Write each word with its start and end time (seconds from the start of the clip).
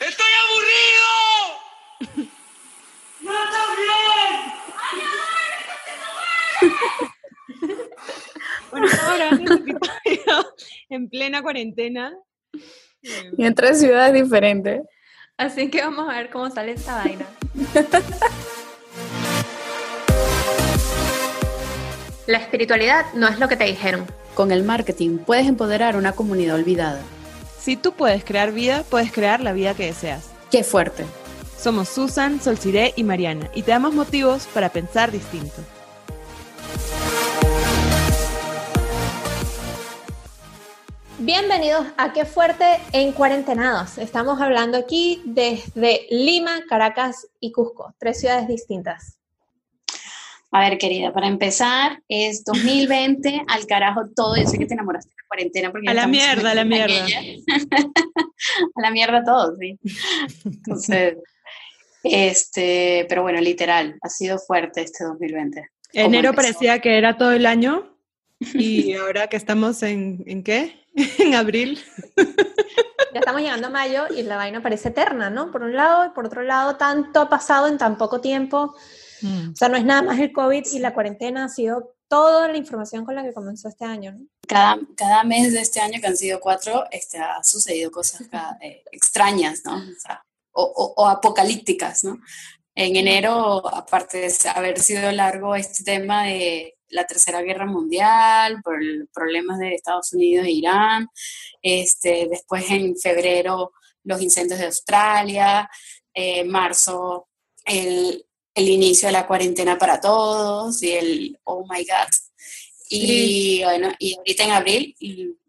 ¡Estoy 0.00 0.32
aburrido! 0.44 2.30
¡No 3.20 3.32
bien! 3.76 4.56
bueno, 8.70 8.86
ahora 9.02 9.30
en 10.90 11.08
plena 11.08 11.42
cuarentena. 11.42 12.12
Y 13.02 13.44
en 13.44 13.54
tres 13.54 13.80
ciudades 13.80 14.14
diferentes. 14.14 14.82
Así 15.36 15.68
que 15.70 15.82
vamos 15.82 16.08
a 16.08 16.16
ver 16.16 16.30
cómo 16.30 16.48
sale 16.50 16.72
esta 16.72 16.96
vaina. 16.96 17.26
La 22.26 22.38
espiritualidad 22.38 23.04
no 23.14 23.28
es 23.28 23.38
lo 23.38 23.46
que 23.48 23.56
te 23.56 23.64
dijeron. 23.64 24.06
Con 24.34 24.50
el 24.50 24.64
marketing 24.64 25.18
puedes 25.18 25.46
empoderar 25.46 25.96
una 25.96 26.12
comunidad 26.12 26.56
olvidada. 26.56 27.02
Si 27.58 27.76
tú 27.76 27.92
puedes 27.92 28.24
crear 28.24 28.52
vida, 28.52 28.84
puedes 28.88 29.10
crear 29.12 29.40
la 29.40 29.52
vida 29.52 29.74
que 29.74 29.86
deseas. 29.86 30.30
¡Qué 30.50 30.62
fuerte! 30.62 31.04
Somos 31.58 31.88
Susan, 31.88 32.40
Solciré 32.40 32.92
y 32.96 33.02
Mariana 33.02 33.50
y 33.54 33.62
te 33.62 33.72
damos 33.72 33.94
motivos 33.94 34.46
para 34.54 34.68
pensar 34.68 35.10
distinto. 35.10 35.56
Bienvenidos 41.18 41.86
a 41.96 42.12
Qué 42.12 42.24
Fuerte 42.24 42.78
en 42.92 43.10
Cuarentenados. 43.12 43.98
Estamos 43.98 44.40
hablando 44.40 44.78
aquí 44.78 45.22
desde 45.24 46.06
Lima, 46.10 46.60
Caracas 46.68 47.26
y 47.40 47.50
Cusco, 47.50 47.94
tres 47.98 48.20
ciudades 48.20 48.46
distintas. 48.46 49.18
A 50.52 50.60
ver, 50.60 50.78
querida, 50.78 51.12
para 51.12 51.26
empezar, 51.26 52.00
es 52.06 52.44
2020, 52.44 53.42
al 53.48 53.66
carajo 53.66 54.02
todo. 54.14 54.36
Yo 54.36 54.46
sé 54.46 54.58
que 54.58 54.66
te 54.66 54.74
enamoraste 54.74 55.10
cuarentena. 55.36 55.70
Porque 55.70 55.88
a 55.88 55.94
la 55.94 56.06
mierda, 56.06 56.50
a 56.50 56.54
la 56.54 56.64
mierda. 56.64 57.04
a 58.74 58.80
la 58.80 58.90
mierda 58.90 59.22
todo, 59.24 59.56
sí. 59.60 59.78
Entonces, 60.44 61.16
este, 62.02 63.06
pero 63.08 63.22
bueno, 63.22 63.40
literal, 63.40 63.98
ha 64.00 64.08
sido 64.08 64.38
fuerte 64.38 64.82
este 64.82 65.04
2020. 65.04 65.70
Enero 65.92 66.32
parecía 66.34 66.80
que 66.80 66.98
era 66.98 67.16
todo 67.16 67.32
el 67.32 67.46
año 67.46 67.96
y 68.40 68.92
ahora 68.96 69.28
que 69.28 69.36
estamos 69.36 69.82
en, 69.82 70.22
¿en 70.26 70.42
qué? 70.42 70.84
en 71.18 71.34
abril. 71.34 71.78
Ya 73.12 73.20
estamos 73.20 73.40
llegando 73.40 73.68
a 73.68 73.70
mayo 73.70 74.04
y 74.14 74.22
la 74.22 74.36
vaina 74.36 74.62
parece 74.62 74.88
eterna, 74.88 75.30
¿no? 75.30 75.50
Por 75.50 75.62
un 75.62 75.74
lado 75.74 76.06
y 76.06 76.10
por 76.10 76.26
otro 76.26 76.42
lado, 76.42 76.76
tanto 76.76 77.20
ha 77.20 77.28
pasado 77.28 77.66
en 77.66 77.78
tan 77.78 77.96
poco 77.98 78.20
tiempo. 78.20 78.74
Mm. 79.22 79.52
O 79.52 79.56
sea, 79.56 79.68
no 79.68 79.76
es 79.76 79.84
nada 79.84 80.02
más 80.02 80.18
el 80.18 80.32
COVID 80.32 80.64
y 80.72 80.78
la 80.78 80.94
cuarentena 80.94 81.44
ha 81.44 81.48
sido 81.48 81.94
toda 82.08 82.48
la 82.48 82.56
información 82.56 83.04
con 83.04 83.14
la 83.14 83.22
que 83.22 83.32
comenzó 83.32 83.68
este 83.68 83.84
año, 83.84 84.12
¿no? 84.12 84.26
Cada, 84.46 84.78
cada 84.96 85.24
mes 85.24 85.52
de 85.52 85.60
este 85.60 85.80
año, 85.80 86.00
que 86.00 86.06
han 86.06 86.16
sido 86.16 86.40
cuatro, 86.40 86.84
este, 86.90 87.18
ha 87.18 87.42
sucedido 87.42 87.90
cosas 87.90 88.22
eh, 88.60 88.82
extrañas, 88.92 89.62
¿no? 89.64 89.82
O, 90.52 90.94
o, 90.96 91.06
apocalípticas, 91.06 92.04
¿no? 92.04 92.18
En 92.74 92.96
enero, 92.96 93.66
aparte 93.74 94.18
de 94.18 94.32
haber 94.54 94.78
sido 94.80 95.10
largo 95.12 95.54
este 95.54 95.84
tema 95.84 96.24
de 96.24 96.76
la 96.88 97.06
Tercera 97.06 97.42
Guerra 97.42 97.66
Mundial, 97.66 98.60
por 98.62 98.78
problemas 99.12 99.58
de 99.58 99.74
Estados 99.74 100.12
Unidos 100.12 100.46
e 100.46 100.52
Irán, 100.52 101.08
este, 101.62 102.28
después 102.28 102.70
en 102.70 102.96
febrero 102.96 103.72
los 104.04 104.22
incendios 104.22 104.60
de 104.60 104.66
Australia, 104.66 105.68
eh, 106.14 106.44
marzo 106.44 107.28
el, 107.64 108.24
el 108.54 108.68
inicio 108.68 109.08
de 109.08 109.12
la 109.12 109.26
cuarentena 109.26 109.76
para 109.76 110.00
todos 110.00 110.82
y 110.82 110.92
el 110.92 111.40
oh 111.44 111.66
my 111.68 111.84
god. 111.84 112.08
Y 112.88 113.62
bueno, 113.64 113.92
y 113.98 114.16
ahorita 114.16 114.44
en 114.44 114.50
abril 114.50 114.96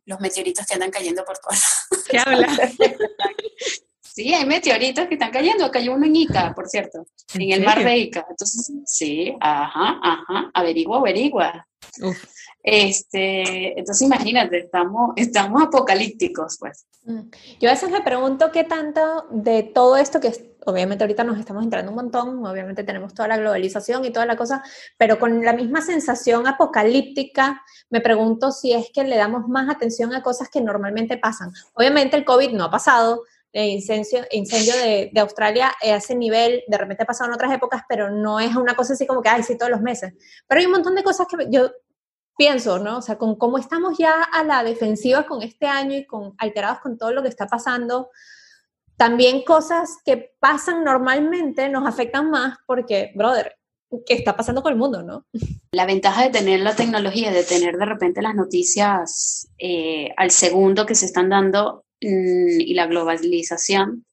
los 0.06 0.20
meteoritos 0.20 0.66
que 0.66 0.74
andan 0.74 0.90
cayendo 0.90 1.24
por 1.26 1.38
todas 1.38 1.88
¿Qué 2.10 2.18
habla? 2.18 2.48
sí, 4.02 4.34
hay 4.34 4.46
meteoritos 4.46 5.08
que 5.08 5.16
están 5.16 5.32
cayendo. 5.32 5.70
Cayó 5.70 5.94
uno 5.94 6.06
en 6.06 6.16
Ica, 6.16 6.54
por 6.56 6.68
cierto, 6.68 7.06
en, 7.34 7.52
el 7.52 7.64
mar 7.64 7.84
de 7.84 7.98
Ica. 7.98 8.26
Entonces, 8.30 8.72
sí, 8.86 9.36
ajá, 9.40 10.00
ajá, 10.02 10.52
averigua, 10.54 11.00
averigua. 11.00 11.68
Este, 12.70 13.80
entonces 13.80 14.06
imagínate, 14.06 14.58
estamos, 14.58 15.12
estamos 15.16 15.64
apocalípticos, 15.64 16.58
pues. 16.60 16.86
Mm. 17.06 17.22
Yo 17.62 17.70
a 17.70 17.72
veces 17.72 17.90
me 17.90 18.02
pregunto 18.02 18.52
qué 18.52 18.66
tanto 18.66 19.26
de 19.32 19.64
todo 19.64 19.96
esto 19.96 20.20
que 20.20 20.58
obviamente 20.66 21.06
ahorita 21.06 21.24
nos 21.24 21.40
estamos 21.40 21.64
entrando 21.64 21.92
un 21.92 21.96
montón, 21.96 22.46
obviamente 22.46 22.84
tenemos 22.84 23.14
toda 23.14 23.30
la 23.30 23.38
globalización 23.38 24.04
y 24.04 24.12
toda 24.12 24.26
la 24.26 24.36
cosa, 24.36 24.62
pero 24.98 25.18
con 25.18 25.46
la 25.46 25.54
misma 25.54 25.80
sensación 25.80 26.46
apocalíptica, 26.46 27.62
me 27.90 28.02
pregunto 28.02 28.52
si 28.52 28.74
es 28.74 28.90
que 28.94 29.06
le 29.06 29.16
damos 29.16 29.48
más 29.48 29.70
atención 29.74 30.14
a 30.14 30.22
cosas 30.22 30.50
que 30.50 30.60
normalmente 30.60 31.18
pasan. 31.18 31.54
Obviamente 31.74 32.18
el 32.18 32.26
COVID 32.26 32.52
no 32.52 32.66
ha 32.66 32.70
pasado, 32.70 33.24
el 33.54 33.70
incendio, 33.70 34.26
incendio 34.32 34.74
de, 34.76 35.10
de, 35.14 35.22
Australia 35.22 35.72
a 35.82 35.96
ese 35.96 36.16
nivel, 36.16 36.64
de 36.68 36.78
repente 36.78 37.04
ha 37.04 37.08
pasado 37.08 37.30
en 37.30 37.36
otras 37.36 37.54
épocas, 37.54 37.84
pero 37.88 38.12
no 38.12 38.42
es 38.42 38.54
una 38.58 38.76
cosa 38.76 38.92
así 38.92 39.08
como 39.08 39.22
que, 39.22 39.30
ay, 39.30 39.44
sí, 39.44 39.58
todos 39.58 39.72
los 39.72 39.82
meses. 39.82 40.14
Pero 40.46 40.60
hay 40.60 40.66
un 40.66 40.74
montón 40.74 40.96
de 40.96 41.04
cosas 41.04 41.28
que 41.28 41.48
yo 41.50 41.72
pienso, 42.38 42.80
¿no? 42.80 43.00
O 43.00 43.02
sea, 43.02 43.18
con 43.18 43.36
cómo 43.36 43.58
estamos 43.58 43.98
ya 43.98 44.24
a 44.24 44.44
la 44.44 44.64
defensiva 44.64 45.26
con 45.26 45.42
este 45.42 45.66
año 45.66 45.98
y 45.98 46.06
con 46.06 46.36
alterados 46.38 46.80
con 46.80 46.98
todo 46.98 47.12
lo 47.12 47.24
que 47.24 47.30
está 47.30 47.48
pasando, 47.48 48.10
también 48.96 49.44
cosas 49.44 49.98
que 50.06 50.36
pasan 50.40 50.84
normalmente 50.84 51.70
nos 51.70 51.88
afectan 51.88 52.30
más 52.30 52.58
porque, 52.66 53.12
brother, 53.16 53.58
¿qué 54.06 54.14
está 54.14 54.36
pasando 54.36 54.62
con 54.62 54.74
el 54.74 54.80
mundo, 54.80 55.04
no? 55.04 55.26
La 55.72 55.86
ventaja 55.86 56.24
de 56.24 56.30
tener 56.30 56.60
la 56.62 56.76
tecnología, 56.76 57.32
de 57.32 57.44
tener 57.44 57.78
de 57.78 57.86
repente 57.86 58.22
las 58.22 58.36
noticias 58.36 59.50
eh, 59.58 60.14
al 60.18 60.32
segundo 60.32 60.86
que 60.86 60.96
se 60.96 61.06
están 61.06 61.30
dando 61.30 61.86
mm, 62.02 62.60
y 62.60 62.74
la 62.74 62.88
globalización, 62.88 64.06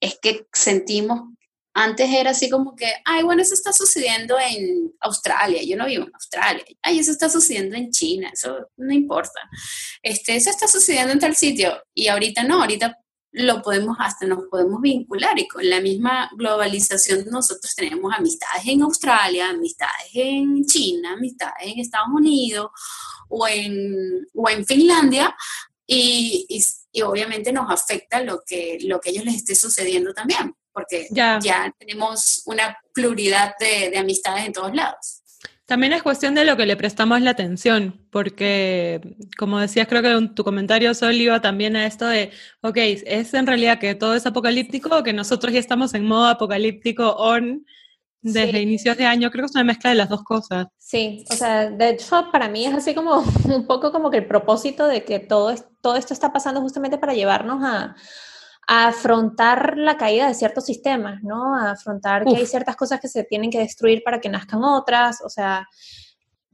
es 0.00 0.18
que 0.20 0.46
sentimos, 0.52 1.30
antes 1.74 2.08
era 2.08 2.30
así 2.30 2.48
como 2.48 2.76
que, 2.76 2.86
ay, 3.04 3.24
bueno, 3.24 3.42
eso 3.42 3.54
está 3.54 3.72
sucediendo 3.72 4.36
en 4.38 4.92
Australia, 5.00 5.60
yo 5.64 5.76
no 5.76 5.86
vivo 5.86 6.04
en 6.04 6.14
Australia, 6.14 6.64
ay, 6.82 7.00
eso 7.00 7.10
está 7.10 7.28
sucediendo 7.28 7.76
en 7.76 7.90
China, 7.90 8.30
eso 8.32 8.68
no 8.76 8.92
importa, 8.92 9.40
este, 10.02 10.36
eso 10.36 10.50
está 10.50 10.68
sucediendo 10.68 11.12
en 11.12 11.18
tal 11.18 11.34
sitio, 11.34 11.82
y 11.92 12.06
ahorita 12.06 12.44
no, 12.44 12.60
ahorita 12.60 12.96
lo 13.34 13.62
podemos 13.62 13.96
hasta 13.98 14.26
nos 14.26 14.44
podemos 14.48 14.80
vincular 14.80 15.36
y 15.36 15.48
con 15.48 15.68
la 15.68 15.80
misma 15.80 16.30
globalización 16.36 17.24
nosotros 17.28 17.74
tenemos 17.74 18.12
amistades 18.16 18.64
en 18.66 18.82
Australia, 18.82 19.50
amistades 19.50 20.10
en 20.14 20.64
China, 20.64 21.14
amistades 21.14 21.66
en 21.66 21.80
Estados 21.80 22.10
Unidos 22.14 22.70
o 23.28 23.48
en, 23.48 24.24
o 24.34 24.48
en 24.48 24.64
Finlandia. 24.64 25.34
Y, 25.84 26.46
y, 26.48 27.02
obviamente 27.02 27.52
nos 27.52 27.70
afecta 27.70 28.22
lo 28.22 28.42
que, 28.46 28.78
lo 28.82 29.00
que 29.00 29.08
a 29.08 29.12
ellos 29.12 29.24
les 29.24 29.34
esté 29.34 29.56
sucediendo 29.56 30.14
también, 30.14 30.54
porque 30.74 31.06
ya, 31.10 31.38
ya 31.40 31.72
tenemos 31.78 32.42
una 32.44 32.76
pluralidad 32.92 33.54
de, 33.58 33.90
de 33.90 33.98
amistades 33.98 34.44
en 34.44 34.52
todos 34.52 34.74
lados. 34.74 35.22
También 35.66 35.94
es 35.94 36.02
cuestión 36.02 36.34
de 36.34 36.44
lo 36.44 36.58
que 36.58 36.66
le 36.66 36.76
prestamos 36.76 37.22
la 37.22 37.30
atención, 37.30 38.06
porque 38.10 39.16
como 39.38 39.58
decías, 39.58 39.88
creo 39.88 40.02
que 40.02 40.10
en 40.10 40.34
tu 40.34 40.44
comentario, 40.44 40.92
Sol, 40.92 41.14
iba 41.14 41.40
también 41.40 41.74
a 41.74 41.86
esto 41.86 42.06
de, 42.06 42.32
ok, 42.60 42.76
¿es 42.76 43.32
en 43.32 43.46
realidad 43.46 43.78
que 43.78 43.94
todo 43.94 44.14
es 44.14 44.26
apocalíptico 44.26 44.94
o 44.94 45.02
que 45.02 45.14
nosotros 45.14 45.54
ya 45.54 45.60
estamos 45.60 45.94
en 45.94 46.04
modo 46.04 46.26
apocalíptico 46.26 47.16
on 47.16 47.64
desde 48.20 48.60
inicios 48.60 48.98
de 48.98 49.06
año? 49.06 49.30
Creo 49.30 49.44
que 49.44 49.46
es 49.46 49.54
una 49.54 49.64
mezcla 49.64 49.88
de 49.88 49.96
las 49.96 50.10
dos 50.10 50.22
cosas. 50.22 50.66
Sí, 50.76 51.24
o 51.30 51.34
sea, 51.34 51.70
de 51.70 51.88
hecho, 51.90 52.28
para 52.30 52.48
mí 52.48 52.66
es 52.66 52.74
así 52.74 52.94
como 52.94 53.24
un 53.46 53.66
poco 53.66 53.90
como 53.90 54.10
que 54.10 54.18
el 54.18 54.26
propósito 54.26 54.86
de 54.86 55.02
que 55.04 55.18
todo, 55.18 55.54
todo 55.80 55.96
esto 55.96 56.12
está 56.12 56.30
pasando 56.30 56.60
justamente 56.60 56.98
para 56.98 57.14
llevarnos 57.14 57.64
a 57.64 57.96
a 58.66 58.88
afrontar 58.88 59.76
la 59.76 59.96
caída 59.96 60.28
de 60.28 60.34
ciertos 60.34 60.64
sistemas, 60.64 61.22
¿no? 61.22 61.54
A 61.54 61.72
afrontar 61.72 62.24
que 62.24 62.36
hay 62.36 62.46
ciertas 62.46 62.76
cosas 62.76 63.00
que 63.00 63.08
se 63.08 63.24
tienen 63.24 63.50
que 63.50 63.58
destruir 63.58 64.02
para 64.04 64.20
que 64.20 64.28
nazcan 64.28 64.64
otras, 64.64 65.20
o 65.22 65.28
sea, 65.28 65.66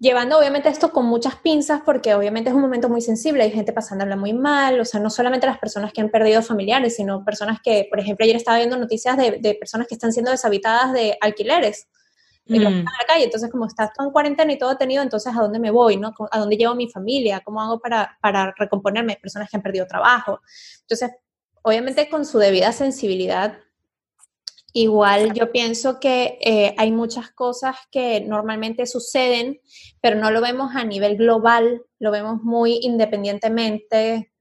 llevando 0.01 0.39
obviamente 0.39 0.71
esto 0.71 0.91
con 0.93 1.05
muchas 1.05 1.37
pinzas 1.37 1.83
porque 1.85 2.15
obviamente 2.15 2.49
es 2.49 2.57
un 2.57 2.63
momento 2.63 2.89
muy 2.89 3.03
sensible, 3.03 3.45
hay 3.45 3.53
gente 3.53 3.73
pasándola 3.73 4.17
muy 4.17 4.33
mal, 4.33 4.81
o 4.81 4.85
sea, 4.85 4.99
no 4.99 5.11
solamente 5.11 5.47
las 5.47 5.59
personas 5.59 5.93
que 5.93 6.01
han 6.01 6.09
perdido 6.09 6.43
familiares, 6.43 6.97
sino 6.97 7.23
personas 7.23 7.59
que, 7.63 7.87
por 7.89 8.01
ejemplo, 8.01 8.25
ayer 8.25 8.37
estaba 8.37 8.57
viendo 8.57 8.79
noticias 8.79 9.17
de, 9.17 9.57
personas 9.61 9.87
que 9.87 9.95
están 9.95 10.13
siendo 10.13 10.31
deshabitadas 10.31 10.93
de 10.93 11.17
alquileres. 11.21 11.87
En 12.47 12.63
mm. 12.63 12.85
la 12.85 13.07
calle, 13.07 13.25
entonces 13.25 13.51
como 13.51 13.67
estás 13.67 13.91
en 14.01 14.11
cuarentena 14.11 14.53
y 14.53 14.59
todo 14.59 14.77
tenido, 14.77 15.03
entonces 15.03 15.33
¿a 15.37 15.41
dónde 15.41 15.61
me 15.61 15.71
voy? 15.71 15.99
¿no? 15.99 16.13
¿A 16.33 16.39
dónde 16.39 16.57
llevo 16.57 16.75
mi 16.75 16.89
familia? 16.89 17.43
¿Cómo 17.45 17.61
hago 17.61 17.79
para, 17.79 18.19
para 18.21 18.53
recomponerme? 18.57 19.19
Personas 19.23 19.49
que 19.51 19.59
han 19.59 19.63
perdido 19.63 19.87
trabajo. 19.87 20.41
Entonces, 20.81 21.11
obviamente 21.63 22.09
con 22.09 22.25
su 22.25 22.39
debida 22.39 22.73
sensibilidad. 22.73 23.59
Igual 24.73 25.33
yo 25.33 25.51
pienso 25.51 25.99
que 25.99 26.39
eh, 26.41 26.75
hay 26.79 26.93
muchas 26.93 27.31
cosas 27.33 27.77
que 27.91 28.21
normalmente 28.21 28.87
suceden, 28.87 29.61
pero 30.01 30.17
no 30.17 30.31
lo 30.31 30.41
vemos 30.41 30.77
a 30.77 30.85
nivel 30.85 31.17
global, 31.17 31.83
lo 31.99 32.11
vemos 32.13 32.43
muy 32.43 32.79
independientemente, 32.83 34.33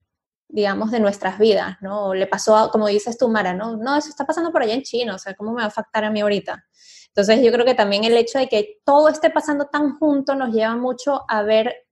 digamos, 0.47 0.91
de 0.91 0.99
nuestras 0.99 1.39
vidas, 1.39 1.77
¿no? 1.81 2.13
Le 2.13 2.27
pasó, 2.27 2.69
como 2.71 2.87
dices 2.87 3.17
tú, 3.17 3.27
Mara, 3.27 3.53
¿no? 3.55 3.75
No, 3.75 3.97
eso 3.97 4.09
está 4.09 4.25
pasando 4.25 4.51
por 4.51 4.61
allá 4.61 4.75
en 4.75 4.83
China, 4.83 5.15
o 5.15 5.19
sea, 5.19 5.33
¿cómo 5.33 5.51
me 5.51 5.61
va 5.61 5.65
a 5.65 5.67
afectar 5.67 6.03
a 6.03 6.11
mí 6.11 6.21
ahorita? 6.21 6.63
Entonces 7.07 7.43
yo 7.43 7.51
creo 7.51 7.65
que 7.65 7.73
también 7.73 8.03
el 8.03 8.15
hecho 8.15 8.37
de 8.37 8.47
que 8.47 8.81
todo 8.85 9.09
esté 9.09 9.31
pasando 9.31 9.65
tan 9.65 9.97
junto 9.97 10.35
nos 10.35 10.53
lleva 10.53 10.75
mucho 10.75 11.23
a 11.27 11.41
ver 11.41 11.87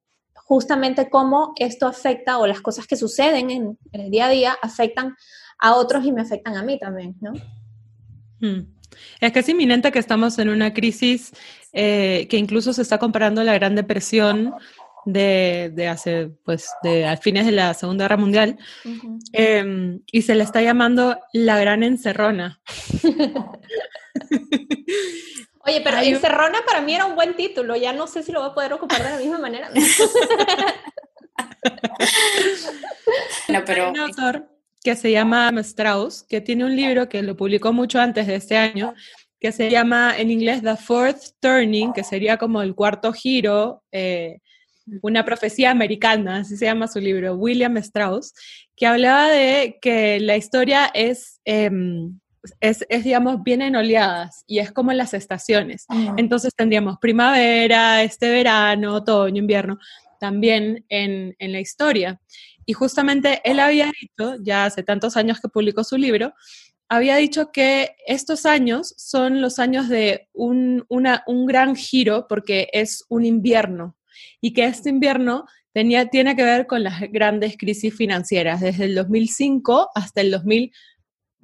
justamente 0.48 1.10
cómo 1.10 1.54
esto 1.58 1.88
afecta 1.88 2.38
o 2.38 2.48
las 2.48 2.62
cosas 2.62 2.88
que 2.88 2.96
suceden 2.96 3.52
en, 3.52 3.78
el 3.92 4.10
día 4.10 4.28
a 4.28 4.30
día 4.30 4.58
afectan 4.62 5.14
a 5.60 5.76
otros 5.76 6.06
y 6.06 6.14
me 6.14 6.22
afectan 6.22 6.56
a 6.56 6.64
mí 6.64 6.80
también, 6.80 7.18
¿no? 7.20 7.34
Hmm. 8.40 8.66
Es 9.20 9.34
que 9.34 9.40
es 9.40 9.50
inminente 9.50 9.92
que 9.92 10.00
estamos 10.00 10.40
en 10.40 10.48
una 10.48 10.74
crisis 10.74 11.34
eh, 11.74 12.28
que 12.30 12.38
incluso 12.38 12.72
se 12.72 12.82
está 12.82 12.98
comparando 12.98 13.42
a 13.42 13.44
la 13.44 13.56
Gran 13.56 13.76
Depresión 13.76 14.54
de, 15.04 15.70
de 15.76 15.88
hace, 15.90 16.32
pues, 16.46 16.70
de 16.82 17.06
a 17.06 17.18
fines 17.18 17.46
de 17.46 17.52
la 17.52 17.74
Segunda 17.74 18.06
Guerra 18.06 18.18
Mundial, 18.18 18.58
em, 19.34 20.00
y 20.12 20.22
se 20.22 20.34
le 20.34 20.44
está 20.44 20.62
llamando 20.62 21.20
la 21.34 21.60
Gran 21.60 21.84
Encerrona. 21.84 22.62
Oye, 25.68 25.82
pero 25.82 25.98
Encerrona 25.98 26.60
para 26.66 26.82
mí 26.82 26.96
era 26.96 27.06
un 27.06 27.16
buen 27.16 27.36
título, 27.36 27.76
ya 27.76 27.92
no 27.92 28.08
sé 28.08 28.24
si 28.24 28.32
lo 28.32 28.40
voy 28.40 28.50
a 28.50 28.54
poder 28.54 28.74
ocupar 28.74 29.04
de 29.04 29.10
la 29.10 29.18
misma 29.18 29.38
manera. 29.38 29.70
no, 33.50 33.66
pero... 33.66 33.86
Hay 33.86 33.92
un 33.92 34.00
autor 34.00 34.48
que 34.82 34.96
se 34.96 35.12
llama 35.12 35.52
Strauss, 35.58 36.24
que 36.24 36.40
tiene 36.40 36.64
un 36.64 36.76
libro 36.76 37.10
que 37.10 37.22
lo 37.22 37.36
publicó 37.36 37.74
mucho 37.74 38.00
antes 38.00 38.28
de 38.28 38.36
este 38.36 38.56
año, 38.56 38.94
que 39.42 39.52
se 39.52 39.70
llama 39.70 40.18
en 40.18 40.32
inglés 40.32 40.64
The 40.64 40.78
Fourth 40.78 41.34
Turning, 41.42 41.92
que 41.92 42.06
sería 42.06 42.38
como 42.38 42.62
el 42.62 42.74
cuarto 42.74 43.12
giro, 43.12 43.84
eh, 43.92 44.40
una 45.02 45.26
profecía 45.26 45.72
americana, 45.72 46.38
así 46.38 46.56
se 46.56 46.64
llama 46.66 46.88
su 46.88 47.02
libro, 47.02 47.36
William 47.36 47.76
Strauss, 47.78 48.34
que 48.76 48.88
hablaba 48.88 49.30
de 49.30 49.78
que 49.82 50.22
la 50.22 50.38
historia 50.38 50.90
es... 50.94 51.42
Em, 51.44 52.20
es, 52.60 52.86
es, 52.90 53.04
digamos, 53.04 53.44
bien 53.44 53.62
en 53.62 53.76
oleadas 53.76 54.44
y 54.48 54.60
es 54.60 54.72
como 54.72 54.94
las 54.94 55.14
estaciones. 55.14 55.86
Entonces 56.18 56.54
tendríamos 56.56 56.98
primavera, 57.00 58.04
este 58.04 58.30
verano, 58.30 58.96
otoño, 58.96 59.40
invierno, 59.40 59.80
también 60.20 60.86
en, 60.90 61.36
en, 61.40 61.52
la 61.52 61.60
historia. 61.60 62.20
Y 62.66 62.74
justamente 62.74 63.42
él 63.44 63.60
había 63.60 63.92
dicho, 64.00 64.36
ya 64.42 64.66
hace 64.66 64.84
tantos 64.84 65.16
años 65.16 65.40
que 65.40 65.50
publicó 65.50 65.84
su 65.84 65.98
libro, 65.98 66.34
había 66.90 67.18
dicho 67.18 67.52
que 67.52 67.96
estos 68.06 68.46
años 68.46 68.94
son 68.98 69.42
los 69.42 69.60
años 69.60 69.90
de 69.90 70.30
un, 70.34 70.86
una, 70.88 71.24
un 71.28 71.46
gran 71.46 71.76
giro 71.76 72.28
porque 72.28 72.70
es 72.72 73.04
un 73.10 73.26
invierno 73.26 73.98
y 74.42 74.54
que 74.54 74.66
este 74.66 74.90
invierno 74.90 75.46
tenía, 75.74 76.08
tiene 76.08 76.36
que 76.36 76.44
ver 76.44 76.66
con 76.66 76.84
las 76.84 77.02
grandes 77.12 77.58
crisis 77.58 77.94
financieras 77.94 78.62
desde 78.62 78.86
el 78.86 78.96
2005 78.96 79.90
hasta 79.94 80.22
el 80.22 80.32
2000 80.32 80.72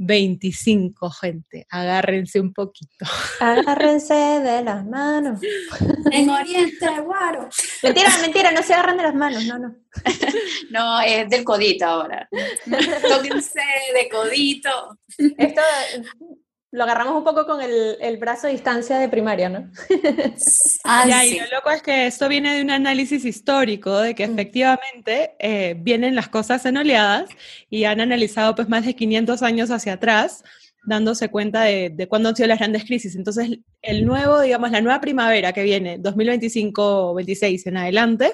25, 0.05 1.09
gente. 1.11 1.65
Agárrense 1.69 2.39
un 2.39 2.53
poquito. 2.53 3.05
Agárrense 3.39 4.13
de 4.13 4.63
las 4.63 4.85
manos. 4.85 5.39
En 6.11 6.29
Oriente, 6.29 6.87
guaro. 7.01 7.49
Mentira, 7.81 8.09
mentira, 8.21 8.51
no 8.51 8.63
se 8.63 8.73
agarran 8.73 8.97
de 8.97 9.03
las 9.03 9.15
manos, 9.15 9.45
no, 9.45 9.59
no. 9.59 9.75
no, 10.71 11.01
es 11.01 11.29
del 11.29 11.43
codito 11.43 11.85
ahora. 11.85 12.27
Tóquense 13.09 13.61
de 13.93 14.09
codito. 14.09 14.99
Esto 15.37 15.61
lo 16.73 16.85
agarramos 16.85 17.15
un 17.15 17.23
poco 17.23 17.45
con 17.45 17.61
el, 17.61 17.97
el 18.01 18.17
brazo 18.17 18.47
a 18.47 18.49
distancia 18.49 18.97
de 18.97 19.07
primaria, 19.07 19.47
¿no? 19.47 19.69
ah, 20.83 21.23
y 21.23 21.39
lo 21.39 21.45
loco 21.55 21.69
es 21.69 21.83
que 21.83 22.07
esto 22.07 22.27
viene 22.27 22.55
de 22.55 22.63
un 22.63 22.71
análisis 22.71 23.25
histórico, 23.25 23.99
de 23.99 24.15
que 24.15 24.27
mm. 24.27 24.31
efectivamente 24.31 25.35
eh, 25.37 25.75
vienen 25.77 26.15
las 26.15 26.29
cosas 26.29 26.65
en 26.65 26.77
oleadas 26.77 27.29
y 27.69 27.83
han 27.83 28.01
analizado 28.01 28.55
pues 28.55 28.69
más 28.69 28.87
de 28.87 28.95
500 28.95 29.43
años 29.43 29.69
hacia 29.69 29.93
atrás, 29.93 30.43
dándose 30.83 31.29
cuenta 31.29 31.61
de, 31.61 31.91
de 31.91 32.07
cuándo 32.07 32.29
han 32.29 32.35
sido 32.35 32.47
las 32.47 32.57
grandes 32.57 32.85
crisis. 32.85 33.15
Entonces, 33.15 33.59
el 33.83 34.03
nuevo, 34.03 34.41
digamos, 34.41 34.71
la 34.71 34.81
nueva 34.81 34.99
primavera 34.99 35.53
que 35.53 35.61
viene, 35.61 35.99
2025-26 35.99 37.67
en 37.67 37.77
adelante, 37.77 38.33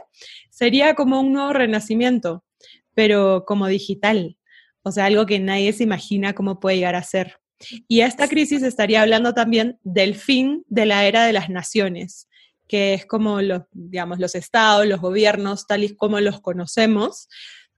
sería 0.49 0.95
como 0.95 1.19
un 1.19 1.33
nuevo 1.33 1.51
renacimiento, 1.51 2.45
pero 2.93 3.43
como 3.45 3.67
digital. 3.67 4.37
O 4.81 4.93
sea, 4.93 5.05
algo 5.05 5.25
que 5.25 5.39
nadie 5.39 5.73
se 5.73 5.83
imagina 5.83 6.33
cómo 6.33 6.61
puede 6.61 6.77
llegar 6.77 6.95
a 6.95 7.03
ser. 7.03 7.38
Y 7.87 8.01
esta 8.01 8.27
crisis 8.27 8.63
estaría 8.63 9.01
hablando 9.01 9.33
también 9.33 9.79
del 9.83 10.15
fin 10.15 10.63
de 10.67 10.85
la 10.85 11.05
era 11.05 11.25
de 11.25 11.33
las 11.33 11.49
naciones, 11.49 12.27
que 12.67 12.93
es 12.93 13.05
como 13.05 13.41
los, 13.41 13.63
digamos, 13.71 14.19
los 14.19 14.35
estados, 14.35 14.85
los 14.85 15.01
gobiernos, 15.01 15.67
tal 15.67 15.83
y 15.83 15.95
como 15.95 16.19
los 16.19 16.39
conocemos, 16.41 17.27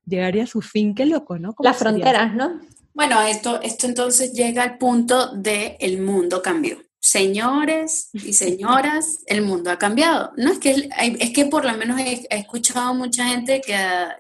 llegaría 0.06 0.44
a 0.44 0.48
su 0.48 0.62
fin, 0.62 0.94
qué 0.94 1.06
loco, 1.06 1.40
¿no? 1.40 1.56
Las 1.60 1.78
fronteras, 1.78 2.34
¿no? 2.36 2.60
Bueno, 2.94 3.22
esto, 3.22 3.62
esto 3.62 3.88
entonces 3.88 4.34
llega 4.34 4.64
al 4.64 4.78
punto 4.78 5.34
de 5.34 5.78
el 5.80 6.02
mundo 6.02 6.42
cambió. 6.42 6.78
Señores 7.00 8.10
y 8.14 8.34
señoras, 8.34 9.20
el 9.28 9.42
mundo 9.42 9.72
ha 9.72 9.78
cambiado. 9.78 10.32
No 10.38 10.52
es 10.52 10.60
que, 10.60 10.90
es 11.20 11.32
que 11.32 11.46
por 11.46 11.66
lo 11.66 11.76
menos 11.78 12.00
he, 12.00 12.28
he 12.30 12.40
escuchado 12.40 12.94
mucha 12.94 13.26
gente 13.28 13.62
que, 13.62 13.78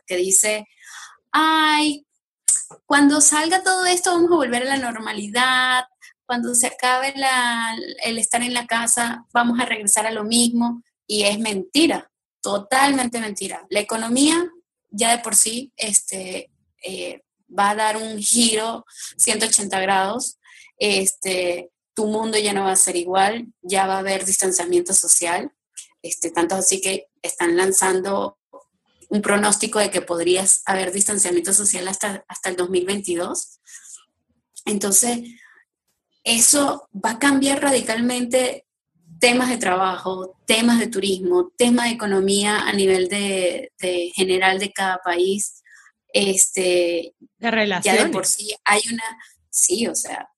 que 0.07 0.15
dice, 0.15 0.67
ay, 1.31 2.05
cuando 2.85 3.21
salga 3.21 3.63
todo 3.63 3.85
esto 3.85 4.11
vamos 4.11 4.31
a 4.31 4.35
volver 4.35 4.63
a 4.63 4.77
la 4.77 4.77
normalidad, 4.77 5.85
cuando 6.25 6.55
se 6.55 6.67
acabe 6.67 7.13
el 8.03 8.17
estar 8.17 8.41
en 8.41 8.53
la 8.53 8.65
casa 8.65 9.25
vamos 9.33 9.59
a 9.59 9.65
regresar 9.65 10.05
a 10.05 10.11
lo 10.11 10.23
mismo 10.23 10.81
y 11.05 11.23
es 11.23 11.39
mentira, 11.39 12.09
totalmente 12.41 13.19
mentira. 13.19 13.65
La 13.69 13.81
economía 13.81 14.49
ya 14.89 15.11
de 15.11 15.23
por 15.23 15.35
sí 15.35 15.73
este, 15.75 16.51
eh, 16.83 17.21
va 17.57 17.71
a 17.71 17.75
dar 17.75 17.97
un 17.97 18.19
giro 18.19 18.85
180 19.17 19.79
grados, 19.79 20.37
este, 20.77 21.71
tu 21.93 22.07
mundo 22.07 22.37
ya 22.37 22.53
no 22.53 22.63
va 22.63 22.71
a 22.71 22.77
ser 22.77 22.95
igual, 22.95 23.47
ya 23.61 23.87
va 23.87 23.95
a 23.95 23.99
haber 23.99 24.25
distanciamiento 24.25 24.93
social, 24.93 25.51
este, 26.01 26.31
tanto 26.31 26.55
así 26.55 26.81
que 26.81 27.07
están 27.21 27.57
lanzando 27.57 28.37
un 29.11 29.21
pronóstico 29.21 29.77
de 29.79 29.91
que 29.91 30.01
podrías 30.01 30.61
haber 30.65 30.93
distanciamiento 30.93 31.53
social 31.53 31.85
hasta, 31.89 32.23
hasta 32.29 32.49
el 32.49 32.55
2022. 32.55 33.59
Entonces, 34.65 35.19
eso 36.23 36.87
va 36.93 37.11
a 37.11 37.19
cambiar 37.19 37.61
radicalmente 37.61 38.65
temas 39.19 39.49
de 39.49 39.57
trabajo, 39.57 40.37
temas 40.47 40.79
de 40.79 40.87
turismo, 40.87 41.51
temas 41.57 41.87
de 41.87 41.95
economía 41.95 42.61
a 42.61 42.71
nivel 42.71 43.09
de, 43.09 43.73
general 44.15 44.59
de 44.59 44.71
cada 44.71 44.97
país. 44.99 45.61
Este, 46.13 47.13
de 47.37 47.51
relaciones. 47.51 48.01
Ya 48.01 48.05
de 48.05 48.13
por 48.13 48.25
sí 48.25 48.53
hay 48.63 48.81
una, 48.91 49.03
sí, 49.49 49.87
o 49.87 49.95
sea, 49.95 50.29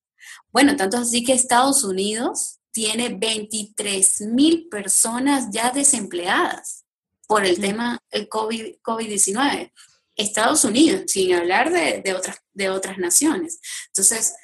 bueno, 0.51 0.75
tanto 0.75 0.97
así 0.97 1.23
que 1.23 1.33
Estados 1.33 1.83
Unidos 1.83 2.59
tiene 2.71 3.09
23 3.09 4.21
mil 4.21 4.67
personas 4.67 5.49
ya 5.51 5.69
desempleadas 5.69 6.82
por 7.33 7.47
el 7.47 7.59
tema 7.59 7.99
del 8.11 8.29
COVID, 8.29 8.75
COVID-19. 8.83 9.71
Estados 10.15 10.65
Unidos, 10.65 11.05
sin 11.07 11.33
hablar 11.33 11.71
de, 11.71 12.13
otras, 12.13 12.37
de 12.53 12.69
otras 12.69 12.99
naciones. 12.99 13.59
Entonces, 13.87 14.35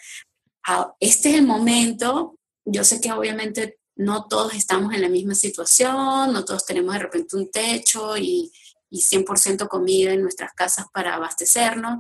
este 1.00 1.30
es 1.30 1.36
el 1.36 1.46
momento, 1.46 2.40
yo 2.66 2.84
sé 2.84 3.00
que 3.00 3.12
obviamente 3.12 3.78
no 3.96 4.26
todos 4.28 4.56
estamos 4.56 4.92
en 4.96 5.04
la 5.04 5.08
misma 5.08 5.36
situación, 5.36 6.34
no 6.34 6.44
todos 6.44 6.66
tenemos 6.66 6.96
de 6.96 7.00
repente 7.02 7.36
un 7.36 7.52
techo 7.52 8.18
y, 8.18 8.52
y 8.90 9.04
100% 9.04 9.68
comida 9.68 10.12
en 10.12 10.24
nuestras 10.24 10.54
casas 10.54 10.88
para 10.92 11.14
abastecernos, 11.14 12.00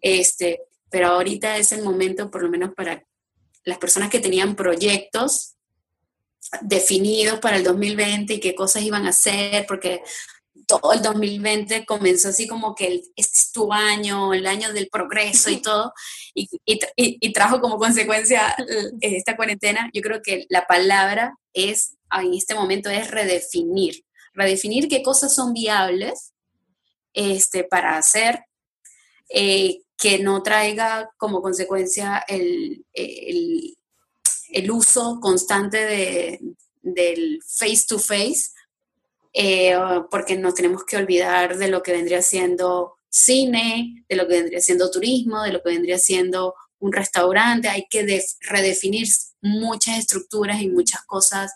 este, 0.00 0.60
pero 0.92 1.08
ahorita 1.08 1.56
es 1.56 1.72
el 1.72 1.82
momento, 1.82 2.30
por 2.30 2.44
lo 2.44 2.48
menos 2.48 2.72
para 2.76 3.04
las 3.64 3.78
personas 3.78 4.10
que 4.10 4.20
tenían 4.20 4.54
proyectos 4.54 5.56
definidos 6.62 7.38
para 7.40 7.56
el 7.56 7.64
2020 7.64 8.34
y 8.34 8.40
qué 8.40 8.54
cosas 8.54 8.82
iban 8.82 9.06
a 9.06 9.10
hacer, 9.10 9.66
porque 9.66 10.02
todo 10.66 10.92
el 10.92 11.02
2020 11.02 11.84
comenzó 11.84 12.28
así 12.28 12.46
como 12.46 12.74
que 12.74 13.02
este 13.16 13.38
es 13.38 13.52
tu 13.52 13.72
año, 13.72 14.32
el 14.32 14.46
año 14.46 14.72
del 14.72 14.88
progreso 14.88 15.50
y 15.50 15.60
todo, 15.60 15.92
y, 16.34 16.48
y, 16.94 17.32
trajo 17.32 17.60
como 17.60 17.78
consecuencia 17.78 18.54
esta 19.00 19.36
cuarentena, 19.36 19.90
yo 19.92 20.00
creo 20.00 20.20
que 20.22 20.46
la 20.48 20.66
palabra 20.66 21.36
es, 21.52 21.96
en 22.12 22.34
este 22.34 22.54
momento, 22.54 22.88
es 22.88 23.10
redefinir, 23.10 24.04
redefinir 24.32 24.88
qué 24.88 25.02
cosas 25.02 25.34
son 25.34 25.52
viables 25.52 26.32
este, 27.14 27.64
para 27.64 27.96
hacer, 27.96 28.44
eh, 29.28 29.80
que 29.96 30.18
no 30.18 30.42
traiga 30.42 31.10
como 31.18 31.42
consecuencia 31.42 32.24
el, 32.26 32.84
el 32.92 33.76
el 34.52 34.70
uso 34.70 35.18
constante 35.20 35.84
de, 35.84 36.40
del 36.82 37.40
face 37.46 37.84
to 37.88 37.98
face, 37.98 38.50
eh, 39.32 39.76
porque 40.10 40.36
nos 40.36 40.54
tenemos 40.54 40.84
que 40.84 40.96
olvidar 40.96 41.56
de 41.56 41.68
lo 41.68 41.82
que 41.82 41.92
vendría 41.92 42.22
siendo 42.22 42.94
cine, 43.08 44.04
de 44.08 44.16
lo 44.16 44.26
que 44.26 44.34
vendría 44.34 44.60
siendo 44.60 44.90
turismo, 44.90 45.42
de 45.42 45.52
lo 45.52 45.62
que 45.62 45.70
vendría 45.70 45.98
siendo 45.98 46.54
un 46.78 46.92
restaurante. 46.92 47.68
Hay 47.68 47.86
que 47.88 48.22
redefinir 48.40 49.08
muchas 49.40 49.98
estructuras 49.98 50.60
y 50.60 50.68
muchas 50.68 51.02
cosas 51.06 51.52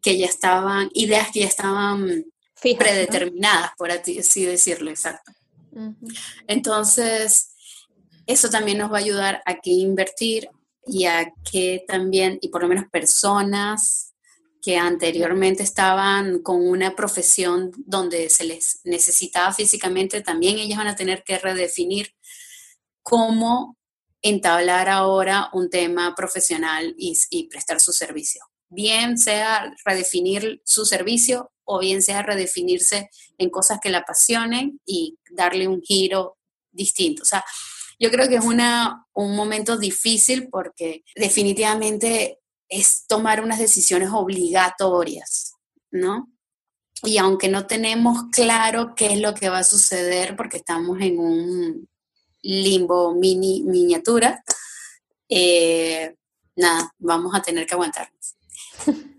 que 0.00 0.18
ya 0.18 0.26
estaban, 0.26 0.90
ideas 0.94 1.28
que 1.32 1.40
ya 1.40 1.46
estaban 1.46 2.24
predeterminadas, 2.78 3.72
por 3.76 3.90
así 3.90 4.44
decirlo, 4.44 4.90
exacto. 4.90 5.32
Entonces, 6.46 7.52
eso 8.26 8.50
también 8.50 8.78
nos 8.78 8.92
va 8.92 8.98
a 8.98 9.00
ayudar 9.00 9.42
a 9.46 9.60
que 9.60 9.70
invertir 9.70 10.48
y 10.86 11.04
a 11.06 11.32
que 11.50 11.84
también, 11.86 12.38
y 12.40 12.48
por 12.48 12.62
lo 12.62 12.68
menos 12.68 12.86
personas 12.90 14.12
que 14.62 14.76
anteriormente 14.76 15.62
estaban 15.62 16.40
con 16.40 16.66
una 16.66 16.94
profesión 16.94 17.72
donde 17.76 18.30
se 18.30 18.44
les 18.44 18.80
necesitaba 18.84 19.52
físicamente, 19.52 20.20
también 20.20 20.58
ellas 20.58 20.78
van 20.78 20.86
a 20.86 20.96
tener 20.96 21.24
que 21.24 21.38
redefinir 21.38 22.14
cómo 23.02 23.76
entablar 24.22 24.88
ahora 24.88 25.50
un 25.52 25.68
tema 25.68 26.14
profesional 26.14 26.94
y, 26.96 27.18
y 27.30 27.48
prestar 27.48 27.80
su 27.80 27.92
servicio. 27.92 28.44
Bien 28.68 29.18
sea 29.18 29.74
redefinir 29.84 30.62
su 30.64 30.86
servicio 30.86 31.50
o 31.64 31.80
bien 31.80 32.02
sea 32.02 32.22
redefinirse 32.22 33.10
en 33.38 33.50
cosas 33.50 33.78
que 33.82 33.90
la 33.90 33.98
apasionen 33.98 34.80
y 34.86 35.18
darle 35.30 35.66
un 35.66 35.82
giro 35.82 36.38
distinto. 36.70 37.22
O 37.22 37.26
sea, 37.26 37.44
yo 38.02 38.10
creo 38.10 38.28
que 38.28 38.34
es 38.34 38.44
una, 38.44 39.06
un 39.14 39.36
momento 39.36 39.78
difícil 39.78 40.48
porque 40.50 41.04
definitivamente 41.14 42.40
es 42.68 43.06
tomar 43.06 43.40
unas 43.40 43.60
decisiones 43.60 44.08
obligatorias, 44.12 45.54
¿no? 45.92 46.28
Y 47.04 47.18
aunque 47.18 47.48
no 47.48 47.68
tenemos 47.68 48.24
claro 48.32 48.94
qué 48.96 49.12
es 49.12 49.20
lo 49.20 49.34
que 49.34 49.48
va 49.48 49.58
a 49.58 49.64
suceder 49.64 50.34
porque 50.34 50.56
estamos 50.56 51.00
en 51.00 51.20
un 51.20 51.88
limbo 52.42 53.14
mini 53.14 53.62
miniatura, 53.62 54.42
eh, 55.28 56.16
nada, 56.56 56.92
vamos 56.98 57.32
a 57.36 57.40
tener 57.40 57.66
que 57.66 57.74
aguantarnos. 57.74 58.34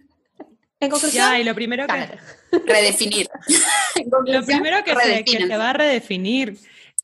En 0.79 0.89
conclusión, 0.89 1.29
Ya, 1.29 1.39
y 1.39 1.45
lo 1.45 1.55
primero 1.55 1.87
que, 1.87 2.19
Redefinir. 2.65 3.29
lo 4.25 4.45
primero 4.45 4.83
que 4.83 4.93
se, 4.93 5.23
que 5.23 5.47
se 5.47 5.57
va 5.57 5.69
a 5.69 5.73
redefinir, 5.73 6.59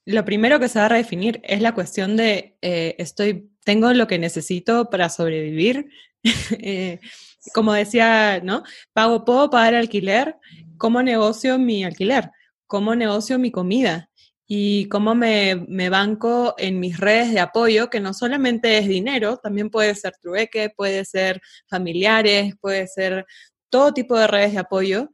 lo 0.09 0.25
primero 0.25 0.59
que 0.59 0.67
se 0.67 0.79
va 0.79 0.85
a 0.85 0.89
redefinir 0.89 1.39
es 1.43 1.61
la 1.61 1.75
cuestión 1.75 2.17
de 2.17 2.57
eh, 2.63 2.95
estoy, 2.97 3.51
tengo 3.63 3.93
lo 3.93 4.07
que 4.07 4.17
necesito 4.17 4.89
para 4.89 5.09
sobrevivir. 5.09 5.89
Eh, 6.61 6.99
como 7.53 7.71
decía, 7.71 8.41
¿no? 8.43 8.63
Pago, 8.91 9.23
puedo 9.23 9.49
pagar 9.49 9.73
alquiler, 9.73 10.35
¿cómo 10.77 11.01
negocio 11.01 11.57
mi 11.57 11.85
alquiler? 11.85 12.31
¿Cómo 12.67 12.93
negocio 12.93 13.39
mi 13.39 13.51
comida? 13.51 14.09
Y 14.45 14.89
cómo 14.89 15.15
me, 15.15 15.55
me 15.69 15.89
banco 15.89 16.55
en 16.57 16.81
mis 16.81 16.97
redes 16.99 17.31
de 17.31 17.39
apoyo, 17.39 17.89
que 17.89 18.01
no 18.01 18.13
solamente 18.13 18.77
es 18.77 18.87
dinero, 18.89 19.37
también 19.37 19.69
puede 19.69 19.95
ser 19.95 20.13
trueque, 20.21 20.69
puede 20.75 21.05
ser 21.05 21.41
familiares, 21.67 22.55
puede 22.59 22.85
ser 22.87 23.25
todo 23.69 23.93
tipo 23.93 24.17
de 24.17 24.27
redes 24.27 24.51
de 24.51 24.59
apoyo 24.59 25.09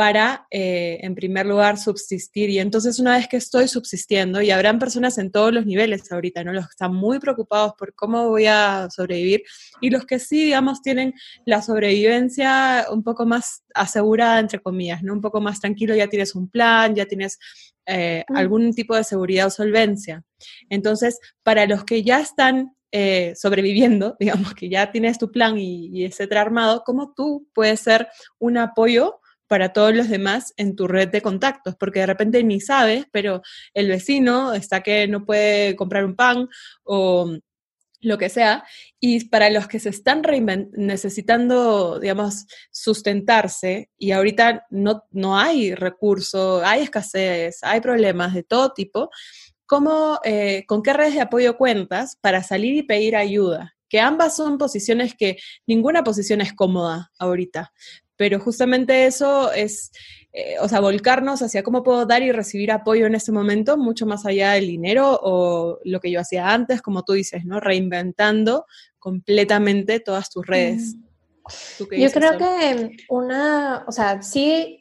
para, 0.00 0.46
eh, 0.50 0.98
en 1.02 1.14
primer 1.14 1.44
lugar, 1.44 1.76
subsistir. 1.76 2.48
Y 2.48 2.58
entonces, 2.58 2.98
una 2.98 3.18
vez 3.18 3.28
que 3.28 3.36
estoy 3.36 3.68
subsistiendo, 3.68 4.40
y 4.40 4.50
habrán 4.50 4.78
personas 4.78 5.18
en 5.18 5.30
todos 5.30 5.52
los 5.52 5.66
niveles 5.66 6.10
ahorita, 6.10 6.42
¿no? 6.42 6.54
Los 6.54 6.68
que 6.68 6.70
están 6.70 6.94
muy 6.94 7.18
preocupados 7.18 7.74
por 7.78 7.94
cómo 7.94 8.30
voy 8.30 8.46
a 8.46 8.88
sobrevivir, 8.90 9.42
y 9.82 9.90
los 9.90 10.06
que 10.06 10.18
sí, 10.18 10.46
digamos, 10.46 10.80
tienen 10.80 11.12
la 11.44 11.60
sobrevivencia 11.60 12.86
un 12.90 13.02
poco 13.02 13.26
más 13.26 13.62
asegurada, 13.74 14.40
entre 14.40 14.60
comillas, 14.60 15.02
¿no? 15.02 15.12
Un 15.12 15.20
poco 15.20 15.42
más 15.42 15.60
tranquilo, 15.60 15.94
ya 15.94 16.08
tienes 16.08 16.34
un 16.34 16.48
plan, 16.48 16.94
ya 16.94 17.04
tienes 17.04 17.38
eh, 17.84 18.24
Mm. 18.26 18.36
algún 18.36 18.72
tipo 18.72 18.96
de 18.96 19.04
seguridad 19.04 19.48
o 19.48 19.50
solvencia. 19.50 20.24
Entonces, 20.70 21.20
para 21.42 21.66
los 21.66 21.84
que 21.84 22.02
ya 22.02 22.20
están 22.20 22.74
eh, 22.90 23.34
sobreviviendo, 23.36 24.16
digamos 24.20 24.54
que 24.54 24.70
ya 24.70 24.90
tienes 24.92 25.18
tu 25.18 25.30
plan 25.30 25.58
y, 25.58 25.88
y 25.92 26.06
etcétera 26.06 26.40
armado, 26.40 26.84
¿cómo 26.86 27.12
tú 27.14 27.46
puedes 27.52 27.80
ser 27.80 28.08
un 28.38 28.56
apoyo 28.56 29.19
para 29.50 29.72
todos 29.72 29.92
los 29.92 30.08
demás 30.08 30.54
en 30.56 30.76
tu 30.76 30.86
red 30.86 31.08
de 31.08 31.22
contactos? 31.22 31.74
Porque 31.74 32.00
de 32.00 32.06
repente 32.06 32.44
ni 32.44 32.60
sabes, 32.60 33.06
pero 33.10 33.42
el 33.74 33.88
vecino 33.88 34.54
está 34.54 34.80
que 34.80 35.08
no 35.08 35.24
puede 35.24 35.74
comprar 35.74 36.04
un 36.04 36.14
pan 36.14 36.48
o 36.84 37.36
lo 38.00 38.16
que 38.16 38.28
sea, 38.28 38.64
y 38.98 39.26
para 39.26 39.50
los 39.50 39.68
que 39.68 39.78
se 39.78 39.90
están 39.90 40.22
necesitando, 40.72 41.98
digamos, 41.98 42.46
sustentarse, 42.70 43.90
y 43.98 44.12
ahorita 44.12 44.66
no, 44.70 45.02
no 45.10 45.38
hay 45.38 45.74
recurso, 45.74 46.62
hay 46.64 46.82
escasez, 46.82 47.58
hay 47.62 47.80
problemas 47.80 48.32
de 48.32 48.42
todo 48.42 48.72
tipo, 48.72 49.10
¿cómo, 49.66 50.18
eh, 50.24 50.64
¿con 50.66 50.82
qué 50.82 50.92
redes 50.92 51.14
de 51.14 51.20
apoyo 51.20 51.58
cuentas 51.58 52.16
para 52.22 52.42
salir 52.42 52.74
y 52.74 52.84
pedir 52.84 53.16
ayuda? 53.16 53.74
Que 53.88 54.00
ambas 54.00 54.36
son 54.36 54.56
posiciones 54.56 55.14
que 55.14 55.36
ninguna 55.66 56.02
posición 56.02 56.40
es 56.40 56.54
cómoda 56.54 57.10
ahorita, 57.18 57.72
pero 58.20 58.38
justamente 58.38 59.06
eso 59.06 59.50
es, 59.50 59.92
eh, 60.34 60.56
o 60.60 60.68
sea, 60.68 60.80
volcarnos 60.80 61.40
hacia 61.40 61.62
cómo 61.62 61.82
puedo 61.82 62.04
dar 62.04 62.22
y 62.22 62.32
recibir 62.32 62.70
apoyo 62.70 63.06
en 63.06 63.14
este 63.14 63.32
momento, 63.32 63.78
mucho 63.78 64.04
más 64.04 64.26
allá 64.26 64.52
del 64.52 64.66
dinero 64.66 65.18
o 65.22 65.78
lo 65.84 66.00
que 66.00 66.10
yo 66.10 66.20
hacía 66.20 66.52
antes, 66.52 66.82
como 66.82 67.02
tú 67.02 67.14
dices, 67.14 67.46
¿no? 67.46 67.60
Reinventando 67.60 68.66
completamente 68.98 70.00
todas 70.00 70.28
tus 70.28 70.46
redes. 70.46 70.96
¿Tú 71.78 71.88
qué 71.88 71.98
Yo 71.98 72.10
creo 72.10 72.36
que 72.36 72.90
una, 73.08 73.86
o 73.88 73.92
sea, 73.92 74.20
sí, 74.20 74.79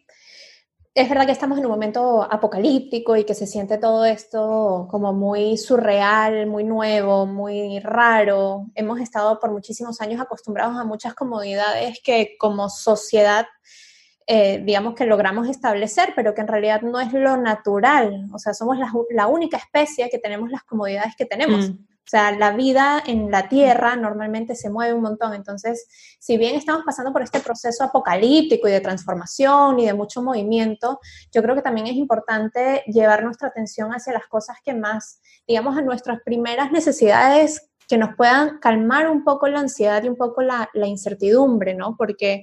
es 1.01 1.08
verdad 1.08 1.25
que 1.25 1.32
estamos 1.32 1.58
en 1.58 1.65
un 1.65 1.72
momento 1.72 2.24
apocalíptico 2.24 3.15
y 3.15 3.24
que 3.24 3.34
se 3.34 3.48
siente 3.48 3.77
todo 3.77 4.03
esto 4.03 4.86
como 4.91 5.13
muy 5.13 5.56
surreal, 5.56 6.46
muy 6.46 6.65
nuevo, 6.65 7.25
muy 7.25 7.79
raro. 7.79 8.65
Hemos 8.75 9.00
estado 9.00 9.39
por 9.39 9.50
muchísimos 9.50 10.01
años 10.01 10.20
acostumbrados 10.20 10.75
a 10.75 10.84
muchas 10.84 11.13
comodidades 11.13 12.01
que 12.03 12.36
como 12.38 12.70
sociedad, 12.70 13.48
eh, 14.27 14.62
digamos 14.65 14.94
que 14.94 15.06
logramos 15.06 15.48
establecer, 15.48 16.12
pero 16.18 16.36
que 16.36 16.41
en 16.41 16.50
realidad 16.50 16.82
no 16.82 17.00
es 17.00 17.13
lo 17.13 17.38
natural. 17.38 18.25
O 18.34 18.38
sea, 18.38 18.53
somos 18.53 18.77
la, 18.77 18.91
la 19.12 19.27
única 19.27 19.56
especie 19.56 20.10
que 20.10 20.20
tenemos 20.20 20.51
las 20.51 20.63
comodidades 20.63 21.15
que 21.15 21.25
tenemos. 21.25 21.70
Mm. 21.70 21.88
O 22.10 22.12
sea, 22.12 22.32
la 22.32 22.54
vida 22.54 23.04
en 23.06 23.30
la 23.30 23.48
Tierra 23.50 23.96
normalmente 23.96 24.56
se 24.56 24.72
mueve 24.72 24.96
un 24.96 25.04
montón. 25.04 25.36
Entonces, 25.36 25.88
si 26.18 26.39
bien 26.39 26.56
estamos 26.56 26.82
pasando 26.84 27.13
por 27.13 27.22
este 27.22 27.39
proceso 27.39 27.84
apocalíptico 27.84 28.68
y 28.68 28.72
de 28.72 28.82
transformación 28.82 29.78
y 29.78 29.86
de 29.86 29.94
mucho 29.94 30.24
movimiento, 30.24 31.00
yo 31.32 31.44
creo 31.44 31.54
que 31.54 31.62
también 31.62 31.86
es 31.86 31.94
importante 31.94 32.82
llevar 32.88 33.24
nuestra 33.24 33.50
atención 33.50 33.92
hacia 33.92 34.12
las 34.12 34.25
cosas 34.25 34.58
que 34.66 34.74
más, 34.74 35.22
digamos, 35.48 35.78
a 35.78 35.84
nuestras 35.84 36.20
primeras 36.25 36.72
necesidades 36.72 37.70
que 37.88 38.00
nos 38.00 38.16
puedan 38.16 38.58
calmar 38.58 39.08
un 39.08 39.24
poco 39.24 39.48
la 39.48 39.60
ansiedad 39.60 40.04
y 40.04 40.10
un 40.10 40.16
poco 40.16 40.42
la, 40.42 40.68
incertidumbre, 40.74 41.75
¿no? 41.75 41.96
Porque 41.96 42.42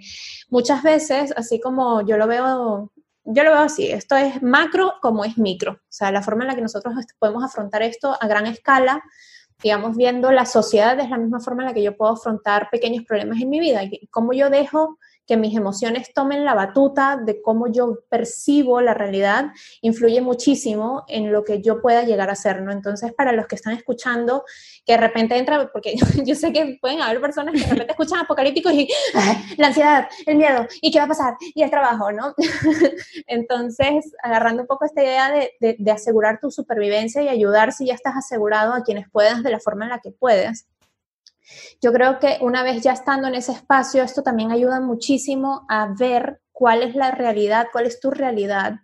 muchas 0.49 0.85
veces, 0.85 1.35
así 1.37 1.59
como 1.59 2.07
yo 2.07 2.17
lo 2.19 2.29
veo 2.29 2.93
yo 3.29 3.43
lo 3.43 3.51
veo 3.51 3.63
así, 3.63 3.91
esto 3.91 4.15
es 4.15 4.41
macro 4.41 4.95
como 5.03 5.25
es 5.25 5.37
micro, 5.37 5.73
o 5.73 5.79
sea, 5.89 6.13
la 6.13 6.23
forma 6.23 6.45
en 6.45 6.49
la 6.49 6.55
que 6.55 6.63
nosotros 6.63 6.95
podemos 7.19 7.43
afrontar 7.43 7.83
esto 7.83 8.17
a 8.21 8.29
gran 8.29 8.47
escala, 8.47 9.03
digamos, 9.63 9.97
viendo 9.97 10.31
la 10.31 10.47
sociedad 10.47 10.99
es 11.01 11.11
la 11.11 11.19
misma 11.19 11.41
forma 11.41 11.63
en 11.63 11.69
la 11.69 11.75
que 11.75 11.83
yo 11.83 11.97
puedo 11.97 12.13
afrontar 12.13 12.69
pequeños 12.71 13.05
problemas 13.05 13.41
en 13.41 13.49
mi 13.49 13.61
vida. 13.61 13.83
Y 13.85 14.07
cómo 14.09 14.33
yo 14.33 14.51
dejo 14.51 14.99
que 15.27 15.37
mis 15.37 15.57
emociones 15.57 16.13
tomen 16.15 16.45
la 16.45 16.55
batuta 16.55 17.17
de 17.17 17.43
cómo 17.43 17.67
yo 17.71 17.99
percibo 18.09 18.81
la 18.81 18.95
realidad, 18.95 19.47
influye 19.81 20.21
muchísimo 20.21 21.05
en 21.09 21.33
lo 21.33 21.45
que 21.45 21.61
yo 21.63 21.81
pueda 21.83 22.05
llegar 22.05 22.31
a 22.31 22.35
ser, 22.35 22.63
¿no? 22.63 22.73
Entonces, 22.73 23.13
para 23.13 23.33
los 23.33 23.47
que 23.47 23.57
están 23.57 23.75
escuchando, 23.75 24.45
que 24.85 24.93
de 24.93 24.99
repente 24.99 25.37
entra, 25.37 25.71
porque 25.73 25.95
yo 26.25 26.35
sé 26.35 26.53
que 26.53 26.79
pueden 26.81 27.01
haber 27.03 27.21
personas 27.21 27.55
que 27.55 27.61
de 27.61 27.67
repente 27.67 27.93
escuchan 27.93 28.21
apocalípticos 28.21 28.73
y 28.73 28.89
"Ah, 29.15 29.43
la 29.57 29.69
ansiedad, 29.69 30.09
el 30.27 30.37
miedo, 30.37 30.67
¿y 30.81 30.91
qué 30.91 30.99
va 30.99 31.07
a 31.07 31.09
pasar? 31.09 31.35
Y 31.55 31.63
el 31.63 31.71
trabajo, 31.71 32.13
¿no? 32.13 32.35
Entonces, 33.27 34.13
agarrando 34.23 34.63
un 34.63 34.69
poco 34.69 34.85
esta 34.85 35.03
idea 35.03 35.31
de, 35.31 35.53
de, 35.61 35.77
de 35.79 35.91
asegurar 35.91 36.39
tu 36.41 36.51
supervivencia 36.51 37.23
y 37.23 37.29
ayudar 37.29 37.73
si 37.73 37.87
ya 37.87 37.95
estás 37.95 38.15
asegurado 38.17 38.73
a 38.75 38.83
quienes 38.83 39.11
puedas 39.11 39.43
de 39.43 39.51
la 39.51 39.61
forma 39.61 39.85
en 39.85 39.91
la 39.91 40.01
que 40.01 40.11
puedes. 40.13 40.67
Yo 41.81 41.93
creo 41.93 42.19
que 42.19 42.39
una 42.41 42.63
vez 42.63 42.83
ya 42.83 42.93
estando 42.93 43.29
en 43.29 43.35
ese 43.35 43.53
espacio, 43.53 44.03
esto 44.03 44.23
también 44.23 44.51
ayuda 44.51 44.81
muchísimo 44.81 45.67
a 45.69 45.93
ver 45.99 46.41
cuál 46.53 46.83
es 46.83 46.95
la 46.95 47.11
realidad, 47.11 47.67
cuál 47.73 47.87
es 47.87 48.01
tu 48.01 48.11
realidad, 48.11 48.75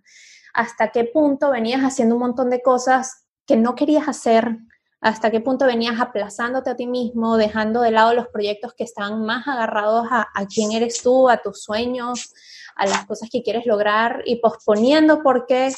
hasta 0.55 0.91
qué 0.91 1.05
punto 1.05 1.51
venías 1.51 1.83
haciendo 1.83 2.15
un 2.17 2.23
montón 2.23 2.51
de 2.51 2.63
cosas 2.63 3.27
que 3.47 3.57
no 3.57 3.75
querías 3.75 4.09
hacer, 4.09 4.59
hasta 5.01 5.31
qué 5.31 5.41
punto 5.41 5.67
venías 5.67 6.01
aplazándote 6.01 6.71
a 6.71 6.77
ti 6.77 6.87
mismo, 6.87 7.37
dejando 7.37 7.81
de 7.81 7.91
lado 7.91 8.15
los 8.15 8.29
proyectos 8.29 8.75
que 8.75 8.85
están 8.85 9.25
más 9.25 9.49
agarrados 9.49 10.07
a, 10.11 10.29
a 10.33 10.47
quién 10.47 10.73
eres 10.73 11.03
tú, 11.03 11.29
a 11.29 11.39
tus 11.39 11.63
sueños, 11.63 12.33
a 12.77 12.87
las 12.87 13.05
cosas 13.07 13.29
que 13.31 13.43
quieres 13.43 13.67
lograr 13.67 14.23
y 14.27 14.37
posponiendo 14.37 15.23
porque 15.23 15.73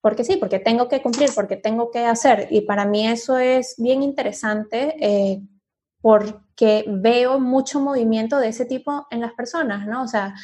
porque 0.00 0.24
sí, 0.24 0.36
porque 0.36 0.60
tengo 0.60 0.88
que 0.88 1.02
cumplir, 1.02 1.30
porque 1.34 1.56
tengo 1.56 1.90
que 1.90 2.04
hacer. 2.06 2.48
Y 2.50 2.62
para 2.62 2.84
mí 2.84 3.06
eso 3.08 3.36
es 3.36 3.74
bien 3.78 4.02
interesante 4.02 4.94
eh, 5.00 5.42
porque 6.00 6.84
veo 6.86 7.40
mucho 7.40 7.80
movimiento 7.80 8.38
de 8.38 8.48
ese 8.48 8.64
tipo 8.64 9.06
en 9.10 9.20
las 9.20 9.32
personas, 9.32 9.86
¿no? 9.86 10.02
O 10.02 10.08
sea, 10.08 10.34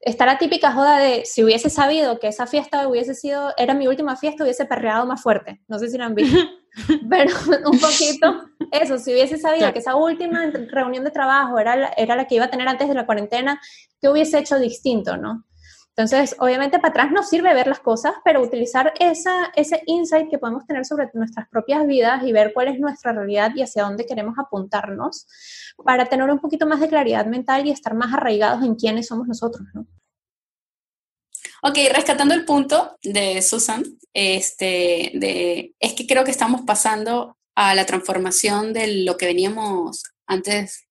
está 0.00 0.26
la 0.26 0.38
típica 0.38 0.72
joda 0.72 0.98
de 0.98 1.24
si 1.24 1.44
hubiese 1.44 1.70
sabido 1.70 2.18
que 2.18 2.28
esa 2.28 2.46
fiesta 2.46 2.88
hubiese 2.88 3.14
sido, 3.14 3.52
era 3.56 3.74
mi 3.74 3.86
última 3.86 4.16
fiesta, 4.16 4.44
hubiese 4.44 4.64
perreado 4.64 5.06
más 5.06 5.22
fuerte. 5.22 5.60
No 5.68 5.78
sé 5.78 5.88
si 5.88 5.98
lo 5.98 6.04
han 6.04 6.14
visto. 6.14 6.38
Pero 7.10 7.34
un 7.70 7.78
poquito 7.78 8.44
eso, 8.70 8.98
si 8.98 9.12
hubiese 9.12 9.38
sabido 9.38 9.72
que 9.72 9.80
esa 9.80 9.96
última 9.96 10.46
reunión 10.68 11.04
de 11.04 11.10
trabajo 11.10 11.58
era 11.58 11.76
la, 11.76 11.92
era 11.96 12.16
la 12.16 12.26
que 12.26 12.36
iba 12.36 12.44
a 12.44 12.50
tener 12.50 12.68
antes 12.68 12.88
de 12.88 12.94
la 12.94 13.06
cuarentena, 13.06 13.60
¿qué 14.00 14.08
hubiese 14.08 14.38
hecho 14.38 14.58
distinto, 14.58 15.16
no? 15.16 15.44
Entonces, 16.00 16.34
obviamente 16.38 16.78
para 16.78 16.88
atrás 16.88 17.12
nos 17.12 17.28
sirve 17.28 17.52
ver 17.52 17.66
las 17.66 17.80
cosas, 17.80 18.14
pero 18.24 18.40
utilizar 18.40 18.94
ese 18.98 19.82
insight 19.84 20.30
que 20.30 20.38
podemos 20.38 20.66
tener 20.66 20.86
sobre 20.86 21.10
nuestras 21.12 21.46
propias 21.50 21.86
vidas 21.86 22.22
y 22.24 22.32
ver 22.32 22.52
cuál 22.54 22.68
es 22.68 22.80
nuestra 22.80 23.12
realidad 23.12 23.52
y 23.54 23.62
hacia 23.62 23.82
dónde 23.82 24.06
queremos 24.06 24.38
apuntarnos 24.38 25.26
para 25.84 26.06
tener 26.06 26.30
un 26.30 26.38
poquito 26.38 26.66
más 26.66 26.80
de 26.80 26.88
claridad 26.88 27.26
mental 27.26 27.66
y 27.66 27.70
estar 27.70 27.94
más 27.94 28.14
arraigados 28.14 28.64
en 28.64 28.76
quiénes 28.76 29.08
somos 29.08 29.28
nosotros, 29.28 29.68
¿no? 29.74 29.86
Ok, 31.62 31.76
rescatando 31.92 32.32
el 32.32 32.46
punto 32.46 32.96
de 33.02 33.42
Susan, 33.42 33.82
este, 34.14 35.12
de, 35.12 35.74
es 35.78 35.92
que 35.92 36.06
creo 36.06 36.24
que 36.24 36.30
estamos 36.30 36.62
pasando 36.62 37.36
a 37.54 37.74
la 37.74 37.84
transformación 37.84 38.72
de 38.72 39.04
lo 39.04 39.18
que 39.18 39.26
veníamos 39.26 40.04
antes, 40.26 40.86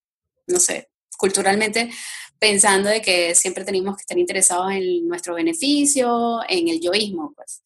no 0.45 0.59
sé, 0.59 0.91
culturalmente, 1.17 1.89
pensando 2.39 2.89
de 2.89 3.01
que 3.01 3.35
siempre 3.35 3.65
teníamos 3.65 3.97
que 3.97 4.01
estar 4.01 4.17
interesados 4.17 4.71
en 4.71 5.07
nuestro 5.07 5.35
beneficio, 5.35 6.39
en 6.47 6.69
el 6.69 6.79
yoísmo, 6.79 7.33
pues. 7.35 7.61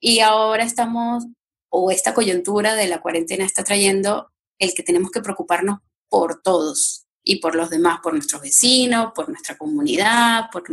Y 0.00 0.20
ahora 0.20 0.64
estamos, 0.64 1.26
o 1.68 1.90
esta 1.90 2.14
coyuntura 2.14 2.74
de 2.74 2.86
la 2.86 3.00
cuarentena 3.00 3.44
está 3.44 3.64
trayendo 3.64 4.30
el 4.58 4.74
que 4.74 4.82
tenemos 4.82 5.10
que 5.10 5.20
preocuparnos 5.20 5.80
por 6.08 6.40
todos 6.42 7.06
y 7.24 7.36
por 7.36 7.54
los 7.54 7.70
demás, 7.70 8.00
por 8.02 8.14
nuestros 8.14 8.42
vecinos, 8.42 9.12
por 9.14 9.28
nuestra 9.28 9.56
comunidad, 9.56 10.50
por 10.52 10.64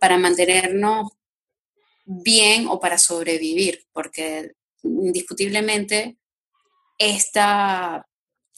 para 0.00 0.18
mantenernos 0.18 1.12
bien 2.04 2.66
o 2.68 2.78
para 2.78 2.98
sobrevivir, 2.98 3.86
porque 3.92 4.52
indiscutiblemente 4.82 6.16
esta, 6.98 8.06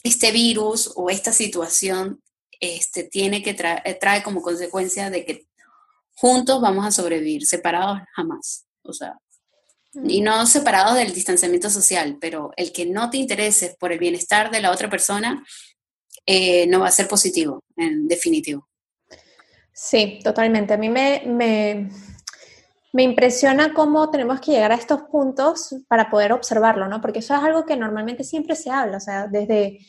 este 0.03 0.31
virus 0.31 0.91
o 0.95 1.09
esta 1.09 1.33
situación 1.33 2.21
este, 2.59 3.03
tiene 3.03 3.41
que 3.41 3.51
eh, 3.51 3.97
trae 3.99 4.23
como 4.23 4.41
consecuencia 4.41 5.09
de 5.09 5.25
que 5.25 5.47
juntos 6.15 6.61
vamos 6.61 6.85
a 6.85 6.91
sobrevivir, 6.91 7.45
separados 7.45 7.99
jamás. 8.15 8.65
O 8.83 8.93
sea, 8.93 9.17
y 9.93 10.21
mm. 10.21 10.23
no 10.23 10.45
separados 10.45 10.95
del 10.95 11.13
distanciamiento 11.13 11.69
social, 11.69 12.17
pero 12.19 12.51
el 12.55 12.71
que 12.71 12.85
no 12.85 13.09
te 13.09 13.17
intereses 13.17 13.75
por 13.79 13.91
el 13.91 13.99
bienestar 13.99 14.51
de 14.51 14.61
la 14.61 14.71
otra 14.71 14.89
persona 14.89 15.43
eh, 16.25 16.67
no 16.67 16.81
va 16.81 16.87
a 16.87 16.91
ser 16.91 17.07
positivo, 17.07 17.63
en 17.75 18.07
definitivo. 18.07 18.67
Sí, 19.73 20.19
totalmente. 20.23 20.73
A 20.73 20.77
mí 20.77 20.89
me, 20.89 21.23
me, 21.25 21.89
me 22.91 23.03
impresiona 23.03 23.73
cómo 23.73 24.11
tenemos 24.11 24.39
que 24.41 24.51
llegar 24.51 24.71
a 24.71 24.75
estos 24.75 25.03
puntos 25.03 25.75
para 25.87 26.09
poder 26.09 26.33
observarlo, 26.33 26.87
¿no? 26.87 27.01
Porque 27.01 27.19
eso 27.19 27.33
es 27.33 27.41
algo 27.41 27.65
que 27.65 27.77
normalmente 27.77 28.23
siempre 28.23 28.55
se 28.55 28.69
habla, 28.69 28.97
o 28.97 28.99
sea, 28.99 29.27
desde 29.27 29.79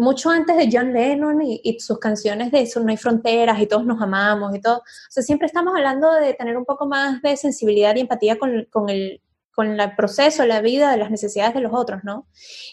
mucho 0.00 0.30
antes 0.30 0.56
de 0.56 0.68
John 0.72 0.92
Lennon 0.92 1.42
y, 1.42 1.78
sus 1.78 1.98
canciones 1.98 2.50
de 2.50 2.62
eso, 2.62 2.80
no 2.80 2.90
hay 2.90 2.96
fronteras 2.96 3.60
y 3.60 3.66
todos 3.66 3.84
nos 3.84 4.00
amamos 4.00 4.54
y 4.56 4.60
todo. 4.60 4.78
O 4.78 5.10
sea, 5.10 5.22
siempre 5.22 5.46
estamos 5.46 5.74
hablando 5.76 6.12
de 6.12 6.34
tener 6.34 6.56
un 6.56 6.64
poco 6.64 6.86
más 6.86 7.20
de 7.22 7.36
sensibilidad 7.36 7.94
y 7.94 8.00
empatía 8.00 8.38
con, 8.38 8.66
con 8.70 8.88
el, 8.88 9.20
con 9.54 9.78
el 9.78 9.94
proceso, 9.94 10.46
la 10.46 10.62
vida, 10.62 10.90
de 10.90 10.96
las 10.96 11.10
necesidades 11.10 11.52
de 11.52 11.60
los 11.60 11.72
otros, 11.74 12.00
¿no? 12.02 12.26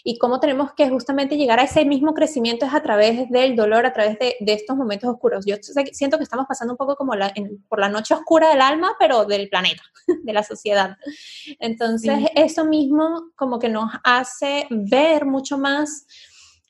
Y 0.04 0.16
cómo 0.16 0.40
tenemos 0.40 0.72
que 0.72 0.88
justamente 0.88 1.36
llegar 1.36 1.60
a 1.60 1.64
ese 1.64 1.84
mismo 1.84 2.14
crecimiento 2.14 2.64
es 2.64 2.72
a 2.72 2.82
través 2.82 3.28
del 3.28 3.56
dolor, 3.56 3.84
a 3.84 3.92
través 3.92 4.18
de, 4.18 4.36
estos 4.40 4.76
momentos 4.76 5.10
oscuros. 5.10 5.44
Yo 5.44 5.56
siento 5.92 6.16
que 6.16 6.24
estamos 6.24 6.46
pasando 6.48 6.72
un 6.72 6.78
poco 6.78 6.96
como 6.96 7.12
por 7.68 7.78
la 7.78 7.88
noche 7.90 8.14
oscura 8.14 8.48
del 8.48 8.62
alma, 8.62 8.96
pero 8.98 9.26
del 9.26 9.50
planeta, 9.50 9.82
de 10.24 10.32
la 10.32 10.42
sociedad. 10.42 10.96
Entonces, 11.58 12.20
eso 12.34 12.64
mismo 12.64 13.32
como 13.36 13.58
que 13.58 13.68
nos 13.68 13.92
hace 14.02 14.66
ver 14.70 15.26
mucho 15.26 15.58
más 15.58 16.06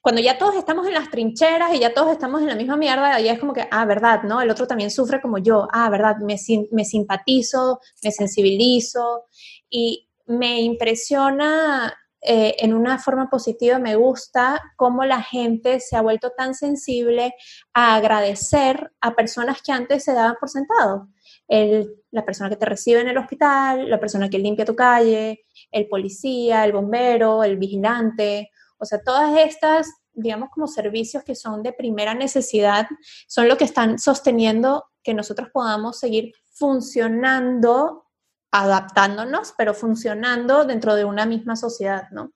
cuando 0.08 0.22
ya 0.22 0.38
todos 0.38 0.56
estamos 0.56 0.86
en 0.86 0.94
las 0.94 1.10
trincheras 1.10 1.74
y 1.74 1.80
ya 1.80 1.92
todos 1.92 2.12
estamos 2.12 2.40
en 2.40 2.46
la 2.46 2.54
misma 2.54 2.78
mierda, 2.78 3.20
ya 3.20 3.30
es 3.30 3.38
como 3.38 3.52
que, 3.52 3.68
ah, 3.70 3.84
verdad, 3.84 4.22
¿no? 4.22 4.40
El 4.40 4.48
otro 4.48 4.66
también 4.66 4.90
sufre 4.90 5.20
como 5.20 5.36
yo, 5.36 5.68
ah, 5.70 5.90
verdad, 5.90 6.16
me, 6.16 6.36
me 6.70 6.86
simpatizo, 6.86 7.78
me 8.02 8.10
sensibilizo 8.10 9.26
y 9.68 10.08
me 10.24 10.62
impresiona 10.62 11.94
eh, 12.22 12.56
en 12.60 12.72
una 12.72 12.98
forma 12.98 13.28
positiva, 13.28 13.78
me 13.78 13.96
gusta 13.96 14.62
cómo 14.76 15.04
la 15.04 15.20
gente 15.20 15.78
se 15.78 15.94
ha 15.94 16.00
vuelto 16.00 16.30
tan 16.34 16.54
sensible 16.54 17.34
a 17.74 17.96
agradecer 17.96 18.90
a 19.02 19.14
personas 19.14 19.60
que 19.60 19.72
antes 19.72 20.04
se 20.04 20.14
daban 20.14 20.36
por 20.40 20.48
sentado. 20.48 21.08
El, 21.48 21.96
la 22.12 22.24
persona 22.24 22.48
que 22.48 22.56
te 22.56 22.64
recibe 22.64 23.02
en 23.02 23.08
el 23.08 23.18
hospital, 23.18 23.90
la 23.90 24.00
persona 24.00 24.30
que 24.30 24.38
limpia 24.38 24.64
tu 24.64 24.74
calle, 24.74 25.44
el 25.70 25.86
policía, 25.86 26.64
el 26.64 26.72
bombero, 26.72 27.44
el 27.44 27.58
vigilante, 27.58 28.52
o 28.78 28.84
sea, 28.84 29.00
todas 29.00 29.38
estas, 29.38 29.88
digamos, 30.12 30.50
como 30.50 30.66
servicios 30.66 31.24
que 31.24 31.34
son 31.34 31.62
de 31.62 31.72
primera 31.72 32.14
necesidad, 32.14 32.86
son 33.26 33.48
lo 33.48 33.56
que 33.56 33.64
están 33.64 33.98
sosteniendo 33.98 34.84
que 35.02 35.14
nosotros 35.14 35.48
podamos 35.52 35.98
seguir 35.98 36.32
funcionando 36.50 38.04
adaptándonos, 38.50 39.54
pero 39.56 39.74
funcionando 39.74 40.64
dentro 40.64 40.94
de 40.94 41.04
una 41.04 41.26
misma 41.26 41.56
sociedad, 41.56 42.08
¿no? 42.10 42.32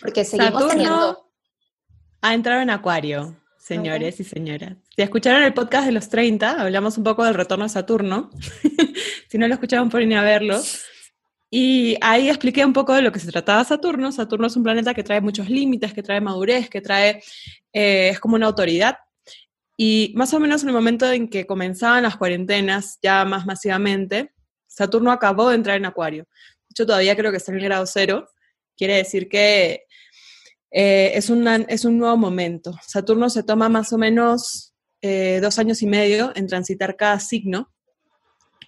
Porque 0.00 0.24
seguimos 0.24 0.68
teniendo... 0.68 1.30
Ha 2.22 2.34
entrado 2.34 2.62
en 2.62 2.70
Acuario, 2.70 3.36
señores 3.58 4.20
y 4.20 4.24
señoras. 4.24 4.76
Si 4.94 5.02
escucharon 5.02 5.42
el 5.42 5.54
podcast 5.54 5.86
de 5.86 5.92
los 5.92 6.08
30, 6.08 6.60
hablamos 6.60 6.98
un 6.98 7.04
poco 7.04 7.24
del 7.24 7.34
retorno 7.34 7.64
a 7.64 7.68
Saturno. 7.68 8.30
si 9.28 9.38
no 9.38 9.46
lo 9.46 9.54
escucharon, 9.54 9.90
pueden 9.90 10.12
ir 10.12 10.18
a 10.18 10.22
verlo. 10.22 10.60
Y 11.50 11.96
ahí 12.00 12.28
expliqué 12.28 12.64
un 12.64 12.72
poco 12.72 12.94
de 12.94 13.02
lo 13.02 13.10
que 13.10 13.18
se 13.18 13.30
trataba 13.30 13.64
Saturno. 13.64 14.12
Saturno 14.12 14.46
es 14.46 14.56
un 14.56 14.62
planeta 14.62 14.94
que 14.94 15.02
trae 15.02 15.20
muchos 15.20 15.50
límites, 15.50 15.92
que 15.92 16.02
trae 16.02 16.20
madurez, 16.20 16.70
que 16.70 16.80
trae, 16.80 17.22
eh, 17.72 18.10
es 18.10 18.20
como 18.20 18.36
una 18.36 18.46
autoridad. 18.46 18.98
Y 19.76 20.12
más 20.14 20.32
o 20.32 20.38
menos 20.38 20.62
en 20.62 20.68
el 20.68 20.74
momento 20.74 21.10
en 21.10 21.28
que 21.28 21.46
comenzaban 21.46 22.04
las 22.04 22.16
cuarentenas, 22.16 22.98
ya 23.02 23.24
más 23.24 23.46
masivamente, 23.46 24.32
Saturno 24.68 25.10
acabó 25.10 25.48
de 25.48 25.56
entrar 25.56 25.76
en 25.76 25.86
Acuario. 25.86 26.28
Hecho, 26.70 26.86
todavía 26.86 27.16
creo 27.16 27.32
que 27.32 27.38
está 27.38 27.50
en 27.50 27.58
el 27.58 27.64
grado 27.64 27.86
cero. 27.86 28.28
Quiere 28.76 28.96
decir 28.96 29.28
que 29.28 29.86
eh, 30.70 31.12
es, 31.14 31.30
es 31.68 31.84
un 31.84 31.98
nuevo 31.98 32.16
momento. 32.16 32.78
Saturno 32.86 33.28
se 33.28 33.42
toma 33.42 33.68
más 33.68 33.92
o 33.92 33.98
menos 33.98 34.74
eh, 35.02 35.40
dos 35.42 35.58
años 35.58 35.82
y 35.82 35.86
medio 35.86 36.32
en 36.36 36.46
transitar 36.46 36.96
cada 36.96 37.18
signo. 37.18 37.72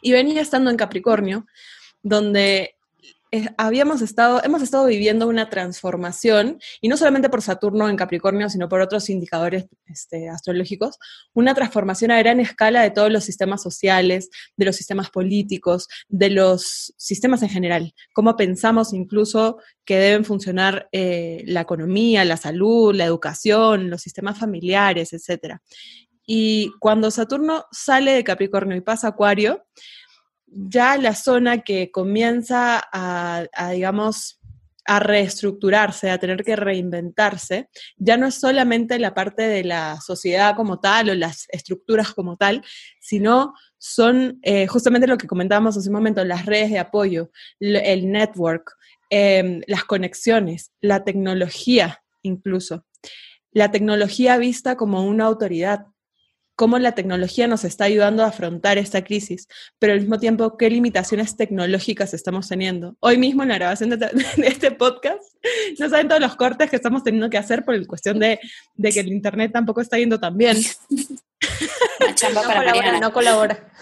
Y 0.00 0.12
venía 0.12 0.40
estando 0.40 0.70
en 0.70 0.76
Capricornio, 0.76 1.46
donde 2.02 2.76
habíamos 3.56 4.02
estado, 4.02 4.42
hemos 4.44 4.60
estado 4.60 4.86
viviendo 4.86 5.26
una 5.26 5.48
transformación, 5.48 6.60
y 6.82 6.88
no 6.88 6.98
solamente 6.98 7.30
por 7.30 7.40
Saturno 7.40 7.88
en 7.88 7.96
Capricornio, 7.96 8.50
sino 8.50 8.68
por 8.68 8.82
otros 8.82 9.08
indicadores 9.08 9.66
este, 9.86 10.28
astrológicos, 10.28 10.98
una 11.32 11.54
transformación 11.54 12.10
a 12.10 12.18
gran 12.18 12.40
escala 12.40 12.82
de 12.82 12.90
todos 12.90 13.10
los 13.10 13.24
sistemas 13.24 13.62
sociales, 13.62 14.28
de 14.56 14.66
los 14.66 14.76
sistemas 14.76 15.10
políticos, 15.10 15.88
de 16.08 16.28
los 16.28 16.92
sistemas 16.98 17.42
en 17.42 17.48
general, 17.48 17.94
cómo 18.12 18.36
pensamos 18.36 18.92
incluso 18.92 19.58
que 19.86 19.96
deben 19.96 20.26
funcionar 20.26 20.88
eh, 20.92 21.42
la 21.46 21.62
economía, 21.62 22.26
la 22.26 22.36
salud, 22.36 22.94
la 22.94 23.06
educación, 23.06 23.88
los 23.88 24.02
sistemas 24.02 24.38
familiares, 24.38 25.14
etc. 25.14 25.56
Y 26.26 26.70
cuando 26.80 27.10
Saturno 27.10 27.64
sale 27.72 28.12
de 28.12 28.24
Capricornio 28.24 28.76
y 28.76 28.82
pasa 28.82 29.06
a 29.06 29.10
Acuario, 29.10 29.64
ya 30.54 30.96
la 30.96 31.14
zona 31.14 31.62
que 31.62 31.90
comienza 31.90 32.82
a, 32.92 33.46
digamos, 33.72 34.40
a 34.84 34.98
reestructurarse, 34.98 36.10
a 36.10 36.18
tener 36.18 36.42
que 36.42 36.56
reinventarse, 36.56 37.68
ya 37.96 38.16
no 38.16 38.26
es 38.26 38.34
solamente 38.34 38.98
la 38.98 39.14
parte 39.14 39.42
de 39.42 39.64
la 39.64 40.00
sociedad 40.00 40.56
como 40.56 40.80
tal 40.80 41.10
o 41.10 41.14
las 41.14 41.46
estructuras 41.50 42.12
como 42.12 42.36
tal, 42.36 42.64
sino 43.00 43.54
son 43.78 44.40
eh, 44.42 44.66
justamente 44.66 45.06
lo 45.06 45.18
que 45.18 45.28
comentábamos 45.28 45.76
hace 45.76 45.88
un 45.88 45.94
momento, 45.94 46.24
las 46.24 46.46
redes 46.46 46.70
de 46.70 46.80
apoyo, 46.80 47.30
el 47.60 48.10
network, 48.10 48.72
em, 49.10 49.60
las 49.66 49.84
conexiones, 49.84 50.72
la 50.80 51.04
tecnología 51.04 52.02
incluso. 52.22 52.86
La 53.52 53.70
tecnología 53.70 54.38
vista 54.38 54.76
como 54.76 55.04
una 55.04 55.26
autoridad, 55.26 55.86
cómo 56.62 56.78
la 56.78 56.92
tecnología 56.92 57.48
nos 57.48 57.64
está 57.64 57.86
ayudando 57.86 58.22
a 58.22 58.28
afrontar 58.28 58.78
esta 58.78 59.02
crisis, 59.02 59.48
pero 59.80 59.94
al 59.94 59.98
mismo 59.98 60.20
tiempo 60.20 60.56
qué 60.56 60.70
limitaciones 60.70 61.36
tecnológicas 61.36 62.14
estamos 62.14 62.48
teniendo. 62.48 62.94
Hoy 63.00 63.18
mismo 63.18 63.42
en 63.42 63.48
la 63.48 63.56
grabación 63.56 63.90
de, 63.90 64.08
este 64.44 64.70
podcast, 64.70 65.24
no 65.80 65.88
saben 65.88 66.06
todos 66.06 66.20
los 66.20 66.36
cortes 66.36 66.70
que 66.70 66.76
estamos 66.76 67.02
teniendo 67.02 67.28
que 67.28 67.36
hacer 67.36 67.64
por 67.64 67.76
la 67.76 67.84
cuestión 67.84 68.20
de, 68.20 68.38
que 68.80 69.00
el 69.00 69.08
Internet 69.08 69.50
tampoco 69.52 69.80
está 69.80 69.98
yendo 69.98 70.20
tan 70.20 70.38
bien. 70.38 70.56
no 72.32 72.42
colabora, 72.44 73.00
no 73.00 73.12
colabora. 73.12 73.72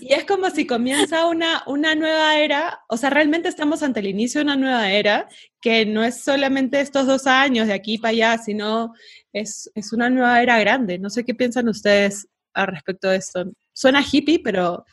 Y 0.00 0.14
es 0.14 0.24
como 0.24 0.48
si 0.48 0.66
comienza 0.66 1.26
una, 1.26 1.62
una 1.66 1.94
nueva 1.94 2.38
era, 2.38 2.80
o 2.88 2.96
sea, 2.96 3.10
realmente 3.10 3.50
estamos 3.50 3.82
ante 3.82 4.00
el 4.00 4.06
inicio 4.06 4.38
de 4.38 4.44
una 4.44 4.56
nueva 4.56 4.90
era, 4.90 5.28
que 5.60 5.84
no 5.84 6.04
es 6.04 6.22
solamente 6.22 6.80
estos 6.80 7.06
dos 7.06 7.26
años 7.26 7.66
de 7.66 7.74
aquí 7.74 7.98
para 7.98 8.12
allá, 8.12 8.38
sino 8.38 8.94
es, 9.40 9.70
es 9.74 9.92
una 9.92 10.10
nueva 10.10 10.42
era 10.42 10.58
grande. 10.58 10.98
No 10.98 11.10
sé 11.10 11.24
qué 11.24 11.34
piensan 11.34 11.68
ustedes 11.68 12.28
al 12.54 12.68
respecto 12.68 13.08
de 13.08 13.16
esto. 13.16 13.44
Suena 13.72 14.02
hippie, 14.02 14.40
pero 14.42 14.84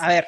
a 0.00 0.08
ver, 0.08 0.26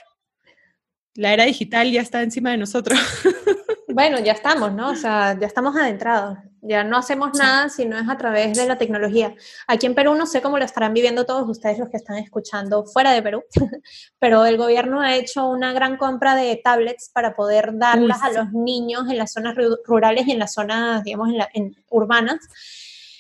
la 1.15 1.33
era 1.33 1.45
digital 1.45 1.91
ya 1.91 2.03
está 2.03 2.23
encima 2.23 2.51
de 2.51 2.59
nosotros. 2.59 2.99
Bueno, 3.97 4.19
ya 4.19 4.33
estamos, 4.33 4.75
¿no? 4.75 4.91
O 4.91 4.95
sea, 4.95 5.39
ya 5.41 5.47
estamos 5.47 5.75
adentrados. 5.75 6.37
Ya 6.61 6.85
no 6.85 6.99
hacemos 6.99 7.31
nada 7.39 7.71
si 7.71 7.87
no 7.87 7.97
es 7.97 8.07
a 8.07 8.19
través 8.19 8.55
de 8.55 8.67
la 8.67 8.77
tecnología. 8.77 9.35
Aquí 9.67 9.87
en 9.87 9.95
Perú 9.95 10.15
no 10.15 10.27
sé 10.27 10.43
cómo 10.43 10.59
lo 10.59 10.67
estarán 10.67 10.93
viviendo 10.93 11.25
todos 11.25 11.49
ustedes 11.49 11.79
los 11.79 11.89
que 11.89 11.97
están 11.97 12.19
escuchando 12.19 12.85
fuera 12.85 13.13
de 13.13 13.23
Perú, 13.23 13.43
pero 14.19 14.45
el 14.45 14.59
gobierno 14.59 15.01
ha 15.01 15.17
hecho 15.17 15.49
una 15.49 15.73
gran 15.73 15.97
compra 15.97 16.35
de 16.35 16.61
tablets 16.63 17.09
para 17.09 17.35
poder 17.35 17.79
darlas 17.79 18.23
a 18.23 18.33
los 18.33 18.53
niños 18.53 19.09
en 19.09 19.17
las 19.17 19.33
zonas 19.33 19.57
rurales 19.87 20.27
y 20.27 20.33
en 20.33 20.41
las 20.41 20.53
zonas, 20.53 21.03
digamos, 21.03 21.31
en, 21.55 21.75
urbanas 21.89 22.41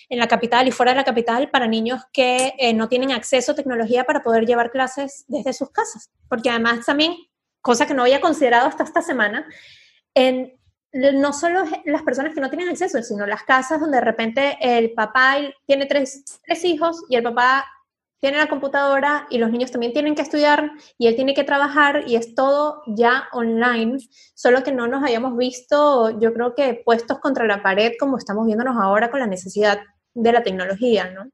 en 0.08 0.18
la 0.18 0.28
capital 0.28 0.68
y 0.68 0.70
fuera 0.70 0.92
de 0.92 0.96
la 0.96 1.04
capital 1.04 1.50
para 1.50 1.66
niños 1.66 2.02
que 2.12 2.54
eh, 2.58 2.72
no 2.74 2.88
tienen 2.88 3.12
acceso 3.12 3.52
a 3.52 3.54
tecnología 3.56 4.04
para 4.04 4.22
poder 4.22 4.46
llevar 4.46 4.70
clases 4.70 5.24
desde 5.28 5.52
sus 5.52 5.70
casas. 5.70 6.10
Porque 6.28 6.50
además 6.50 6.86
también, 6.86 7.14
cosa 7.60 7.86
que 7.86 7.94
no 7.94 8.02
había 8.02 8.20
considerado 8.20 8.68
hasta 8.68 8.84
esta 8.84 9.02
semana, 9.02 9.46
en 10.14 10.58
no 10.92 11.32
solo 11.32 11.64
las 11.84 12.02
personas 12.02 12.34
que 12.34 12.40
no 12.40 12.48
tienen 12.48 12.68
acceso, 12.68 13.02
sino 13.02 13.26
las 13.26 13.42
casas 13.42 13.80
donde 13.80 13.98
de 13.98 14.04
repente 14.04 14.56
el 14.60 14.92
papá 14.92 15.36
tiene 15.66 15.86
tres, 15.86 16.24
tres 16.44 16.64
hijos 16.64 17.04
y 17.08 17.16
el 17.16 17.22
papá 17.22 17.66
tiene 18.18 18.38
la 18.38 18.48
computadora 18.48 19.26
y 19.28 19.38
los 19.38 19.50
niños 19.50 19.70
también 19.70 19.92
tienen 19.92 20.14
que 20.14 20.22
estudiar 20.22 20.70
y 20.96 21.06
él 21.06 21.16
tiene 21.16 21.34
que 21.34 21.44
trabajar 21.44 22.04
y 22.06 22.16
es 22.16 22.34
todo 22.34 22.82
ya 22.86 23.28
online, 23.32 23.98
solo 24.34 24.62
que 24.62 24.72
no 24.72 24.86
nos 24.86 25.04
hayamos 25.04 25.36
visto, 25.36 26.18
yo 26.18 26.32
creo 26.32 26.54
que 26.54 26.80
puestos 26.84 27.18
contra 27.18 27.46
la 27.46 27.62
pared 27.62 27.92
como 28.00 28.16
estamos 28.16 28.46
viéndonos 28.46 28.76
ahora 28.80 29.10
con 29.10 29.20
la 29.20 29.26
necesidad 29.26 29.80
de 30.16 30.32
la 30.32 30.42
tecnología, 30.42 31.10
¿no? 31.10 31.30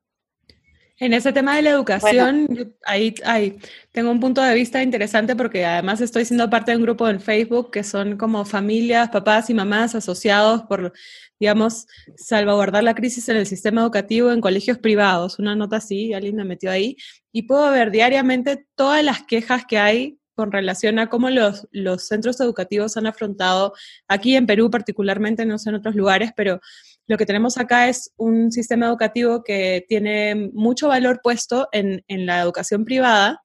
En 0.98 1.14
ese 1.14 1.32
tema 1.32 1.56
de 1.56 1.62
la 1.62 1.70
educación, 1.70 2.76
ahí, 2.84 3.14
ahí, 3.24 3.58
tengo 3.90 4.10
un 4.10 4.20
punto 4.20 4.40
de 4.40 4.54
vista 4.54 4.82
interesante 4.82 5.34
porque 5.34 5.64
además 5.64 6.00
estoy 6.00 6.24
siendo 6.24 6.48
parte 6.48 6.70
de 6.70 6.76
un 6.76 6.84
grupo 6.84 7.08
en 7.08 7.20
Facebook 7.20 7.72
que 7.72 7.82
son 7.82 8.16
como 8.16 8.44
familias, 8.44 9.08
papás 9.08 9.50
y 9.50 9.54
mamás 9.54 9.96
asociados 9.96 10.62
por, 10.62 10.92
digamos, 11.40 11.88
salvaguardar 12.16 12.84
la 12.84 12.94
crisis 12.94 13.28
en 13.28 13.38
el 13.38 13.46
sistema 13.46 13.80
educativo 13.80 14.30
en 14.30 14.40
colegios 14.40 14.78
privados. 14.78 15.40
Una 15.40 15.56
nota 15.56 15.78
así, 15.78 16.12
alguien 16.12 16.36
me 16.36 16.44
metió 16.44 16.70
ahí, 16.70 16.96
y 17.32 17.42
puedo 17.42 17.68
ver 17.72 17.90
diariamente 17.90 18.66
todas 18.76 19.02
las 19.02 19.24
quejas 19.24 19.64
que 19.66 19.78
hay 19.78 20.18
con 20.34 20.52
relación 20.52 20.98
a 20.98 21.08
cómo 21.08 21.30
los, 21.30 21.66
los 21.72 22.06
centros 22.06 22.40
educativos 22.40 22.96
han 22.96 23.06
afrontado, 23.06 23.74
aquí 24.08 24.36
en 24.36 24.46
Perú 24.46 24.70
particularmente, 24.70 25.44
no 25.46 25.58
sé 25.58 25.70
en 25.70 25.76
otros 25.76 25.94
lugares, 25.94 26.30
pero 26.36 26.60
lo 27.06 27.18
que 27.18 27.26
tenemos 27.26 27.58
acá 27.58 27.88
es 27.88 28.12
un 28.16 28.52
sistema 28.52 28.86
educativo 28.86 29.42
que 29.42 29.84
tiene 29.88 30.50
mucho 30.52 30.88
valor 30.88 31.20
puesto 31.22 31.68
en, 31.72 32.02
la 32.08 32.40
educación 32.40 32.84
privada, 32.84 33.42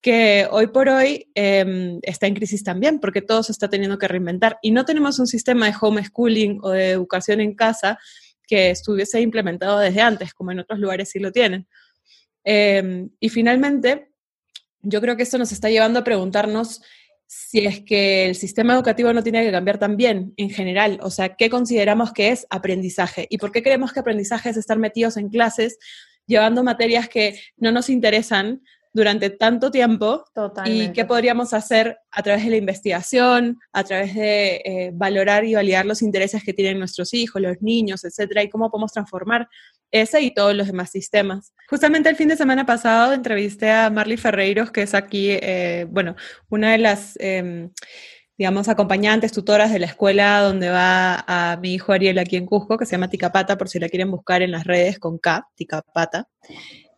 que 0.00 0.46
hoy 0.50 0.68
por 0.68 0.88
hoy 0.88 1.30
em, 1.34 1.98
está 2.02 2.26
en 2.26 2.34
crisis 2.34 2.64
también, 2.64 2.98
porque 2.98 3.20
todo 3.20 3.42
se 3.42 3.52
está 3.52 3.68
teniendo 3.68 3.98
que 3.98 4.08
reinventar. 4.08 4.58
Y 4.62 4.70
no 4.70 4.84
tenemos 4.84 5.18
un 5.18 5.26
sistema 5.26 5.66
de 5.66 5.74
homeschooling 5.78 6.60
o 6.62 6.70
de 6.70 6.90
educación 6.90 7.40
en 7.40 7.54
casa 7.54 7.98
que 8.46 8.70
estuviese 8.70 9.20
implementado 9.20 9.78
desde 9.78 10.00
antes, 10.00 10.32
como 10.32 10.52
en 10.52 10.60
otros 10.60 10.78
lugares 10.78 11.10
sí 11.10 11.18
lo 11.18 11.30
tienen. 11.30 11.68
Em, 12.44 13.10
y 13.20 13.28
finalmente, 13.28 14.10
yo 14.80 15.00
creo 15.00 15.16
que 15.16 15.24
esto 15.24 15.36
nos 15.36 15.52
está 15.52 15.68
llevando 15.68 16.00
a 16.00 16.04
preguntarnos 16.04 16.80
si 17.30 17.66
es 17.66 17.82
que 17.82 18.26
el 18.26 18.34
sistema 18.34 18.72
educativo 18.72 19.12
no 19.12 19.22
tiene 19.22 19.44
que 19.44 19.52
cambiar 19.52 19.78
también 19.78 20.32
en 20.38 20.48
general, 20.48 20.98
o 21.02 21.10
sea, 21.10 21.36
¿qué 21.36 21.50
consideramos 21.50 22.12
que 22.12 22.30
es 22.30 22.46
aprendizaje? 22.48 23.26
¿Y 23.28 23.36
por 23.36 23.52
qué 23.52 23.62
creemos 23.62 23.92
que 23.92 24.00
aprendizaje 24.00 24.48
es 24.48 24.56
estar 24.56 24.78
metidos 24.78 25.18
en 25.18 25.28
clases 25.28 25.78
llevando 26.26 26.64
materias 26.64 27.08
que 27.08 27.38
no 27.58 27.70
nos 27.70 27.90
interesan 27.90 28.62
durante 28.94 29.28
tanto 29.28 29.70
tiempo 29.70 30.24
y 30.64 30.92
qué 30.92 31.04
podríamos 31.04 31.52
hacer 31.52 31.98
a 32.10 32.22
través 32.22 32.44
de 32.44 32.50
la 32.50 32.56
investigación, 32.56 33.58
a 33.72 33.84
través 33.84 34.14
de 34.14 34.62
eh, 34.64 34.90
valorar 34.94 35.44
y 35.44 35.54
validar 35.54 35.84
los 35.84 36.00
intereses 36.00 36.42
que 36.42 36.54
tienen 36.54 36.78
nuestros 36.78 37.12
hijos, 37.12 37.40
los 37.40 37.60
niños, 37.60 38.04
etcétera, 38.04 38.42
y 38.42 38.48
cómo 38.48 38.70
podemos 38.70 38.92
transformar 38.92 39.48
ese 39.90 40.20
y 40.20 40.32
todos 40.32 40.54
los 40.54 40.66
demás 40.66 40.90
sistemas. 40.90 41.52
Justamente 41.68 42.08
el 42.08 42.16
fin 42.16 42.28
de 42.28 42.36
semana 42.36 42.66
pasado 42.66 43.12
entrevisté 43.12 43.70
a 43.70 43.90
Marley 43.90 44.16
Ferreiros, 44.16 44.70
que 44.70 44.82
es 44.82 44.94
aquí, 44.94 45.30
eh, 45.30 45.86
bueno, 45.90 46.16
una 46.48 46.72
de 46.72 46.78
las... 46.78 47.14
Em, 47.18 47.70
digamos, 48.38 48.68
acompañantes, 48.68 49.32
tutoras 49.32 49.72
de 49.72 49.80
la 49.80 49.86
escuela 49.86 50.40
donde 50.42 50.70
va 50.70 51.24
a 51.26 51.56
mi 51.56 51.74
hijo 51.74 51.92
Ariel 51.92 52.20
aquí 52.20 52.36
en 52.36 52.46
Cusco, 52.46 52.78
que 52.78 52.86
se 52.86 52.92
llama 52.92 53.10
Ticapata, 53.10 53.58
por 53.58 53.68
si 53.68 53.80
la 53.80 53.88
quieren 53.88 54.12
buscar 54.12 54.42
en 54.42 54.52
las 54.52 54.62
redes 54.62 55.00
con 55.00 55.18
K, 55.18 55.48
Ticapata. 55.56 56.28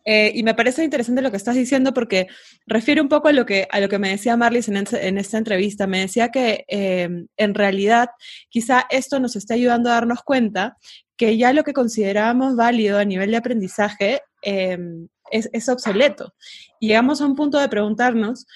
Eh, 0.03 0.31
y 0.33 0.43
me 0.43 0.55
parece 0.55 0.83
interesante 0.83 1.21
lo 1.21 1.29
que 1.29 1.37
estás 1.37 1.55
diciendo 1.55 1.93
porque 1.93 2.27
refiere 2.65 3.01
un 3.01 3.09
poco 3.09 3.27
a 3.27 3.33
lo 3.33 3.45
que, 3.45 3.67
a 3.69 3.79
lo 3.79 3.87
que 3.87 3.99
me 3.99 4.09
decía 4.09 4.37
Marlis 4.37 4.67
en, 4.67 5.17
esta 5.17 5.37
entrevista. 5.37 5.87
Me 5.87 6.01
decía 6.01 6.29
que 6.29 6.65
em, 6.67 7.27
en 7.37 7.53
realidad 7.53 8.09
quizá 8.49 8.85
esto 8.89 9.19
nos 9.19 9.35
está 9.35 9.55
ayudando 9.55 9.89
a 9.89 9.93
darnos 9.93 10.21
cuenta 10.23 10.77
que 11.21 11.37
ya 11.37 11.53
lo 11.53 11.63
que 11.63 11.71
considerábamos 11.71 12.55
válido 12.55 12.97
a 12.97 13.05
nivel 13.05 13.29
de 13.29 13.37
aprendizaje 13.37 14.21
em, 14.41 15.07
es, 15.29 15.47
es 15.53 15.69
obsoleto. 15.69 16.33
Llegamos 16.79 17.21
a 17.21 17.27
un 17.27 17.35
punto 17.35 17.59
de 17.59 17.69
preguntarnos, 17.69 18.47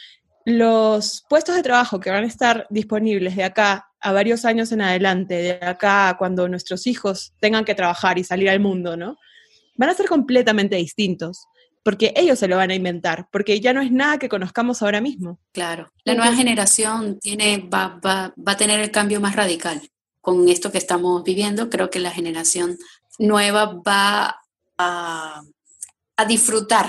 los 0.45 1.23
puestos 1.30 1.56
de 1.56 1.62
trabajo 1.62 1.99
que 1.99 2.10
van 2.10 2.23
a 2.23 2.28
estar 2.28 2.65
disponibles 2.71 3.36
de 3.36 3.43
acá 3.43 3.88
a 4.01 4.12
varios 4.12 4.45
años 4.45 4.71
en 4.71 4.82
adelante, 4.82 5.36
de 5.36 5.51
acá 5.63 6.10
a 6.10 6.17
cuando 6.17 6.49
nuestros 6.49 6.88
hijos 6.88 7.36
tengan 7.39 7.65
que 7.65 7.75
trabajar 7.75 8.17
y 8.17 8.23
salir 8.23 8.49
al 8.49 8.60
mundo, 8.60 8.97
¿no? 8.97 9.15
van 9.75 9.89
a 9.89 9.93
ser 9.93 10.08
completamente 10.08 10.75
distintos, 10.75 11.45
porque 11.84 12.13
ellos 12.15 12.39
se 12.39 12.47
lo 12.47 12.58
van 12.58 12.71
a 12.71 12.75
inventar, 12.75 13.28
porque 13.32 13.60
ya 13.60 13.73
no 13.73 13.82
es 13.82 13.91
nada 13.91 14.17
que 14.17 14.28
conozcamos 14.28 14.82
ahora 14.82 15.01
mismo. 15.01 15.39
Claro, 15.51 15.91
la 16.04 16.15
nueva 16.15 16.34
generación 16.34 17.19
tiene, 17.19 17.69
va, 17.71 17.99
va, 18.04 18.34
va 18.36 18.54
a 18.54 18.58
tener 18.58 18.80
el 18.80 18.89
cambio 18.89 19.21
más 19.21 19.36
radical. 19.36 19.88
Con 20.25 20.49
esto 20.49 20.71
que 20.71 20.79
estamos 20.79 21.23
viviendo, 21.23 21.69
creo 21.69 21.91
que 21.91 21.99
la 21.99 22.09
generación 22.09 22.79
nueva 23.19 23.79
va 23.88 24.41
a, 24.75 25.43
a 26.17 26.25
disfrutar, 26.25 26.88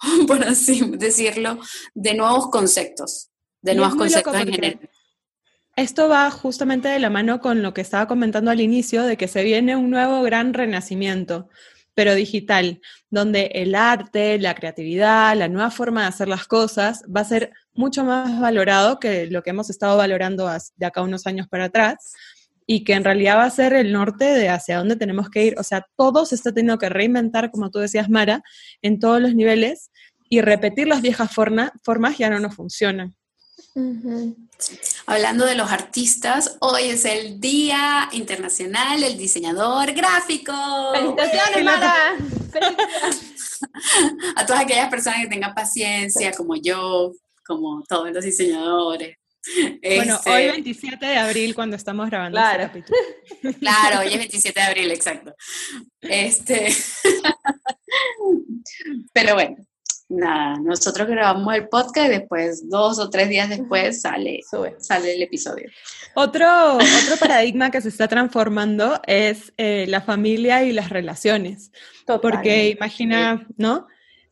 por 0.26 0.44
así 0.44 0.82
decirlo, 0.98 1.58
de 1.94 2.12
nuevos 2.12 2.50
conceptos, 2.50 3.30
de 3.62 3.74
nuevos 3.74 3.96
conceptos 3.96 4.34
en 4.34 4.52
general. 4.52 4.90
Esto 5.74 6.10
va 6.10 6.30
justamente 6.30 6.88
de 6.88 6.98
la 6.98 7.08
mano 7.08 7.40
con 7.40 7.62
lo 7.62 7.72
que 7.72 7.80
estaba 7.80 8.06
comentando 8.06 8.50
al 8.50 8.60
inicio, 8.60 9.04
de 9.04 9.16
que 9.16 9.26
se 9.26 9.42
viene 9.42 9.74
un 9.74 9.88
nuevo 9.88 10.22
gran 10.22 10.52
renacimiento 10.52 11.48
pero 11.94 12.14
digital, 12.14 12.80
donde 13.10 13.50
el 13.54 13.74
arte, 13.74 14.38
la 14.38 14.54
creatividad, 14.54 15.36
la 15.36 15.48
nueva 15.48 15.70
forma 15.70 16.02
de 16.02 16.08
hacer 16.08 16.28
las 16.28 16.46
cosas 16.46 17.02
va 17.14 17.20
a 17.20 17.24
ser 17.24 17.52
mucho 17.72 18.04
más 18.04 18.40
valorado 18.40 18.98
que 18.98 19.26
lo 19.26 19.42
que 19.42 19.50
hemos 19.50 19.70
estado 19.70 19.96
valorando 19.96 20.50
de 20.76 20.86
acá 20.86 21.02
unos 21.02 21.26
años 21.26 21.48
para 21.48 21.64
atrás 21.66 22.12
y 22.72 22.84
que 22.84 22.92
en 22.92 23.02
realidad 23.02 23.38
va 23.38 23.46
a 23.46 23.50
ser 23.50 23.72
el 23.72 23.90
norte 23.90 24.26
de 24.26 24.48
hacia 24.48 24.78
dónde 24.78 24.94
tenemos 24.94 25.28
que 25.28 25.44
ir. 25.44 25.58
O 25.58 25.64
sea, 25.64 25.84
todo 25.96 26.24
se 26.24 26.36
está 26.36 26.52
teniendo 26.52 26.78
que 26.78 26.88
reinventar, 26.88 27.50
como 27.50 27.68
tú 27.68 27.80
decías, 27.80 28.08
Mara, 28.08 28.44
en 28.80 29.00
todos 29.00 29.20
los 29.20 29.34
niveles 29.34 29.90
y 30.28 30.40
repetir 30.40 30.86
las 30.86 31.02
viejas 31.02 31.32
formas 31.34 32.16
ya 32.16 32.30
no 32.30 32.38
nos 32.38 32.54
funcionan. 32.54 33.16
Hablando 35.06 35.46
de 35.46 35.56
los 35.56 35.72
artistas, 35.72 36.58
hoy 36.60 36.90
es 36.90 37.04
el 37.06 37.40
Día 37.40 38.08
Internacional 38.12 39.00
del 39.00 39.18
Diseñador 39.18 39.90
Gráfico. 39.90 40.52
¡Felicitaciones, 40.94 41.64
Mara! 41.64 41.96
A 44.36 44.46
todas 44.46 44.62
aquellas 44.62 44.88
personas 44.88 45.22
que 45.22 45.28
tengan 45.28 45.54
paciencia, 45.54 46.30
como 46.30 46.54
yo, 46.54 47.10
como 47.44 47.82
todos 47.88 48.12
los 48.12 48.24
diseñadores. 48.24 49.16
Bueno, 49.82 50.16
este 50.16 50.30
hoy 50.30 50.46
27 50.48 51.06
de 51.06 51.16
abril 51.16 51.54
cuando 51.54 51.76
estamos 51.76 52.08
grabando 52.08 52.38
este 52.38 52.50
claro. 52.50 52.66
capítulo. 52.66 52.98
Claro, 53.60 54.00
hoy 54.00 54.08
es 54.08 54.18
27 54.18 54.60
de 54.60 54.66
abril, 54.66 54.90
exacto. 54.90 55.34
Este. 56.00 56.72
Pero 59.12 59.34
bueno, 59.34 59.56
nada, 60.08 60.56
nosotros 60.60 61.08
grabamos 61.08 61.54
el 61.54 61.68
podcast 61.68 62.06
y 62.06 62.10
después, 62.10 62.68
dos 62.68 62.98
o 62.98 63.08
tres 63.08 63.28
días 63.28 63.48
después, 63.48 64.02
sale, 64.02 64.40
sale 64.78 65.14
el 65.14 65.22
episodio. 65.22 65.70
Otro, 66.14 66.76
otro 66.76 67.16
paradigma 67.18 67.70
que 67.70 67.80
se 67.80 67.88
está 67.88 68.08
transformando 68.08 69.00
es 69.06 69.52
eh, 69.56 69.86
la 69.88 70.00
familia 70.00 70.64
y 70.64 70.72
las 70.72 70.90
relaciones. 70.90 71.70
Porque 72.20 72.70
imagina, 72.70 73.46
¿no? 73.56 73.86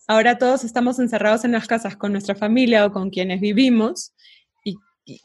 Ahora 0.07 0.38
todos 0.38 0.64
estamos 0.64 0.99
encerrados 0.99 1.44
en 1.44 1.53
las 1.53 1.66
casas 1.66 1.97
con 1.97 2.12
nuestra 2.12 2.35
familia 2.35 2.87
o 2.87 2.92
con 2.92 3.11
quienes 3.11 3.40
vivimos 3.40 4.14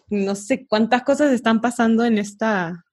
no 0.09 0.35
sé 0.35 0.65
cuántas 0.67 1.03
cosas 1.03 1.31
están 1.31 1.61
pasando 1.61 2.03
en 2.05 2.17
esta... 2.17 2.85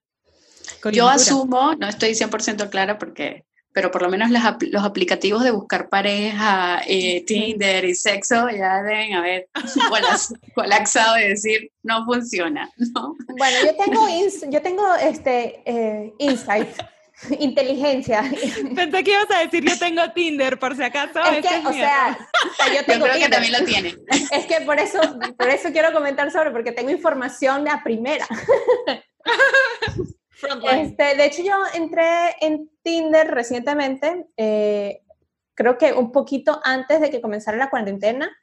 Yo 0.91 1.09
asumo, 1.09 1.73
no 1.75 1.87
estoy 1.87 2.11
100% 2.11 2.69
clara 2.69 2.97
porque 2.97 3.45
pero 3.73 3.89
por 3.89 4.01
lo 4.01 4.09
menos 4.09 4.29
los 4.29 4.83
aplicativos 4.83 5.43
de 5.43 5.51
buscar 5.51 5.87
pareja, 5.87 6.81
eh, 6.85 7.23
Tinder 7.25 7.85
y 7.85 7.95
sexo 7.95 8.49
ya 8.49 8.83
deben 8.83 9.13
haber 9.13 9.47
colapsado 10.55 11.17
y 11.17 11.29
decir, 11.29 11.71
no 11.83 12.05
funciona, 12.05 12.69
¿no? 12.95 13.15
Bueno, 13.37 13.57
yo 13.65 13.75
tengo, 13.77 14.07
yo 14.49 14.61
tengo 14.61 14.95
este, 14.95 15.61
eh, 15.65 16.13
insight, 16.19 16.67
inteligencia. 17.39 18.23
Pensé 18.75 19.03
que 19.03 19.11
ibas 19.11 19.31
a 19.31 19.39
decir, 19.39 19.63
yo 19.67 19.77
tengo 19.77 20.11
Tinder, 20.13 20.57
por 20.57 20.75
si 20.75 20.83
acaso. 20.83 21.19
Es 21.23 21.45
que, 21.45 21.67
o 21.67 21.73
sea, 21.73 22.17
yo, 22.73 22.85
tengo 22.85 23.05
creo 23.05 23.17
que 23.17 23.29
también 23.29 23.53
lo 23.53 23.65
tiene. 23.65 23.95
Es 24.31 24.45
que 24.45 24.61
por 24.61 24.79
eso, 24.79 24.99
por 25.37 25.49
eso 25.49 25.71
quiero 25.71 25.91
comentar 25.91 26.31
sobre, 26.31 26.51
porque 26.51 26.71
tengo 26.71 26.89
información 26.89 27.63
de 27.63 27.71
a 27.71 27.83
primera. 27.83 28.27
Este, 30.73 31.15
de 31.15 31.25
hecho, 31.25 31.43
yo 31.43 31.53
entré 31.75 32.35
en 32.41 32.67
Tinder 32.81 33.27
recientemente, 33.29 34.25
eh, 34.37 35.03
creo 35.53 35.77
que 35.77 35.93
un 35.93 36.11
poquito 36.11 36.59
antes 36.63 36.99
de 36.99 37.11
que 37.11 37.21
comenzara 37.21 37.57
la 37.57 37.69
cuarentena, 37.69 38.35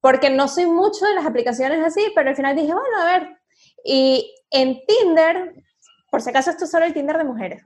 porque 0.00 0.30
no 0.30 0.46
soy 0.46 0.66
mucho 0.66 1.04
de 1.04 1.16
las 1.16 1.26
aplicaciones 1.26 1.84
así, 1.84 2.12
pero 2.14 2.30
al 2.30 2.36
final 2.36 2.54
dije, 2.54 2.72
bueno, 2.72 3.00
a 3.00 3.04
ver, 3.06 3.38
y 3.84 4.32
en 4.52 4.80
Tinder, 4.86 5.52
por 6.10 6.22
si 6.22 6.30
acaso 6.30 6.50
esto 6.50 6.64
es 6.64 6.70
solo 6.70 6.84
el 6.84 6.94
Tinder 6.94 7.18
de 7.18 7.24
mujeres, 7.24 7.62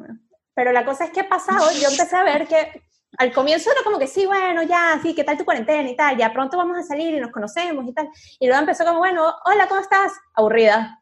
pero 0.55 0.73
la 0.73 0.85
cosa 0.85 1.05
es 1.05 1.11
que 1.11 1.21
ha 1.21 1.29
pasado, 1.29 1.71
yo 1.73 1.89
empecé 1.89 2.17
a 2.17 2.25
ver 2.25 2.47
que 2.47 2.83
al 3.19 3.33
comienzo 3.33 3.71
era 3.71 3.83
como 3.85 3.99
que 3.99 4.07
sí, 4.07 4.25
bueno, 4.27 4.63
ya, 4.63 4.99
sí, 5.03 5.15
¿qué 5.15 5.23
tal 5.25 5.37
tu 5.37 5.45
cuarentena 5.45 5.89
y 5.89 5.97
tal? 5.97 6.17
Ya 6.17 6.33
pronto 6.33 6.57
vamos 6.57 6.79
a 6.79 6.83
salir 6.83 7.15
y 7.15 7.21
nos 7.21 7.31
conocemos 7.31 7.87
y 7.87 7.93
tal. 7.93 8.09
Y 8.39 8.47
luego 8.47 8.61
empezó 8.61 8.85
como, 8.85 8.99
bueno, 9.01 9.35
hola, 9.45 9.69
¿cómo 9.69 9.81
estás? 9.81 10.13
Aburrida. 10.35 10.99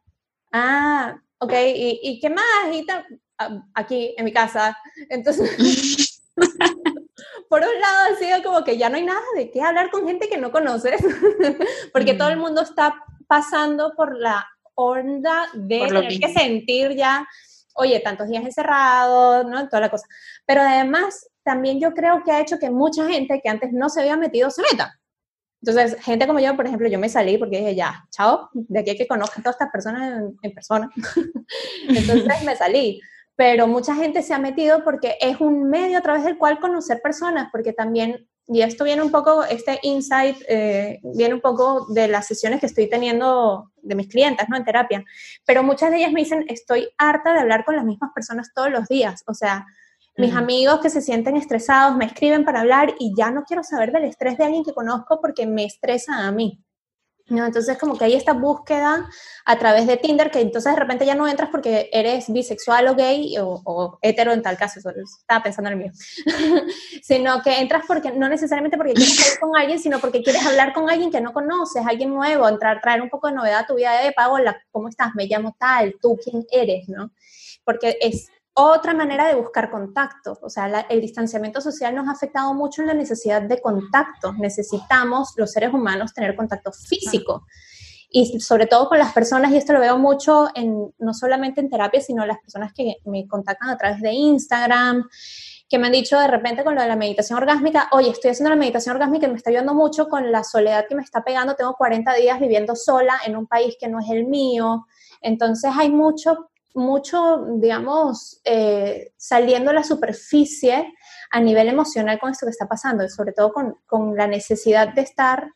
Ah, 0.51 1.15
¿ok? 1.39 1.53
¿Y, 1.53 1.99
y 2.03 2.19
qué 2.19 2.29
más? 2.29 2.45
Y 2.73 2.85
tal, 2.85 3.05
a- 3.37 3.63
aquí 3.75 4.13
en 4.17 4.25
mi 4.25 4.33
casa. 4.33 4.77
Entonces, 5.09 5.49
por 7.49 7.61
un 7.61 7.79
lado 7.81 8.13
ha 8.13 8.17
sido 8.17 8.43
como 8.43 8.63
que 8.63 8.77
ya 8.77 8.89
no 8.89 8.97
hay 8.97 9.03
nada 9.05 9.21
de 9.35 9.49
qué 9.51 9.61
hablar 9.61 9.89
con 9.89 10.05
gente 10.07 10.29
que 10.29 10.37
no 10.37 10.51
conoces, 10.51 11.01
porque 11.93 12.13
todo 12.13 12.29
el 12.29 12.37
Mm. 12.37 12.41
mundo 12.41 12.61
está 12.61 12.95
pasando 13.27 13.93
por 13.95 14.17
la 14.17 14.45
onda 14.83 15.47
de 15.53 15.79
tener 15.79 16.19
que 16.19 16.33
sentir 16.33 16.95
ya, 16.95 17.27
oye, 17.75 17.99
tantos 17.99 18.27
días 18.27 18.43
encerrados, 18.43 19.45
¿no? 19.45 19.67
Toda 19.67 19.81
la 19.81 19.89
cosa. 19.89 20.05
Pero 20.45 20.61
además, 20.61 21.29
también 21.43 21.79
yo 21.79 21.93
creo 21.93 22.23
que 22.23 22.31
ha 22.31 22.41
hecho 22.41 22.59
que 22.59 22.69
mucha 22.69 23.07
gente 23.07 23.39
que 23.41 23.49
antes 23.49 23.71
no 23.73 23.89
se 23.89 24.01
había 24.01 24.17
metido 24.17 24.49
se 24.49 24.61
meta. 24.61 24.99
Entonces, 25.61 26.01
gente 26.03 26.25
como 26.25 26.39
yo, 26.39 26.55
por 26.55 26.65
ejemplo, 26.65 26.87
yo 26.87 26.97
me 26.97 27.09
salí 27.09 27.37
porque 27.37 27.59
dije, 27.59 27.75
ya, 27.75 28.03
chao, 28.09 28.49
de 28.53 28.79
aquí 28.79 28.91
a 28.91 28.95
que 28.95 29.07
conozca 29.07 29.39
a 29.39 29.43
todas 29.43 29.55
estas 29.55 29.71
personas 29.71 30.19
en, 30.19 30.35
en 30.41 30.53
persona. 30.53 30.89
Entonces 31.87 32.43
me 32.43 32.55
salí. 32.55 32.99
Pero 33.35 33.67
mucha 33.67 33.95
gente 33.95 34.23
se 34.23 34.33
ha 34.33 34.39
metido 34.39 34.83
porque 34.83 35.17
es 35.21 35.39
un 35.39 35.69
medio 35.69 35.99
a 35.99 36.01
través 36.01 36.23
del 36.23 36.37
cual 36.37 36.59
conocer 36.59 37.01
personas, 37.01 37.49
porque 37.51 37.73
también, 37.73 38.27
y 38.47 38.61
esto 38.61 38.83
viene 38.83 39.01
un 39.01 39.11
poco, 39.11 39.43
este 39.43 39.79
insight 39.83 40.37
eh, 40.47 40.99
viene 41.03 41.33
un 41.33 41.41
poco 41.41 41.85
de 41.93 42.07
las 42.07 42.27
sesiones 42.27 42.59
que 42.59 42.65
estoy 42.65 42.89
teniendo 42.89 43.71
de 43.81 43.95
mis 43.95 44.07
clientes, 44.07 44.47
¿no? 44.49 44.57
En 44.57 44.65
terapia. 44.65 45.03
Pero 45.45 45.63
muchas 45.63 45.91
de 45.91 45.97
ellas 45.97 46.11
me 46.11 46.21
dicen, 46.21 46.45
estoy 46.47 46.89
harta 46.97 47.33
de 47.33 47.39
hablar 47.39 47.63
con 47.63 47.75
las 47.75 47.85
mismas 47.85 48.11
personas 48.13 48.51
todos 48.53 48.69
los 48.69 48.87
días. 48.87 49.23
O 49.27 49.33
sea, 49.33 49.65
mis 50.17 50.31
Ujú. 50.31 50.39
amigos 50.39 50.79
que 50.81 50.89
se 50.89 51.01
sienten 51.01 51.37
estresados 51.37 51.95
me 51.95 52.05
escriben 52.05 52.43
para 52.43 52.61
hablar 52.61 52.93
y 52.99 53.13
ya 53.15 53.31
no 53.31 53.43
quiero 53.43 53.63
saber 53.63 53.91
del 53.91 54.05
estrés 54.05 54.37
de 54.37 54.43
alguien 54.43 54.63
que 54.63 54.73
conozco 54.73 55.21
porque 55.21 55.47
me 55.47 55.65
estresa 55.65 56.27
a 56.27 56.31
mí. 56.31 56.61
¿No? 57.31 57.45
Entonces, 57.45 57.77
como 57.77 57.97
que 57.97 58.05
hay 58.05 58.13
esta 58.13 58.33
búsqueda 58.33 59.09
a 59.45 59.57
través 59.57 59.87
de 59.87 59.97
Tinder 59.97 60.29
que 60.29 60.41
entonces 60.41 60.73
de 60.73 60.79
repente 60.79 61.05
ya 61.05 61.15
no 61.15 61.27
entras 61.27 61.49
porque 61.49 61.89
eres 61.91 62.31
bisexual 62.31 62.87
o 62.87 62.95
gay 62.95 63.35
o, 63.39 63.97
hetero 64.01 64.33
en 64.33 64.41
tal 64.41 64.57
caso, 64.57 64.79
estaba 64.79 65.43
pensando 65.43 65.69
en 65.69 65.77
el 65.77 65.83
mío, 65.83 65.91
sino 67.03 67.41
que 67.41 67.59
entras 67.59 67.83
porque 67.87 68.11
no 68.11 68.29
necesariamente 68.29 68.77
porque 68.77 68.93
quieres 68.93 69.15
salir 69.15 69.39
con 69.39 69.57
alguien, 69.57 69.79
sino 69.79 69.99
porque 69.99 70.21
quieres 70.21 70.45
hablar 70.45 70.73
con 70.73 70.89
alguien 70.89 71.11
que 71.11 71.21
no 71.21 71.33
conoces, 71.33 71.83
alguien 71.85 72.13
nuevo, 72.13 72.47
entrar, 72.47 72.81
traer 72.81 73.01
un 73.01 73.09
poco 73.09 73.27
de 73.27 73.33
novedad 73.33 73.61
a 73.61 73.65
tu 73.65 73.75
vida 73.75 73.99
de 74.01 74.11
pago, 74.11 74.37
¿cómo 74.71 74.89
estás? 74.89 75.15
Me 75.15 75.25
llamo 75.25 75.55
tal, 75.57 75.95
tú 76.01 76.19
quién 76.23 76.45
eres, 76.51 76.87
¿no? 76.89 77.11
Porque 77.63 77.97
es 78.01 78.27
otra 78.53 78.93
manera 78.93 79.27
de 79.27 79.35
buscar 79.35 79.71
contacto. 79.71 80.37
O 80.41 80.49
sea, 80.49 80.67
la- 80.67 80.81
el 80.81 81.01
distanciamiento 81.01 81.61
social 81.61 81.95
nos 81.95 82.07
ha 82.07 82.11
afectado 82.11 82.53
mucho 82.53 82.81
en 82.81 82.87
la 82.87 82.93
necesidad 82.93 83.41
de 83.41 83.61
contacto. 83.61 84.33
Necesitamos, 84.33 85.33
los 85.37 85.51
seres 85.51 85.73
humanos, 85.73 86.13
tener 86.13 86.35
contacto 86.35 86.71
físico. 86.71 87.45
Y 88.13 88.41
sobre 88.41 88.65
todo 88.65 88.89
con 88.89 88.97
las 88.99 89.13
personas, 89.13 89.51
y 89.51 89.57
esto 89.57 89.71
lo 89.71 89.79
veo 89.79 89.97
mucho 89.97 90.49
en, 90.53 90.93
no 90.99 91.13
solamente 91.13 91.61
en 91.61 91.69
terapia, 91.69 92.01
sino 92.01 92.25
las 92.25 92.39
personas 92.39 92.73
que 92.73 92.97
me 93.05 93.25
contactan 93.25 93.69
a 93.69 93.77
través 93.77 94.01
de 94.01 94.11
Instagram, 94.11 95.07
que 95.69 95.79
me 95.79 95.87
han 95.87 95.93
dicho 95.93 96.19
de 96.19 96.27
repente 96.27 96.65
con 96.65 96.75
lo 96.75 96.81
de 96.81 96.89
la 96.89 96.97
meditación 96.97 97.39
orgásmica, 97.39 97.87
oye, 97.93 98.09
estoy 98.09 98.31
haciendo 98.31 98.49
la 98.49 98.57
meditación 98.57 98.97
orgásmica 98.97 99.27
y 99.27 99.29
me 99.29 99.37
está 99.37 99.49
ayudando 99.49 99.73
mucho 99.73 100.09
con 100.09 100.29
la 100.29 100.43
soledad 100.43 100.85
que 100.89 100.95
me 100.95 101.01
está 101.03 101.23
pegando, 101.23 101.55
tengo 101.55 101.73
40 101.75 102.13
días 102.15 102.37
viviendo 102.41 102.75
sola 102.75 103.13
en 103.25 103.37
un 103.37 103.47
país 103.47 103.77
que 103.79 103.87
no 103.87 104.01
es 104.01 104.09
el 104.09 104.25
mío, 104.27 104.85
entonces 105.21 105.71
hay 105.73 105.89
mucho, 105.89 106.49
mucho, 106.73 107.45
digamos, 107.57 108.41
eh, 108.43 109.13
saliendo 109.17 109.71
a 109.71 109.73
la 109.73 109.83
superficie 109.83 110.93
a 111.31 111.39
nivel 111.39 111.67
emocional 111.69 112.19
con 112.19 112.31
esto 112.31 112.45
que 112.45 112.51
está 112.51 112.67
pasando, 112.67 113.03
y 113.03 113.09
sobre 113.09 113.33
todo 113.33 113.51
con, 113.53 113.75
con 113.85 114.15
la 114.15 114.27
necesidad 114.27 114.93
de 114.93 115.01
estar 115.01 115.47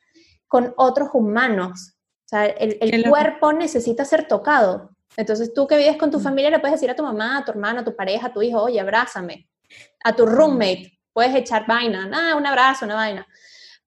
con 0.47 0.73
otros 0.77 1.09
humanos. 1.13 1.95
O 2.25 2.27
sea, 2.27 2.45
el, 2.45 2.77
el 2.81 3.01
loco. 3.01 3.09
cuerpo 3.11 3.53
necesita 3.53 4.05
ser 4.05 4.27
tocado. 4.27 4.91
Entonces 5.17 5.53
tú 5.53 5.67
que 5.67 5.77
vives 5.77 5.97
con 5.97 6.09
Mm. 6.09 6.11
tu 6.11 6.19
familia 6.19 6.49
le 6.49 6.59
puedes 6.59 6.75
decir 6.75 6.89
a 6.89 6.95
tu 6.95 7.03
mamá, 7.03 7.37
a 7.37 7.45
tu 7.45 7.51
hermano, 7.51 7.81
a 7.81 7.83
tu 7.83 7.95
pareja, 7.95 8.27
a 8.27 8.33
tu 8.33 8.41
hijo, 8.41 8.61
oye, 8.61 8.79
abrázame. 8.79 9.47
A 10.03 10.13
tu 10.15 10.25
roommate, 10.25 10.99
puedes 11.13 11.33
echar 11.35 11.65
vaina, 11.67 12.09
ah, 12.13 12.35
un 12.35 12.45
abrazo, 12.45 12.85
una 12.85 12.95
vaina. 12.95 13.25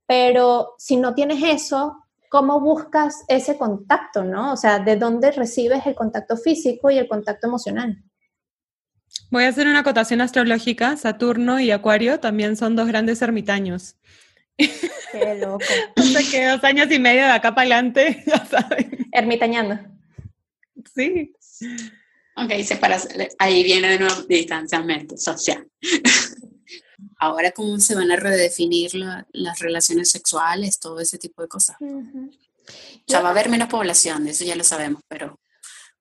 Pero 0.06 0.74
si 0.78 0.96
no 0.96 1.14
tienes 1.14 1.42
eso, 1.42 2.04
¿cómo 2.30 2.60
buscas 2.60 3.24
ese 3.28 3.56
contacto, 3.56 4.24
no? 4.24 4.52
O 4.52 4.56
sea, 4.56 4.78
¿de 4.78 4.96
dónde 4.96 5.30
recibes 5.32 5.86
el 5.86 5.94
contacto 5.94 6.36
físico 6.36 6.90
y 6.90 6.98
el 6.98 7.08
contacto 7.08 7.46
emocional? 7.46 8.02
Voy 9.30 9.44
a 9.44 9.48
hacer 9.48 9.66
una 9.66 9.80
acotación 9.80 10.20
astrológica. 10.20 10.96
Saturno 10.96 11.60
y 11.60 11.70
Acuario 11.70 12.20
también 12.20 12.56
son 12.56 12.76
dos 12.76 12.86
grandes 12.88 13.20
ermitaños. 13.22 13.96
Qué 14.56 15.38
loco. 15.40 15.64
Sea 15.96 16.22
que 16.30 16.46
dos 16.46 16.64
años 16.64 16.90
y 16.90 16.98
medio 16.98 17.22
de 17.24 17.30
acá 17.32 17.54
para 17.54 17.62
adelante, 17.62 18.22
ya 18.26 18.44
saben. 18.44 19.06
Ermitañando. 19.12 19.78
Sí. 20.94 21.32
Ok, 22.36 22.50
separa- 22.62 23.00
ahí 23.38 23.64
viene 23.64 23.88
de 23.88 23.98
nuevo 23.98 24.22
distanciamiento 24.28 25.16
social. 25.16 25.66
Ahora, 27.18 27.50
¿cómo 27.52 27.78
se 27.80 27.94
van 27.94 28.10
a 28.10 28.16
redefinir 28.16 28.94
la- 28.94 29.26
las 29.32 29.58
relaciones 29.58 30.10
sexuales, 30.10 30.78
todo 30.78 31.00
ese 31.00 31.18
tipo 31.18 31.42
de 31.42 31.48
cosas? 31.48 31.76
Ujú. 31.80 32.30
O 32.30 33.10
sea, 33.10 33.20
va 33.22 33.28
a 33.28 33.30
haber 33.32 33.48
menos 33.48 33.68
población, 33.68 34.28
eso 34.28 34.44
ya 34.44 34.54
lo 34.54 34.62
sabemos, 34.64 35.02
pero, 35.08 35.38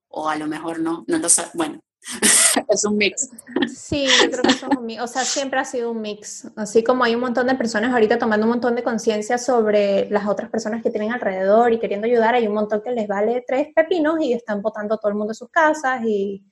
o 0.10 0.30
a 0.30 0.36
lo 0.36 0.48
mejor 0.48 0.80
no, 0.80 1.04
no 1.08 1.18
lo 1.18 1.30
sabemos. 1.30 1.56
Bueno, 1.56 1.80
es 2.70 2.84
un 2.86 2.98
mix. 2.98 3.30
Sí, 3.74 4.06
yo 4.24 4.30
creo 4.32 4.44
que 4.44 4.50
es 4.52 4.64
un 4.64 4.86
mix. 4.86 5.02
O 5.02 5.08
sea, 5.08 5.24
siempre 5.26 5.60
ha 5.60 5.66
sido 5.66 5.92
un 5.92 6.02
mix. 6.02 6.48
Así 6.56 6.84
como 6.84 7.04
hay 7.04 7.16
un 7.16 7.22
montón 7.22 7.48
de 7.48 7.56
personas 7.56 7.92
ahorita 7.92 8.18
tomando 8.20 8.46
un 8.46 8.52
montón 8.52 8.76
de 8.76 8.84
conciencia 8.84 9.38
sobre 9.38 10.10
las 10.10 10.28
otras 10.28 10.50
personas 10.50 10.84
que 10.84 10.90
tienen 10.90 11.12
alrededor 11.14 11.74
y 11.74 11.80
queriendo 11.80 12.08
ayudar, 12.08 12.36
hay 12.36 12.48
un 12.48 12.54
montón 12.54 12.82
que 12.82 12.92
les 12.92 13.08
vale 13.08 13.44
tres 13.48 13.70
pepinos 13.76 14.20
y 14.22 14.34
están 14.34 14.62
botando 14.62 14.98
todo 14.98 15.10
el 15.10 15.16
mundo 15.18 15.32
de 15.32 15.36
sus 15.36 15.50
casas 15.50 16.02
y, 16.06 16.46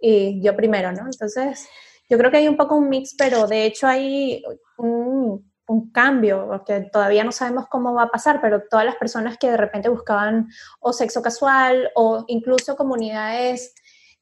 y 0.00 0.40
yo 0.42 0.54
primero, 0.56 0.92
¿no? 0.92 1.06
Entonces, 1.06 1.66
yo 2.08 2.18
creo 2.18 2.30
que 2.30 2.38
hay 2.38 2.48
un 2.48 2.56
poco 2.56 2.76
un 2.76 2.88
mix, 2.88 3.14
pero 3.16 3.46
de 3.46 3.64
hecho 3.64 3.86
hay 3.86 4.42
un, 4.78 5.50
un 5.66 5.90
cambio, 5.90 6.46
porque 6.48 6.88
todavía 6.92 7.24
no 7.24 7.32
sabemos 7.32 7.66
cómo 7.68 7.94
va 7.94 8.04
a 8.04 8.10
pasar, 8.10 8.40
pero 8.40 8.62
todas 8.70 8.86
las 8.86 8.96
personas 8.96 9.36
que 9.38 9.50
de 9.50 9.56
repente 9.56 9.88
buscaban 9.88 10.48
o 10.80 10.92
sexo 10.92 11.22
casual 11.22 11.90
o 11.94 12.24
incluso 12.28 12.76
comunidades 12.76 13.74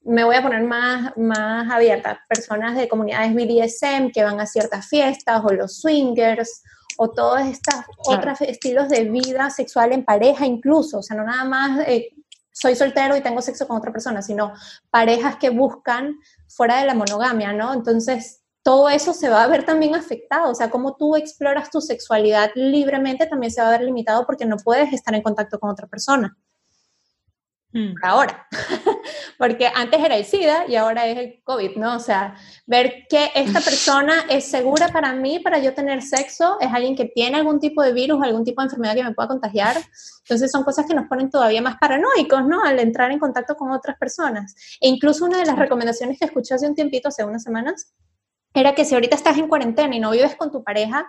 me 0.05 0.25
voy 0.25 0.37
a 0.37 0.43
poner 0.43 0.63
más, 0.63 1.17
más 1.17 1.71
abierta, 1.71 2.21
personas 2.29 2.77
de 2.77 2.89
comunidades 2.89 3.35
BDSM 3.35 4.11
que 4.13 4.23
van 4.23 4.39
a 4.39 4.47
ciertas 4.47 4.87
fiestas 4.87 5.43
o 5.43 5.53
los 5.53 5.81
swingers 5.81 6.63
o 6.99 7.11
todos 7.11 7.41
estos 7.41 7.75
otros 8.07 8.41
estilos 8.43 8.89
de 8.89 9.05
vida 9.05 9.51
sexual 9.51 9.93
en 9.93 10.05
pareja 10.05 10.47
incluso, 10.47 10.99
o 10.99 11.03
sea, 11.03 11.17
no 11.17 11.25
nada 11.25 11.45
más 11.45 11.81
eh, 11.89 12.11
soy 12.53 12.77
soltero 12.77 13.17
y 13.17 13.21
tengo 13.21 13.43
sexo 13.43 13.67
con 13.67 13.79
otra 13.79 13.93
persona, 13.93 14.23
sino 14.23 14.53
parejas 14.91 15.37
que 15.37 15.51
buscan 15.51 16.17
fuera 16.57 16.81
de 16.81 16.87
la 16.87 16.95
monogamia, 16.95 17.53
¿no? 17.53 17.73
Entonces, 17.73 18.43
todo 18.63 18.89
eso 18.89 19.13
se 19.13 19.29
va 19.29 19.43
a 19.43 19.49
ver 19.49 19.65
también 19.65 19.95
afectado, 19.95 20.51
o 20.51 20.55
sea, 20.55 20.71
como 20.71 20.97
tú 20.97 21.17
exploras 21.17 21.71
tu 21.71 21.81
sexualidad 21.81 22.51
libremente 22.55 23.27
también 23.27 23.53
se 23.53 23.61
va 23.61 23.69
a 23.69 23.73
ver 23.73 23.83
limitado 23.83 24.25
porque 24.25 24.47
no 24.47 24.57
puedes 24.57 24.93
estar 24.93 25.15
en 25.15 25.23
contacto 25.23 25.59
con 25.61 25.71
otra 25.71 25.87
persona 25.87 26.37
Mm. 27.75 27.95
ahora. 28.03 28.47
Porque 29.39 29.67
antes 29.75 30.01
era 30.01 30.17
el 30.17 30.25
SIDA 30.25 30.65
y 30.69 30.77
ahora 30.77 31.09
es 31.09 31.19
el 31.19 31.43
COVID, 31.43 31.77
¿no? 31.77 31.97
O 31.97 31.99
sea, 31.99 32.37
ver 32.67 33.07
que 33.09 33.33
esta 33.35 33.61
persona 33.65 34.27
es 34.31 34.49
segura 34.49 34.89
para 34.89 35.13
mí, 35.13 35.41
para 35.41 35.59
yo 35.59 35.75
tener 35.75 36.01
sexo, 36.01 36.57
es 36.61 36.73
alguien 36.73 36.95
que 36.95 37.07
tiene 37.07 37.37
algún 37.37 37.59
tipo 37.59 37.83
de 37.83 37.93
virus, 37.93 38.23
algún 38.23 38.45
tipo 38.45 38.63
de 38.63 38.67
enfermedad 38.67 38.95
que 38.95 39.03
me 39.03 39.13
pueda 39.13 39.27
contagiar. 39.27 39.77
Entonces 40.21 40.53
son 40.53 40.63
cosas 40.63 40.87
que 40.87 40.95
nos 40.95 41.09
ponen 41.09 41.31
todavía 41.31 41.61
más 41.61 41.77
paranoicos, 41.81 42.47
¿no? 42.47 42.63
Al 42.63 42.79
entrar 42.79 43.11
en 43.11 43.19
contacto 43.19 43.57
con 43.57 43.73
otras 43.73 43.99
personas. 43.99 44.55
E 44.81 44.89
incluso 44.89 45.25
una 45.25 45.39
de 45.39 45.47
las 45.47 45.59
recomendaciones 45.59 46.17
que 46.17 46.27
escuché 46.27 46.55
hace 46.55 46.69
un 46.69 46.77
tiempito, 46.77 47.09
hace 47.09 47.25
unas 47.25 47.43
semanas, 47.43 47.93
era 48.55 48.77
que 48.77 48.85
si 48.85 48.95
ahorita 48.95 49.17
estás 49.17 49.37
en 49.37 49.49
cuarentena 49.49 49.97
y 49.97 49.99
no 49.99 50.13
vives 50.13 50.37
con 50.37 50.53
tu 50.53 50.63
pareja, 50.63 51.05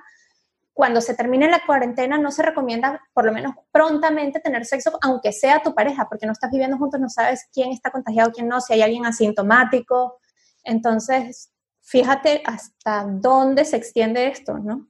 cuando 0.75 0.99
se 0.99 1.13
termine 1.13 1.49
la 1.49 1.65
cuarentena 1.65 2.17
no 2.17 2.31
se 2.31 2.43
recomienda, 2.43 3.01
por 3.13 3.23
lo 3.23 3.31
menos 3.31 3.55
prontamente, 3.71 4.41
tener 4.41 4.65
sexo, 4.65 4.99
aunque 5.01 5.31
sea 5.31 5.63
tu 5.63 5.73
pareja, 5.73 6.09
porque 6.09 6.25
no 6.25 6.33
estás 6.33 6.51
viviendo 6.51 6.77
juntos, 6.77 6.99
no 6.99 7.07
sabes 7.09 7.47
quién 7.53 7.71
está 7.71 7.91
contagiado, 7.91 8.33
quién 8.33 8.49
no, 8.49 8.59
si 8.59 8.73
hay 8.73 8.81
alguien 8.81 9.05
asintomático. 9.05 10.19
Entonces, 10.65 11.49
fíjate 11.81 12.43
hasta 12.45 13.05
dónde 13.07 13.63
se 13.63 13.77
extiende 13.77 14.27
esto, 14.27 14.57
¿no? 14.57 14.85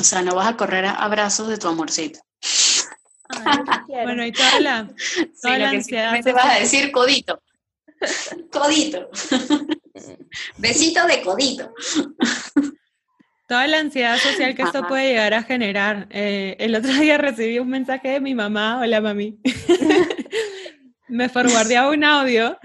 O 0.00 0.02
sea, 0.02 0.22
no 0.22 0.34
vas 0.34 0.48
a 0.48 0.56
correr 0.56 0.86
a 0.86 0.92
abrazos 0.92 1.48
de 1.48 1.58
tu 1.58 1.68
amorcito. 1.68 2.20
Ay. 3.28 3.58
Bueno, 4.04 4.24
y 4.24 4.32
toda 4.32 4.58
la, 4.60 4.88
toda 5.42 5.58
la 5.58 5.68
Sino 5.68 5.92
que 5.92 5.98
ansiedad 5.98 6.34
vas 6.34 6.56
a 6.56 6.60
decir 6.60 6.90
codito. 6.90 7.42
Codito. 8.50 9.10
Besito 10.56 11.06
de 11.06 11.22
codito. 11.22 11.72
Toda 13.52 13.66
la 13.66 13.80
ansiedad 13.80 14.16
social 14.16 14.54
que 14.54 14.62
esto 14.62 14.88
puede 14.88 15.10
llegar 15.10 15.34
a 15.34 15.42
generar. 15.42 16.06
Eh, 16.08 16.56
el 16.58 16.74
otro 16.74 16.90
día 16.94 17.18
recibí 17.18 17.58
un 17.58 17.68
mensaje 17.68 18.08
de 18.08 18.18
mi 18.18 18.34
mamá, 18.34 18.80
hola 18.80 19.02
mami. 19.02 19.38
Me 21.08 21.28
forwardeaba 21.28 21.90
un 21.90 22.02
audio 22.02 22.56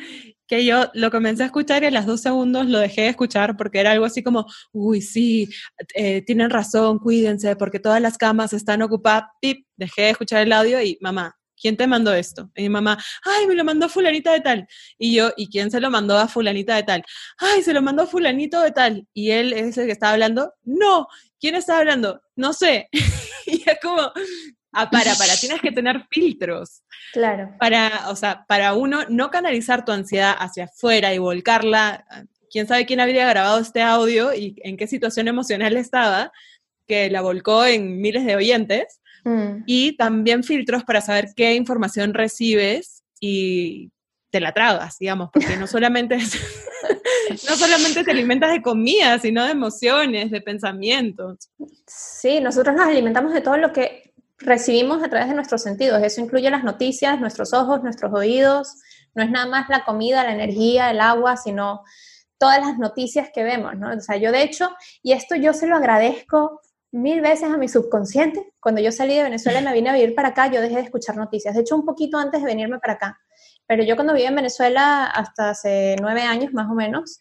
que 0.48 0.64
yo 0.64 0.90
lo 0.94 1.12
comencé 1.12 1.44
a 1.44 1.48
escuchar 1.48 1.84
y 1.84 1.88
a 1.88 1.92
las 1.92 2.06
dos 2.06 2.22
segundos 2.22 2.68
lo 2.68 2.80
dejé 2.80 3.02
de 3.02 3.10
escuchar 3.10 3.58
porque 3.58 3.82
era 3.82 3.92
algo 3.92 4.06
así 4.06 4.24
como, 4.24 4.46
uy, 4.72 5.02
sí, 5.02 5.50
eh, 5.94 6.22
tienen 6.22 6.50
razón, 6.50 7.00
cuídense 7.00 7.58
porque 7.58 7.80
todas 7.80 8.02
las 8.02 8.18
camas 8.18 8.54
están 8.54 8.82
ocupadas. 8.82 9.26
Pip, 9.42 9.68
dejé 9.76 10.04
de 10.04 10.10
escuchar 10.12 10.44
el 10.44 10.54
audio 10.54 10.82
y 10.82 10.98
mamá, 11.02 11.36
¿quién 11.60 11.76
te 11.76 11.88
mandó 11.88 12.14
esto? 12.14 12.50
Y 12.56 12.64
mi 12.64 12.70
mamá, 12.70 12.98
ay, 13.24 13.48
me 13.48 13.56
lo 13.56 13.64
mandó 13.64 13.90
fulanita 13.90 14.32
de 14.32 14.42
tal. 14.42 14.68
Y 14.98 15.16
yo, 15.16 15.32
¿y 15.36 15.50
quién 15.50 15.72
se 15.72 15.80
lo 15.80 15.90
mandó 15.90 16.18
a 16.18 16.28
fulanita 16.28 16.76
de 16.76 16.84
tal? 16.84 17.04
Ay, 17.38 17.64
se 17.64 17.74
lo 17.74 17.82
mandó 17.82 18.04
a 18.04 18.08
fulanito 18.08 18.62
de 18.62 18.72
tal. 18.72 19.08
Y 19.14 19.32
él 19.32 19.54
es 19.54 19.78
el 19.78 19.88
que 19.88 19.92
estaba 19.92 20.14
hablando, 20.14 20.54
no, 20.64 21.08
¿quién 21.40 21.56
está 21.56 21.80
hablando? 21.80 22.22
No 22.36 22.54
sé. 22.54 22.90
y 23.48 23.64
es 23.70 23.80
como, 23.82 24.12
ah, 24.72 24.90
para, 24.90 25.16
para, 25.16 25.36
tienes 25.36 25.62
que 25.62 25.72
tener 25.72 26.06
filtros. 26.10 26.84
Claro. 27.14 27.56
Para, 27.60 28.10
o 28.10 28.16
sea, 28.16 28.46
para 28.48 28.74
uno 28.74 29.06
no 29.10 29.30
canalizar 29.32 29.84
tu 29.84 29.92
ansiedad 29.92 30.36
hacia 30.38 30.66
afuera 30.66 31.14
y 31.14 31.18
volcarla, 31.18 32.06
quién 32.50 32.68
sabe 32.68 32.86
quién 32.86 33.00
habría 33.00 33.28
grabado 33.28 33.60
este 33.60 33.82
audio 33.82 34.34
y 34.34 34.56
en 34.64 34.78
qué 34.78 34.88
situación 34.88 35.28
emocional 35.28 35.76
estaba, 35.76 36.32
que 36.88 37.10
la 37.10 37.22
volcó 37.22 37.66
en 37.66 38.00
miles 38.00 38.26
de 38.26 38.36
oyentes 38.36 39.02
Mm. 39.28 39.64
y 39.66 39.98
también 39.98 40.42
filtros 40.42 40.86
para 40.86 41.02
saber 41.02 41.34
qué 41.36 41.54
información 41.56 42.14
recibes 42.14 43.04
y 43.20 43.92
te 44.30 44.40
la 44.40 44.54
tragas, 44.54 44.98
digamos, 45.00 45.32
porque 45.34 45.58
no 45.58 45.68
solamente 45.68 46.16
es, 46.16 46.32
no 47.50 47.56
solamente 47.58 48.06
te 48.06 48.12
alimentas 48.12 48.52
de 48.52 48.62
comida, 48.62 49.20
sino 49.20 49.44
de 49.44 49.52
emociones, 49.52 50.32
de 50.32 50.40
pensamientos. 50.40 51.50
Sí, 51.86 52.40
nosotros 52.40 52.74
nos 52.78 52.88
alimentamos 52.88 53.34
de 53.34 53.42
todo 53.42 53.58
lo 53.58 53.74
que 53.74 54.14
recibimos 54.38 55.04
a 55.04 55.10
través 55.10 55.28
de 55.28 55.36
nuestros 55.36 55.62
sentidos. 55.62 56.02
Eso 56.02 56.22
incluye 56.22 56.50
las 56.50 56.64
noticias, 56.64 57.20
nuestros 57.20 57.54
ojos, 57.54 57.84
nuestros 57.84 58.14
oídos. 58.14 58.76
No 59.14 59.24
es 59.24 59.30
nada 59.30 59.48
más 59.48 59.68
la 59.68 59.84
comida, 59.84 60.24
la 60.24 60.34
energía, 60.34 60.90
el 60.90 61.02
agua, 61.02 61.36
sino 61.36 61.84
todas 62.38 62.66
las 62.66 62.78
noticias 62.78 63.30
que 63.34 63.44
vemos, 63.44 63.76
¿no? 63.78 63.92
O 63.92 64.00
sea, 64.00 64.16
yo 64.16 64.32
de 64.32 64.44
hecho, 64.44 64.70
y 65.04 65.12
esto 65.12 65.36
yo 65.36 65.52
se 65.52 65.68
lo 65.68 65.76
agradezco 65.76 66.62
mil 66.98 67.22
veces 67.22 67.44
a 67.44 67.58
mi 67.58 67.68
subconsciente. 67.68 68.54
Cuando 68.60 68.82
yo 68.82 68.92
salí 68.92 69.16
de 69.16 69.24
Venezuela 69.24 69.62
y 69.62 69.64
me 69.64 69.74
vine 69.74 69.90
a 69.90 69.94
vivir 69.94 70.16
para 70.16 70.30
acá, 70.30 70.52
yo 70.52 70.60
dejé 70.62 70.76
de 70.76 70.82
escuchar 70.82 71.16
noticias. 71.16 71.56
De 71.56 71.62
hecho, 71.62 71.76
un 71.76 71.86
poquito 71.86 72.18
antes 72.18 72.42
de 72.42 72.48
venirme 72.48 72.80
para 72.80 72.94
acá. 72.94 73.20
Pero 73.68 73.84
yo 73.84 73.96
cuando 73.96 74.14
viví 74.14 74.26
en 74.26 74.36
Venezuela 74.36 75.06
hasta 75.06 75.52
hace 75.52 75.96
nueve 76.02 76.22
años 76.22 76.54
más 76.54 76.70
o 76.70 76.74
menos, 76.74 77.20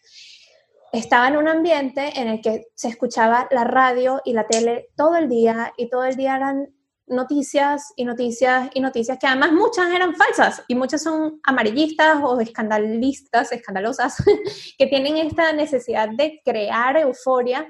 estaba 0.91 1.27
en 1.27 1.37
un 1.37 1.47
ambiente 1.47 2.19
en 2.19 2.27
el 2.27 2.41
que 2.41 2.67
se 2.75 2.87
escuchaba 2.87 3.47
la 3.51 3.65
radio 3.65 4.21
y 4.25 4.33
la 4.33 4.47
tele 4.47 4.89
todo 4.95 5.15
el 5.15 5.29
día 5.29 5.73
y 5.77 5.89
todo 5.89 6.05
el 6.05 6.15
día 6.15 6.37
eran 6.37 6.73
noticias 7.05 7.93
y 7.95 8.03
noticias 8.03 8.69
y 8.73 8.81
noticias 8.81 9.17
que 9.17 9.27
además 9.27 9.53
muchas 9.53 9.93
eran 9.93 10.15
falsas 10.15 10.63
y 10.67 10.75
muchas 10.75 11.03
son 11.03 11.39
amarillistas 11.43 12.17
o 12.21 12.39
escandalistas, 12.39 13.51
escandalosas, 13.51 14.17
que 14.77 14.87
tienen 14.87 15.17
esta 15.17 15.53
necesidad 15.53 16.09
de 16.09 16.41
crear 16.43 16.97
euforia 16.97 17.67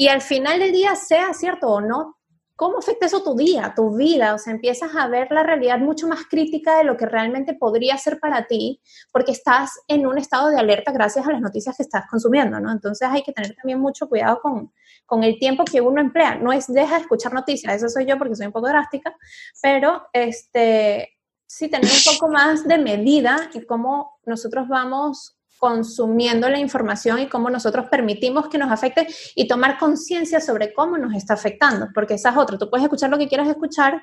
y 0.00 0.06
al 0.06 0.22
final 0.22 0.60
del 0.60 0.70
día, 0.70 0.94
sea 0.94 1.34
cierto 1.34 1.66
o 1.68 1.80
no, 1.80 2.18
¿cómo 2.54 2.78
afecta 2.78 3.06
eso 3.06 3.24
tu 3.24 3.34
día, 3.34 3.72
tu 3.74 3.96
vida? 3.96 4.32
O 4.32 4.38
sea, 4.38 4.52
empiezas 4.52 4.94
a 4.94 5.08
ver 5.08 5.26
la 5.32 5.42
realidad 5.42 5.80
mucho 5.80 6.06
más 6.06 6.20
crítica 6.30 6.78
de 6.78 6.84
lo 6.84 6.96
que 6.96 7.04
realmente 7.04 7.54
podría 7.54 7.98
ser 7.98 8.20
para 8.20 8.46
ti, 8.46 8.80
porque 9.10 9.32
estás 9.32 9.72
en 9.88 10.06
un 10.06 10.16
estado 10.16 10.50
de 10.50 10.60
alerta 10.60 10.92
gracias 10.92 11.26
a 11.26 11.32
las 11.32 11.40
noticias 11.40 11.76
que 11.76 11.82
estás 11.82 12.04
consumiendo, 12.08 12.60
¿no? 12.60 12.70
Entonces 12.70 13.08
hay 13.10 13.24
que 13.24 13.32
tener 13.32 13.56
también 13.56 13.80
mucho 13.80 14.08
cuidado 14.08 14.40
con, 14.40 14.72
con 15.04 15.24
el 15.24 15.36
tiempo 15.36 15.64
que 15.64 15.80
uno 15.80 16.00
emplea. 16.00 16.36
No 16.36 16.52
es 16.52 16.68
deja 16.68 16.94
de 16.94 17.00
escuchar 17.00 17.32
noticias, 17.32 17.74
eso 17.74 17.88
soy 17.88 18.06
yo 18.06 18.16
porque 18.18 18.36
soy 18.36 18.46
un 18.46 18.52
poco 18.52 18.68
drástica, 18.68 19.16
pero 19.60 20.06
este, 20.12 21.18
sí 21.44 21.68
tener 21.68 21.90
un 21.90 22.14
poco 22.14 22.28
más 22.28 22.62
de 22.68 22.78
medida 22.78 23.50
y 23.52 23.66
cómo 23.66 24.20
nosotros 24.24 24.68
vamos 24.68 25.37
consumiendo 25.58 26.48
la 26.48 26.58
información 26.58 27.18
y 27.18 27.28
cómo 27.28 27.50
nosotros 27.50 27.86
permitimos 27.90 28.48
que 28.48 28.58
nos 28.58 28.70
afecte 28.70 29.06
y 29.34 29.48
tomar 29.48 29.78
conciencia 29.78 30.40
sobre 30.40 30.72
cómo 30.72 30.96
nos 30.96 31.14
está 31.14 31.34
afectando, 31.34 31.88
porque 31.94 32.14
esa 32.14 32.30
es 32.30 32.36
otra, 32.36 32.56
tú 32.56 32.70
puedes 32.70 32.84
escuchar 32.84 33.10
lo 33.10 33.18
que 33.18 33.28
quieras 33.28 33.48
escuchar 33.48 34.00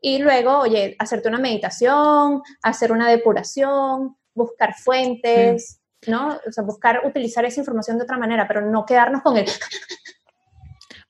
y 0.00 0.18
luego, 0.18 0.58
oye, 0.58 0.96
hacerte 0.98 1.28
una 1.28 1.38
meditación, 1.38 2.42
hacer 2.62 2.92
una 2.92 3.08
depuración, 3.08 4.16
buscar 4.34 4.74
fuentes, 4.74 5.80
¿no? 6.06 6.38
O 6.46 6.52
sea, 6.52 6.64
buscar 6.64 7.02
utilizar 7.04 7.44
esa 7.44 7.60
información 7.60 7.98
de 7.98 8.04
otra 8.04 8.16
manera, 8.16 8.48
pero 8.48 8.62
no 8.62 8.86
quedarnos 8.86 9.22
con 9.22 9.36
el... 9.36 9.46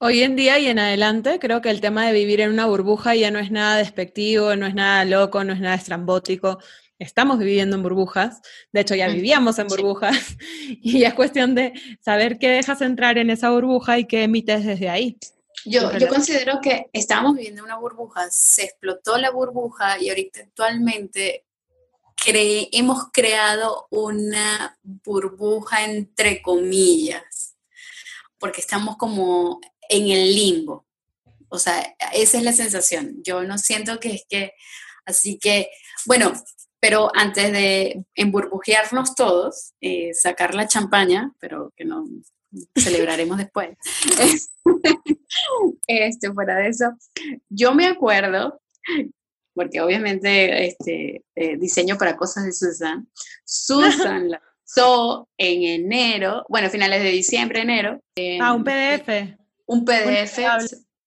Hoy 0.03 0.23
en 0.23 0.35
día 0.35 0.59
y 0.59 0.67
en 0.67 0.79
adelante 0.79 1.39
creo 1.39 1.61
que 1.61 1.69
el 1.69 1.83
tema 1.83 2.07
de 2.07 2.15
vivir 2.15 2.41
en 2.41 2.51
una 2.51 2.65
burbuja 2.65 3.15
ya 3.15 3.31
no 3.31 3.39
es 3.39 3.51
nada 3.51 3.77
despectivo, 3.77 4.57
no 4.57 4.67
es 4.67 4.75
nada 4.75 5.05
loco, 5.05 5.45
no 5.45 5.53
es 5.53 5.61
nada 5.61 5.75
estrambótico 5.75 6.59
estamos 7.01 7.39
viviendo 7.39 7.75
en 7.75 7.83
burbujas, 7.83 8.41
de 8.73 8.83
hecho 8.83 8.95
ya 8.95 9.09
vivíamos 9.09 9.59
en 9.59 9.67
burbujas, 9.67 10.37
y 10.69 11.03
es 11.03 11.15
cuestión 11.15 11.57
de 11.57 11.73
saber 12.01 12.39
qué 12.39 12.49
dejas 12.49 12.81
entrar 12.83 13.19
en 13.19 13.31
esa 13.31 13.51
burbuja 13.51 13.99
y 13.99 14.07
qué 14.07 14.23
emites 14.23 14.65
desde 14.65 14.89
ahí. 14.89 15.19
Yo, 15.65 15.93
yo 15.99 16.09
considero 16.09 16.61
que 16.63 16.87
estábamos 16.93 17.35
viviendo 17.37 17.65
una 17.65 17.77
burbuja, 17.77 18.29
se 18.31 18.65
explotó 18.65 19.19
la 19.19 19.31
burbuja 19.31 19.99
y 20.01 20.09
ahorita 20.09 20.41
actualmente 20.41 21.45
hemos 22.27 23.11
creado 23.13 23.87
una 23.91 24.79
burbuja 24.83 25.85
entre 25.85 26.43
comillas, 26.43 27.57
porque 28.39 28.61
estamos 28.61 28.97
como 28.97 29.61
en 29.89 30.09
el 30.09 30.35
limbo. 30.35 30.87
O 31.49 31.59
sea, 31.59 31.97
esa 32.13 32.39
es 32.39 32.45
la 32.45 32.53
sensación. 32.53 33.23
Yo 33.25 33.43
no 33.43 33.59
siento 33.59 33.99
que 33.99 34.13
es 34.15 34.25
que, 34.29 34.53
así 35.05 35.39
que, 35.39 35.71
bueno, 36.07 36.33
pero 36.81 37.11
antes 37.15 37.53
de 37.53 38.05
emburbujearnos 38.15 39.15
todos, 39.15 39.75
eh, 39.81 40.13
sacar 40.15 40.55
la 40.55 40.67
champaña, 40.67 41.33
pero 41.39 41.73
que 41.77 41.85
no 41.85 42.07
celebraremos 42.75 43.39
después. 43.39 43.77
este, 45.87 46.33
fuera 46.33 46.57
de 46.57 46.69
eso, 46.69 46.93
yo 47.49 47.75
me 47.75 47.87
acuerdo, 47.87 48.61
porque 49.55 49.81
obviamente 49.81 50.67
este, 50.67 51.25
eh, 51.35 51.57
diseño 51.59 51.99
para 51.99 52.17
cosas 52.17 52.47
de 52.47 52.53
Susan, 52.53 53.07
Susan 53.45 54.29
la 54.31 54.43
usó 54.65 55.29
en 55.37 55.63
enero, 55.63 56.45
bueno, 56.49 56.71
finales 56.71 57.03
de 57.03 57.11
diciembre, 57.11 57.61
enero. 57.61 58.01
ah, 58.41 58.55
un 58.55 58.65
PDF. 58.65 59.37
Un 59.67 59.85
PDF 59.85 60.39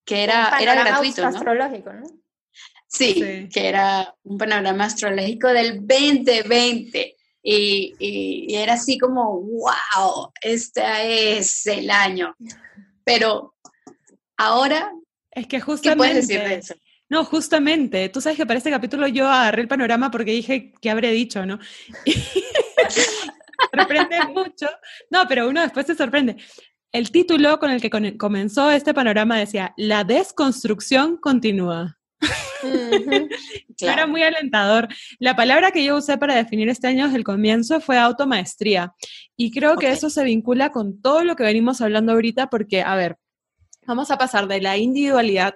que 0.06 0.24
era, 0.24 0.58
era 0.62 0.76
gratuito, 0.76 1.22
¿no? 1.22 1.28
astrológico, 1.30 1.94
¿no? 1.94 2.04
Sí, 2.94 3.50
que 3.52 3.68
era 3.68 4.16
un 4.24 4.38
panorama 4.38 4.86
astrológico 4.86 5.48
del 5.48 5.80
2020. 5.80 7.16
Y, 7.42 7.94
y, 8.00 8.56
era 8.56 8.74
así 8.74 8.98
como, 8.98 9.42
wow, 9.42 10.32
este 10.40 11.38
es 11.38 11.66
el 11.66 11.90
año. 11.90 12.36
Pero 13.04 13.56
ahora, 14.38 14.94
es 15.32 15.48
que 15.48 15.60
justamente, 15.60 15.90
¿qué 15.90 15.98
puedes 15.98 16.28
decir 16.28 16.48
de 16.48 16.56
eso? 16.56 16.76
No, 17.10 17.26
justamente, 17.26 18.10
tú 18.10 18.22
sabes 18.22 18.38
que 18.38 18.46
para 18.46 18.60
este 18.60 18.70
capítulo 18.70 19.08
yo 19.08 19.28
agarré 19.28 19.64
el 19.64 19.68
panorama 19.68 20.10
porque 20.10 20.32
dije 20.32 20.72
que 20.80 20.90
habré 20.90 21.12
dicho, 21.12 21.46
¿no? 21.46 21.60
sorprende 23.76 24.20
mucho. 24.28 24.68
No, 25.10 25.28
pero 25.28 25.50
uno 25.50 25.62
después 25.62 25.86
se 25.88 25.96
sorprende. 25.96 26.38
El 26.92 27.12
título 27.12 27.60
con 27.60 27.72
el 27.72 27.82
que 27.82 28.18
comenzó 28.18 28.70
este 28.70 28.94
panorama 28.94 29.38
decía, 29.38 29.74
la 29.78 30.04
desconstrucción 30.04 31.18
continúa. 31.18 31.98
Era 33.82 34.08
muy 34.08 34.24
alentador. 34.24 34.88
La 35.20 35.36
palabra 35.36 35.72
que 35.72 35.84
yo 35.84 35.98
usé 35.98 36.18
para 36.18 36.36
definir 36.36 36.70
este 36.70 36.88
año 36.88 37.06
desde 37.06 37.18
el 37.18 37.24
comienzo 37.24 37.82
fue 37.82 37.98
automaestría. 37.98 38.94
Y 39.36 39.52
creo 39.52 39.76
que 39.76 39.90
eso 39.90 40.10
se 40.10 40.24
vincula 40.24 40.72
con 40.72 41.02
todo 41.02 41.24
lo 41.24 41.36
que 41.36 41.44
venimos 41.44 41.82
hablando 41.82 42.14
ahorita 42.14 42.50
porque, 42.50 42.82
a 42.82 42.96
ver, 42.96 43.18
vamos 43.86 44.12
a 44.12 44.18
pasar 44.18 44.48
de 44.48 44.62
la 44.62 44.78
individualidad 44.78 45.56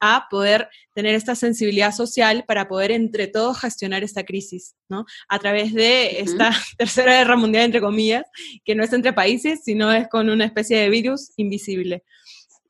a 0.00 0.26
poder 0.30 0.68
tener 0.94 1.14
esta 1.14 1.34
sensibilidad 1.34 1.92
social 1.92 2.44
para 2.46 2.68
poder 2.68 2.90
entre 2.90 3.26
todos 3.26 3.58
gestionar 3.58 4.04
esta 4.04 4.24
crisis, 4.24 4.74
¿no? 4.88 5.06
A 5.28 5.38
través 5.38 5.72
de 5.72 6.20
esta 6.20 6.50
tercera 6.78 7.18
guerra 7.18 7.36
mundial, 7.36 7.64
entre 7.64 7.80
comillas, 7.80 8.24
que 8.64 8.74
no 8.74 8.84
es 8.84 8.92
entre 8.92 9.12
países, 9.12 9.60
sino 9.64 9.92
es 9.92 10.08
con 10.08 10.28
una 10.28 10.44
especie 10.44 10.78
de 10.78 10.90
virus 10.90 11.32
invisible. 11.36 12.04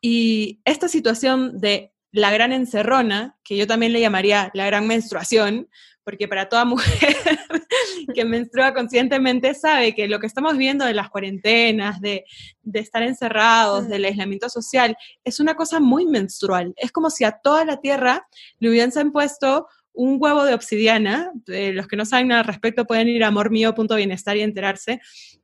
Y 0.01 0.61
esta 0.65 0.89
situación 0.89 1.59
de 1.59 1.93
la 2.17 2.31
gran 2.31 2.51
encerrona, 2.53 3.37
que 3.45 3.57
yo 3.57 3.67
también 3.67 3.93
le 3.93 4.01
llamaría 4.01 4.51
la 4.55 4.65
gran 4.65 4.87
menstruación, 4.87 5.69
porque 6.03 6.27
para 6.27 6.49
toda 6.49 6.65
mujer 6.65 7.15
que 8.15 8.25
menstrua 8.25 8.73
conscientemente 8.73 9.55
sabe 9.55 9.95
que 9.95 10.09
lo 10.09 10.19
que 10.19 10.27
estamos 10.27 10.57
viendo 10.57 10.87
de 10.87 10.95
las 10.95 11.11
cuarentenas, 11.11 12.01
de, 12.01 12.25
de, 12.63 12.81
estar 12.81 13.03
encerrados, 13.03 13.89
del 13.89 14.07
aislamiento 14.07 14.49
social, 14.49 14.97
es 15.25 15.41
una 15.41 15.57
cosa 15.57 15.79
muy 15.79 16.07
menstrual. 16.07 16.73
Es 16.77 16.91
como 16.91 17.11
si 17.11 17.25
a 17.25 17.33
toda 17.33 17.67
la 17.67 17.81
Tierra 17.81 18.27
le 18.61 18.71
hubiesen 18.71 19.13
puesto 19.13 19.69
un 19.97 20.19
huevo 20.21 20.45
de 20.45 20.55
obsidiana, 20.55 21.33
los 21.47 21.89
que 21.89 21.97
no 21.97 22.05
saben 22.05 22.29
nada 22.29 22.43
al 22.43 22.47
respecto 22.47 22.87
pueden 22.87 23.09
ir 23.09 23.25
a 23.25 23.29
amormio.bienestar 23.29 24.37
y 24.37 24.43
enterarse, 24.43 25.01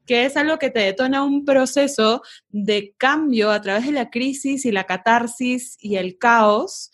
que 0.07 0.27
es 0.27 0.37
algo 0.37 0.59
que 0.59 0.71
te 0.71 0.81
detona 0.81 1.25
un 1.25 1.45
proceso 1.45 2.23
de 2.51 2.95
cambio 2.99 3.51
a 3.51 3.61
través 3.61 3.87
de 3.87 3.93
la 3.93 4.11
crisis 4.11 4.65
y 4.67 4.71
la 4.71 4.85
catarsis 4.85 5.77
y 5.81 5.97
el 5.97 6.19
caos, 6.19 6.93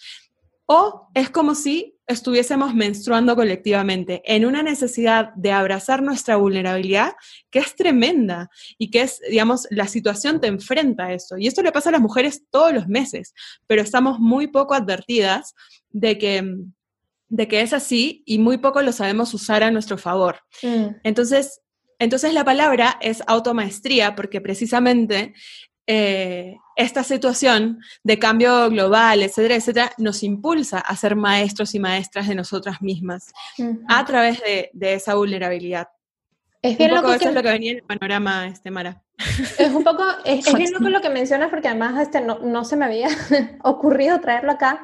o 0.67 1.09
es 1.15 1.31
como 1.31 1.55
si 1.55 1.97
estuviésemos 2.07 2.75
menstruando 2.75 3.35
colectivamente 3.35 4.23
en 4.25 4.47
una 4.47 4.63
necesidad 4.63 5.33
de 5.35 5.53
abrazar 5.53 6.03
nuestra 6.03 6.37
vulnerabilidad 6.37 7.13
que 7.51 7.59
es 7.59 7.75
tremenda 7.75 8.51
y 8.79 8.91
que 8.91 9.03
es, 9.03 9.21
digamos, 9.29 9.67
la 9.71 9.87
situación 9.89 10.41
te 10.41 10.47
enfrenta 10.47 11.07
a 11.07 11.13
eso. 11.13 11.37
Y 11.37 11.47
esto 11.47 11.63
le 11.63 11.73
pasa 11.73 11.89
a 11.89 11.93
las 11.93 12.01
mujeres 12.01 12.45
todos 12.51 12.73
los 12.73 12.87
meses, 12.87 13.35
pero 13.67 13.83
estamos 13.83 14.21
muy 14.21 14.47
poco 14.47 14.75
advertidas 14.75 15.55
de 15.91 16.19
que 16.19 16.57
de 17.29 17.47
que 17.49 17.61
es 17.61 17.73
así 17.73 18.23
y 18.27 18.39
muy 18.39 18.59
poco 18.59 18.81
lo 18.83 18.93
sabemos 18.93 19.35
usar 19.35 19.63
a 19.63 19.71
nuestro 19.71 19.99
favor. 19.99 20.41
Mm. 20.63 20.87
Entonces, 21.05 21.61
entonces 21.99 22.33
la 22.33 22.45
palabra 22.45 22.99
es 23.01 23.23
automaestría 23.27 24.15
porque 24.15 24.41
precisamente 24.41 25.35
eh, 25.87 26.55
esta 26.77 27.03
situación 27.03 27.81
de 28.05 28.19
cambio 28.19 28.69
global, 28.71 29.23
etcétera, 29.23 29.57
etcétera, 29.57 29.93
nos 29.99 30.23
impulsa 30.23 30.79
a 30.79 30.95
ser 30.97 31.17
maestros 31.17 31.75
y 31.75 31.79
maestras 31.81 32.29
de 32.29 32.35
nosotras 32.35 32.81
mismas 32.83 33.33
a 33.89 34.05
través 34.05 34.41
de, 34.41 34.71
de 34.75 34.95
esa 34.95 35.15
vulnerabilidad. 35.15 35.89
Es 36.63 36.73
Un 36.73 36.79
bien 36.79 36.91
poco 36.91 37.03
loco 37.03 37.13
eso 37.15 37.19
que- 37.23 37.29
es 37.31 37.35
lo 37.35 37.43
que 37.43 37.51
venía 37.51 37.71
en 37.73 37.77
el 37.79 37.85
panorama, 37.85 38.47
este, 38.49 38.71
Mara. 38.71 39.03
Es 39.59 39.73
un 39.73 39.83
poco, 39.83 40.05
es, 40.25 40.47
es 40.47 40.55
bien 40.55 40.73
loco 40.73 40.89
lo 40.89 41.01
que 41.01 41.11
mencionas 41.11 41.51
porque 41.51 41.69
además 41.69 42.01
este, 42.01 42.21
no, 42.21 42.39
no 42.39 42.65
se 42.65 42.77
me 42.77 42.85
había 42.85 43.09
ocurrido 43.65 44.21
traerlo 44.21 44.53
acá, 44.53 44.81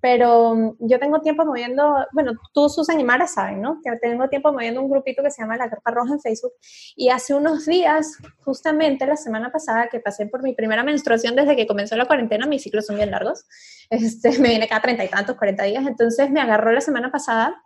pero 0.00 0.76
yo 0.78 0.98
tengo 0.98 1.20
tiempo 1.20 1.44
moviendo, 1.44 1.96
bueno, 2.12 2.32
tú 2.52 2.68
Susan 2.68 3.00
y 3.00 3.04
Mara 3.04 3.26
saben, 3.26 3.62
¿no? 3.62 3.80
Que 3.82 3.96
tengo 3.96 4.28
tiempo 4.28 4.52
moviendo 4.52 4.80
un 4.80 4.90
grupito 4.90 5.22
que 5.22 5.30
se 5.30 5.42
llama 5.42 5.56
La 5.56 5.70
Carpa 5.70 5.90
Roja 5.90 6.12
en 6.12 6.20
Facebook 6.20 6.52
y 6.94 7.08
hace 7.08 7.34
unos 7.34 7.66
días, 7.66 8.18
justamente 8.44 9.06
la 9.06 9.16
semana 9.16 9.50
pasada 9.50 9.88
que 9.88 10.00
pasé 10.00 10.26
por 10.26 10.42
mi 10.42 10.54
primera 10.54 10.84
menstruación 10.84 11.34
desde 11.34 11.56
que 11.56 11.66
comenzó 11.66 11.96
la 11.96 12.06
cuarentena, 12.06 12.46
mis 12.46 12.62
ciclos 12.62 12.86
son 12.86 12.96
bien 12.96 13.10
largos, 13.10 13.46
este, 13.90 14.38
me 14.38 14.50
viene 14.50 14.68
cada 14.68 14.82
treinta 14.82 15.04
y 15.04 15.08
tantos, 15.08 15.36
cuarenta 15.36 15.64
días, 15.64 15.86
entonces 15.86 16.30
me 16.30 16.40
agarró 16.40 16.72
la 16.72 16.80
semana 16.80 17.10
pasada 17.10 17.56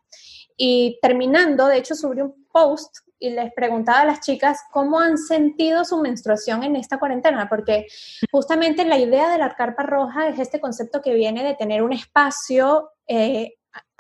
y 0.57 0.99
terminando, 1.03 1.66
de 1.66 1.79
hecho, 1.79 1.95
subí 1.95 2.20
un 2.20 2.47
post 2.53 2.99
y 3.23 3.31
les 3.31 3.53
preguntaba 3.55 4.01
a 4.01 4.05
las 4.05 4.20
chicas 4.20 4.61
cómo 4.73 4.99
han 4.99 5.16
sentido 5.16 5.85
su 5.85 5.99
menstruación 5.99 6.64
en 6.64 6.75
esta 6.75 6.99
cuarentena, 6.99 7.49
porque 7.49 7.87
justamente 8.33 8.85
la 8.85 8.99
idea 8.99 9.31
de 9.31 9.39
la 9.39 9.55
carpa 9.55 9.85
roja 9.85 10.29
es 10.29 10.41
este 10.41 10.61
concepto 10.61 11.01
que 11.01 11.14
viene 11.14 11.45
de 11.45 11.55
tener 11.55 11.83
un 11.83 11.93
espacio 11.93 12.91
eh, 13.07 13.55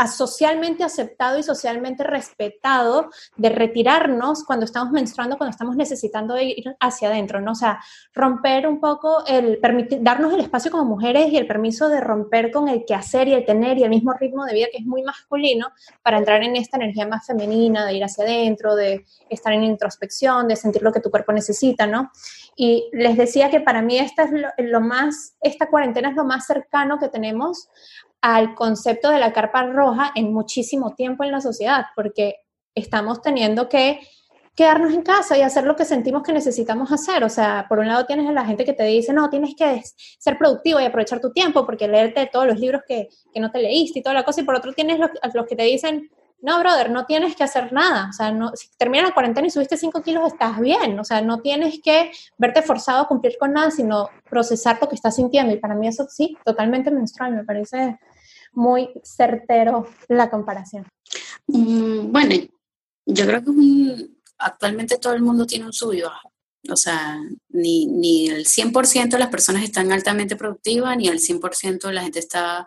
socialmente 0.06 0.84
aceptado 0.84 1.38
y 1.38 1.42
socialmente 1.42 2.04
respetado, 2.04 3.10
de 3.36 3.50
retirarnos 3.50 4.44
cuando 4.44 4.64
estamos 4.64 4.92
menstruando, 4.92 5.36
cuando 5.36 5.52
estamos 5.52 5.76
necesitando 5.76 6.38
ir 6.40 6.76
hacia 6.80 7.08
adentro, 7.08 7.40
¿no? 7.40 7.52
O 7.52 7.54
sea, 7.54 7.80
romper 8.12 8.66
un 8.66 8.80
poco, 8.80 9.24
el 9.26 9.58
permitir, 9.58 10.02
darnos 10.02 10.32
el 10.32 10.40
espacio 10.40 10.70
como 10.70 10.84
mujeres 10.84 11.30
y 11.30 11.36
el 11.36 11.46
permiso 11.46 11.88
de 11.88 12.00
romper 12.00 12.50
con 12.50 12.68
el 12.68 12.84
quehacer 12.84 13.28
y 13.28 13.34
el 13.34 13.44
tener 13.44 13.78
y 13.78 13.84
el 13.84 13.90
mismo 13.90 14.12
ritmo 14.12 14.44
de 14.44 14.54
vida 14.54 14.66
que 14.72 14.78
es 14.78 14.86
muy 14.86 15.02
masculino 15.02 15.72
para 16.02 16.18
entrar 16.18 16.42
en 16.42 16.56
esta 16.56 16.76
energía 16.76 17.06
más 17.06 17.26
femenina, 17.26 17.86
de 17.86 17.94
ir 17.94 18.04
hacia 18.04 18.24
adentro, 18.24 18.74
de 18.74 19.04
estar 19.28 19.52
en 19.52 19.64
introspección, 19.64 20.48
de 20.48 20.56
sentir 20.56 20.82
lo 20.82 20.92
que 20.92 21.00
tu 21.00 21.10
cuerpo 21.10 21.32
necesita, 21.32 21.86
¿no? 21.86 22.10
Y 22.56 22.88
les 22.92 23.16
decía 23.16 23.50
que 23.50 23.60
para 23.60 23.82
mí 23.82 23.98
esta 23.98 24.24
es 24.24 24.30
lo 24.58 24.80
más, 24.80 25.34
esta 25.40 25.68
cuarentena 25.68 26.10
es 26.10 26.16
lo 26.16 26.24
más 26.24 26.46
cercano 26.46 26.98
que 26.98 27.08
tenemos 27.08 27.68
al 28.22 28.54
concepto 28.54 29.10
de 29.10 29.18
la 29.18 29.32
carpa 29.32 29.64
roja 29.64 30.12
en 30.14 30.32
muchísimo 30.32 30.94
tiempo 30.94 31.24
en 31.24 31.32
la 31.32 31.40
sociedad, 31.40 31.86
porque 31.94 32.36
estamos 32.74 33.20
teniendo 33.20 33.68
que 33.68 34.00
quedarnos 34.54 34.92
en 34.92 35.02
casa 35.02 35.36
y 35.36 35.42
hacer 35.42 35.64
lo 35.64 35.76
que 35.76 35.84
sentimos 35.84 36.22
que 36.22 36.32
necesitamos 36.32 36.92
hacer. 36.92 37.24
O 37.24 37.28
sea, 37.28 37.66
por 37.68 37.78
un 37.78 37.88
lado 37.88 38.06
tienes 38.06 38.28
a 38.28 38.32
la 38.32 38.44
gente 38.44 38.64
que 38.64 38.74
te 38.74 38.84
dice, 38.84 39.12
no, 39.12 39.28
tienes 39.30 39.54
que 39.56 39.82
ser 40.18 40.38
productivo 40.38 40.80
y 40.80 40.84
aprovechar 40.84 41.20
tu 41.20 41.32
tiempo 41.32 41.64
porque 41.66 41.88
leerte 41.88 42.28
todos 42.32 42.46
los 42.46 42.58
libros 42.58 42.82
que, 42.86 43.08
que 43.32 43.40
no 43.40 43.50
te 43.50 43.60
leíste 43.60 43.98
y 43.98 44.02
toda 44.02 44.14
la 44.14 44.24
cosa, 44.24 44.42
y 44.42 44.44
por 44.44 44.54
otro 44.54 44.72
tienes 44.72 44.98
los, 44.98 45.10
los 45.34 45.46
que 45.46 45.56
te 45.56 45.64
dicen, 45.64 46.10
no, 46.42 46.58
brother, 46.58 46.90
no 46.90 47.06
tienes 47.06 47.36
que 47.36 47.44
hacer 47.44 47.72
nada. 47.72 48.08
O 48.10 48.12
sea, 48.12 48.32
no, 48.32 48.50
si 48.54 48.68
termina 48.76 49.04
la 49.04 49.14
cuarentena 49.14 49.46
y 49.46 49.50
subiste 49.50 49.76
5 49.76 50.02
kilos, 50.02 50.32
estás 50.32 50.58
bien. 50.58 50.98
O 50.98 51.04
sea, 51.04 51.22
no 51.22 51.40
tienes 51.40 51.80
que 51.82 52.10
verte 52.36 52.62
forzado 52.62 53.02
a 53.02 53.06
cumplir 53.06 53.36
con 53.38 53.52
nada, 53.52 53.70
sino 53.70 54.08
procesar 54.28 54.78
lo 54.80 54.88
que 54.88 54.96
estás 54.96 55.14
sintiendo. 55.14 55.54
Y 55.54 55.58
para 55.58 55.76
mí 55.76 55.86
eso 55.86 56.04
sí, 56.10 56.36
totalmente 56.44 56.90
menstrual. 56.90 57.32
Me 57.32 57.44
parece 57.44 57.96
muy 58.52 58.90
certero 59.02 59.88
la 60.08 60.30
comparación. 60.30 60.86
Mm, 61.46 62.12
bueno, 62.12 62.34
yo 63.06 63.26
creo 63.26 63.42
que 63.42 63.50
un, 63.50 64.22
actualmente 64.38 64.98
todo 64.98 65.14
el 65.14 65.22
mundo 65.22 65.46
tiene 65.46 65.66
un 65.66 65.72
sub 65.72 65.92
y 65.92 66.02
baja. 66.02 66.28
O 66.70 66.76
sea, 66.76 67.18
ni, 67.48 67.86
ni 67.86 68.28
el 68.28 68.46
100% 68.46 69.10
de 69.10 69.18
las 69.18 69.30
personas 69.30 69.64
están 69.64 69.90
altamente 69.90 70.36
productivas, 70.36 70.96
ni 70.96 71.08
el 71.08 71.18
100% 71.18 71.88
de 71.88 71.92
la 71.92 72.02
gente 72.02 72.20
está 72.20 72.66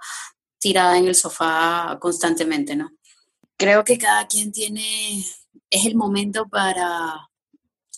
tirada 0.59 0.97
en 0.97 1.07
el 1.07 1.15
sofá 1.15 1.97
constantemente, 2.01 2.75
¿no? 2.75 2.91
Creo 3.57 3.85
que 3.85 3.97
cada 3.97 4.27
quien 4.27 4.51
tiene, 4.51 5.19
es 5.69 5.85
el 5.85 5.95
momento 5.95 6.47
para 6.49 7.29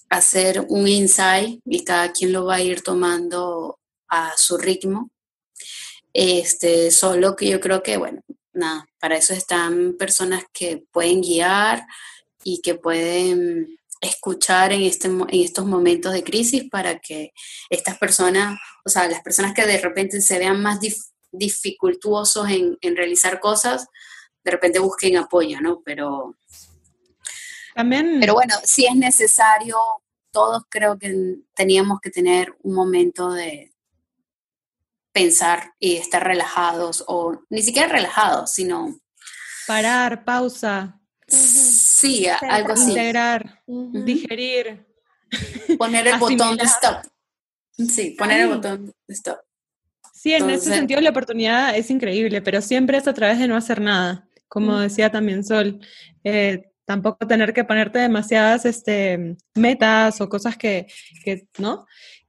hacer 0.09 0.65
un 0.69 0.87
insight 0.87 1.61
y 1.65 1.83
cada 1.83 2.11
quien 2.11 2.31
lo 2.31 2.45
va 2.45 2.55
a 2.55 2.61
ir 2.61 2.81
tomando 2.81 3.79
a 4.07 4.33
su 4.37 4.57
ritmo. 4.57 5.09
Este, 6.19 6.89
solo 6.89 7.35
que 7.35 7.47
yo 7.47 7.59
creo 7.59 7.83
que, 7.83 7.95
bueno, 7.97 8.23
nada, 8.51 8.87
para 8.99 9.17
eso 9.17 9.35
están 9.35 9.93
personas 9.99 10.45
que 10.51 10.83
pueden 10.91 11.21
guiar 11.21 11.85
y 12.43 12.59
que 12.63 12.73
pueden 12.73 13.77
escuchar 14.01 14.73
en, 14.73 14.81
este, 14.81 15.09
en 15.09 15.27
estos 15.29 15.67
momentos 15.67 16.13
de 16.13 16.23
crisis 16.23 16.67
para 16.71 16.97
que 16.97 17.33
estas 17.69 17.99
personas, 17.99 18.59
o 18.83 18.89
sea, 18.89 19.07
las 19.07 19.21
personas 19.21 19.53
que 19.53 19.67
de 19.67 19.77
repente 19.77 20.19
se 20.21 20.39
vean 20.39 20.59
más 20.59 20.79
dif 20.79 20.97
dificultuosos 21.31 22.49
en, 22.49 22.79
en, 22.81 22.95
realizar 22.95 23.39
cosas, 23.39 23.85
de 24.43 24.49
repente 24.49 24.79
busquen 24.79 25.17
apoyo, 25.17 25.61
¿no? 25.61 25.83
Pero, 25.85 26.35
También... 27.75 28.17
pero 28.19 28.33
bueno, 28.33 28.55
si 28.63 28.87
es 28.87 28.95
necesario, 28.95 29.77
todos 30.31 30.63
creo 30.67 30.97
que 30.97 31.35
teníamos 31.53 31.99
que 32.01 32.09
tener 32.09 32.55
un 32.63 32.73
momento 32.73 33.33
de 33.33 33.71
pensar 35.17 35.73
y 35.79 35.95
estar 35.95 36.23
relajados, 36.23 37.03
o 37.07 37.41
ni 37.49 37.63
siquiera 37.63 37.87
relajados, 37.87 38.51
sino... 38.51 38.99
Parar, 39.65 40.23
pausa. 40.23 40.99
Sí, 41.27 42.27
uh 42.27 42.33
-huh. 42.33 42.51
algo 42.51 42.73
así. 42.73 42.91
Integrar, 42.91 43.63
uh 43.65 43.91
-huh. 43.91 44.03
digerir. 44.03 44.85
Poner 45.77 46.07
el 46.07 46.19
botón 46.19 46.55
de 46.55 46.65
stop. 46.65 46.97
Sí, 47.89 48.15
poner 48.17 48.41
el 48.41 48.49
botón 48.49 48.85
de 48.85 49.13
stop. 49.13 49.39
Sí, 50.13 50.33
en 50.33 50.43
Entonces, 50.43 50.67
ese 50.67 50.75
sentido 50.75 51.01
la 51.01 51.09
oportunidad 51.09 51.75
es 51.75 51.89
increíble, 51.89 52.41
pero 52.41 52.61
siempre 52.61 52.97
es 52.97 53.07
a 53.07 53.13
través 53.13 53.39
de 53.39 53.47
no 53.47 53.55
hacer 53.55 53.81
nada, 53.81 54.27
como 54.47 54.73
uh 54.73 54.77
-huh. 54.77 54.81
decía 54.83 55.09
también 55.11 55.43
Sol. 55.43 55.79
Eh, 56.23 56.71
tampoco 56.85 57.27
tener 57.27 57.51
que 57.53 57.65
ponerte 57.65 57.99
demasiadas 57.99 58.65
este, 58.65 59.35
metas 59.55 60.21
o 60.21 60.29
cosas 60.29 60.55
que, 60.57 60.85
que, 61.23 61.47
¿no? 61.57 61.85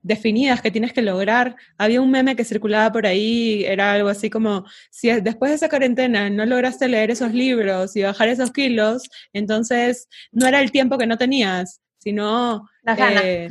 Definidas 0.08 0.60
que 0.60 0.72
tienes 0.72 0.92
que 0.92 1.02
lograr. 1.02 1.54
Había 1.76 2.00
un 2.00 2.10
meme 2.10 2.34
que 2.34 2.44
circulaba 2.44 2.90
por 2.90 3.06
ahí, 3.06 3.62
era 3.64 3.92
algo 3.92 4.08
así 4.08 4.30
como, 4.30 4.64
si 4.90 5.08
después 5.20 5.50
de 5.50 5.56
esa 5.56 5.68
cuarentena 5.68 6.30
no 6.30 6.44
lograste 6.46 6.88
leer 6.88 7.12
esos 7.12 7.32
libros 7.32 7.94
y 7.94 8.02
bajar 8.02 8.28
esos 8.28 8.50
kilos, 8.50 9.08
entonces 9.32 10.08
no 10.32 10.48
era 10.48 10.60
el 10.60 10.72
tiempo 10.72 10.98
que 10.98 11.06
no 11.06 11.18
tenías, 11.18 11.80
sino... 11.98 12.68
La 12.82 12.96
gana. 12.96 13.20
Eh, 13.22 13.48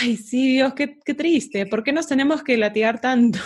ay, 0.00 0.16
sí, 0.16 0.52
Dios, 0.52 0.74
qué, 0.74 0.98
qué, 1.04 1.14
triste. 1.14 1.66
¿Por 1.66 1.82
qué 1.82 1.92
nos 1.92 2.06
tenemos 2.06 2.42
que 2.42 2.56
latigar 2.56 3.00
tanto? 3.00 3.40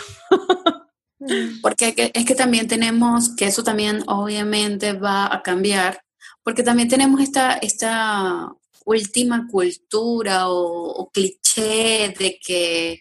Porque 1.61 2.11
es 2.13 2.25
que 2.25 2.35
también 2.35 2.67
tenemos, 2.67 3.35
que 3.35 3.45
eso 3.45 3.63
también 3.63 4.03
obviamente 4.07 4.93
va 4.93 5.33
a 5.33 5.41
cambiar, 5.41 6.01
porque 6.43 6.63
también 6.63 6.87
tenemos 6.87 7.21
esta, 7.21 7.53
esta 7.53 8.49
última 8.89 9.47
cultura 9.47 10.49
o, 10.49 10.89
o 11.01 11.09
cliché 11.11 12.13
de 12.17 12.39
que 12.39 12.99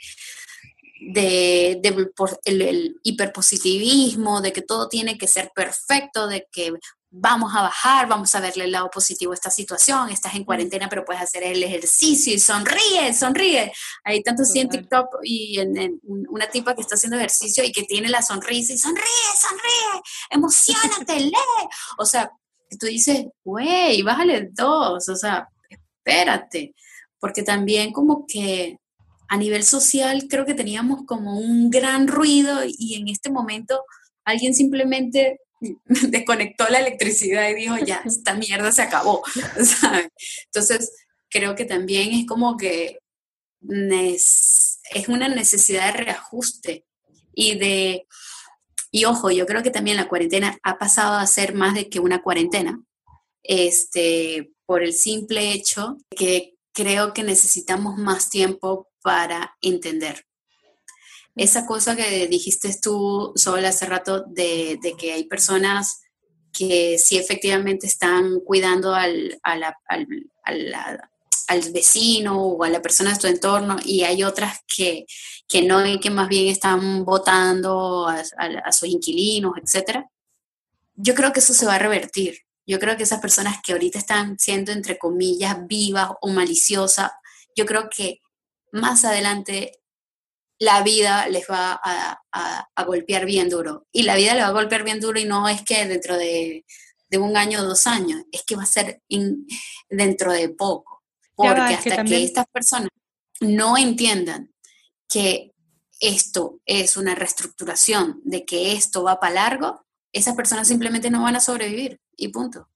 de, 1.01 1.79
de 1.81 2.07
por 2.17 2.41
el, 2.45 2.61
el, 2.61 3.01
hiperpositivismo, 3.03 4.41
de 4.41 4.53
que 4.53 4.63
todo 4.63 4.89
tiene 4.89 5.17
que 5.17 5.29
ser 5.29 5.51
perfecto, 5.55 6.27
de 6.27 6.47
que 6.51 6.73
vamos 7.11 7.55
a 7.55 7.63
bajar, 7.63 8.07
vamos 8.07 8.35
a 8.35 8.41
verle 8.41 8.65
el 8.65 8.73
lado 8.73 8.91
positivo 8.91 9.33
a 9.33 9.35
esta 9.35 9.51
situación, 9.51 10.11
estás 10.11 10.35
en 10.35 10.45
cuarentena 10.45 10.89
pero 10.91 11.05
puedes 11.07 11.23
hacer 11.23 11.43
el 11.43 11.63
ejercicio 11.63 12.35
y 12.35 12.39
sonríe, 12.39 13.15
sonríe. 13.15 13.73
Hay 14.05 14.23
tanto 14.23 14.43
así 14.43 14.61
en 14.61 14.69
TikTok 14.69 15.07
y 15.23 15.59
en, 15.59 15.77
en, 15.79 16.01
una 16.03 16.49
tipa 16.49 16.75
que 16.75 16.83
está 16.83 16.97
haciendo 16.97 17.17
ejercicio 17.17 17.65
y 17.65 17.73
que 17.73 17.85
tiene 17.85 18.09
la 18.09 18.21
sonrisa 18.21 18.75
y 18.75 18.79
sonríe, 18.79 19.31
sonríe, 19.41 20.03
emocionate, 20.31 21.21
lee. 21.21 21.69
O 21.97 22.05
sea, 22.05 22.31
tú 22.79 22.87
dices, 22.87 23.25
güey, 23.45 24.03
bájale 24.03 24.49
dos, 24.53 25.09
o 25.09 25.17
sea, 25.17 25.49
espérate, 26.09 26.75
porque 27.21 27.43
también 27.43 27.93
como 27.93 28.27
que 28.27 28.79
a 29.29 29.37
nivel 29.37 29.63
social 29.63 30.27
creo 30.29 30.47
que 30.47 30.55
teníamos 30.55 31.05
como 31.07 31.39
un 31.39 31.71
gran 31.71 32.09
ruido 32.09 32.61
y 32.67 32.95
en 32.95 33.09
este 33.09 33.31
momento 33.31 33.85
alguien 34.25 34.55
simplemente 34.55 35.41
desconectó 35.85 36.69
la 36.69 36.79
electricidad 36.81 37.49
y 37.51 37.55
dijo, 37.55 37.77
ya, 37.79 38.03
esta 38.07 38.35
mierda 38.35 38.73
se 38.73 38.83
acabó. 38.83 39.23
Entonces, 40.47 40.93
creo 41.29 41.55
que 41.55 41.67
también 41.67 42.15
es 42.15 42.27
como 42.27 42.57
que 42.57 42.99
es 43.61 45.09
una 45.09 45.29
necesidad 45.29 45.93
de 45.93 46.05
reajuste 46.05 46.85
y 47.35 47.59
de, 47.59 48.07
y 48.91 49.05
ojo, 49.05 49.31
yo 49.31 49.47
creo 49.47 49.63
que 49.63 49.71
también 49.71 49.99
la 49.99 50.09
cuarentena 50.09 50.57
ha 50.63 50.79
pasado 50.79 51.19
a 51.19 51.27
ser 51.27 51.55
más 51.55 51.75
de 51.75 51.91
que 51.91 52.01
una 52.01 52.23
cuarentena, 52.23 52.81
este, 53.43 54.53
por 54.69 54.83
el 54.83 54.93
simple 54.93 55.53
hecho 55.55 55.97
que 56.11 56.59
creo 56.75 57.15
que 57.15 57.23
necesitamos 57.23 57.97
más 57.97 58.29
tiempo 58.29 58.91
para 59.01 59.57
entender. 59.63 60.27
Esa 61.35 61.67
cosa 61.67 61.97
que 61.97 62.27
dijiste 62.27 62.77
tú, 62.79 63.33
Sol, 63.35 63.65
hace 63.65 63.87
rato, 63.87 64.25
de, 64.29 64.79
de 64.83 64.93
que 64.93 65.13
hay 65.13 65.25
personas 65.25 66.03
que 66.53 66.99
sí 66.99 67.17
efectivamente 67.17 67.87
están 67.87 68.41
cuidando 68.41 68.95
al, 68.95 69.41
al, 69.43 69.65
al, 70.45 71.73
vecino 71.73 72.39
o 72.39 72.63
a 72.63 72.69
la 72.69 72.83
persona 72.83 73.15
de 73.15 73.21
su 73.21 73.27
entorno 73.27 73.77
y 73.83 74.03
hay 74.03 74.23
otras 74.23 74.59
que, 74.67 75.07
que 75.49 75.63
no 75.63 75.87
y 75.87 75.99
que 75.99 76.11
más 76.11 76.29
bien 76.29 76.49
están 76.49 77.07
votando 77.07 78.07
a, 78.07 78.23
a 78.65 78.73
sus 78.73 78.91
inquilinos, 78.91 79.55
etc. 79.57 80.05
Yo 80.95 81.15
creo 81.15 81.33
que 81.33 81.41
eso 81.41 81.55
se 81.55 81.65
va 81.65 81.77
a 81.77 81.79
revertir. 81.79 82.48
Yo 82.69 82.79
creo 82.79 82.99
que 82.99 83.05
esas 83.05 83.21
personas 83.21 83.57
que 83.63 83.73
ahorita 83.73 83.99
están 83.99 84.39
siendo, 84.39 84.73
entre 84.73 84.99
comillas, 84.99 85.57
vivas 85.67 86.11
o 86.21 86.29
maliciosas, 86.29 87.11
yo 87.57 87.65
creo 87.65 87.89
que 87.89 88.21
más 88.73 89.07
adelante 89.07 89.73
la 90.61 90.83
vida 90.83 91.29
les 91.29 91.47
va 91.51 91.81
a, 91.83 92.85
golpear 92.85 93.25
bien 93.25 93.49
duro. 93.49 93.87
Y 93.91 94.03
la 94.03 94.17
vida 94.17 94.35
le 94.35 94.43
va 94.43 94.49
a 94.49 94.53
golpear 94.53 94.85
bien 94.85 95.01
duro 95.01 95.19
y 95.19 95.25
no 95.25 95.49
es 95.49 95.63
que 95.63 95.87
dentro 95.87 96.19
de, 96.19 96.67
un 97.19 97.39
año 97.39 97.61
o 97.61 97.65
dos 97.65 97.87
años, 97.87 98.23
es 98.31 98.45
que 98.45 98.55
va 98.55 98.65
a 98.65 98.67
ser 98.67 99.01
dentro 99.89 100.33
de 100.33 100.51
poco. 100.51 101.03
Porque 101.35 101.61
hasta 101.75 102.05
que, 102.05 102.23
estas 102.23 102.47
personas 102.53 102.91
no 103.41 103.79
entiendan 103.79 104.53
que 105.09 105.55
esto 106.01 106.61
es 106.67 106.99
una 106.99 107.15
reestructuración, 107.15 108.21
de 108.25 108.45
que 108.45 108.75
esto 108.75 109.05
va 109.05 109.19
para 109.19 109.35
largo, 109.35 109.87
esas 110.13 110.37
personas 110.37 110.69
simplemente 110.69 111.11
no 111.11 111.23
van 111.23 111.37
a 111.37 111.41
sobrevivir 111.41 111.99
y 112.19 112.29
punto. 112.29 112.69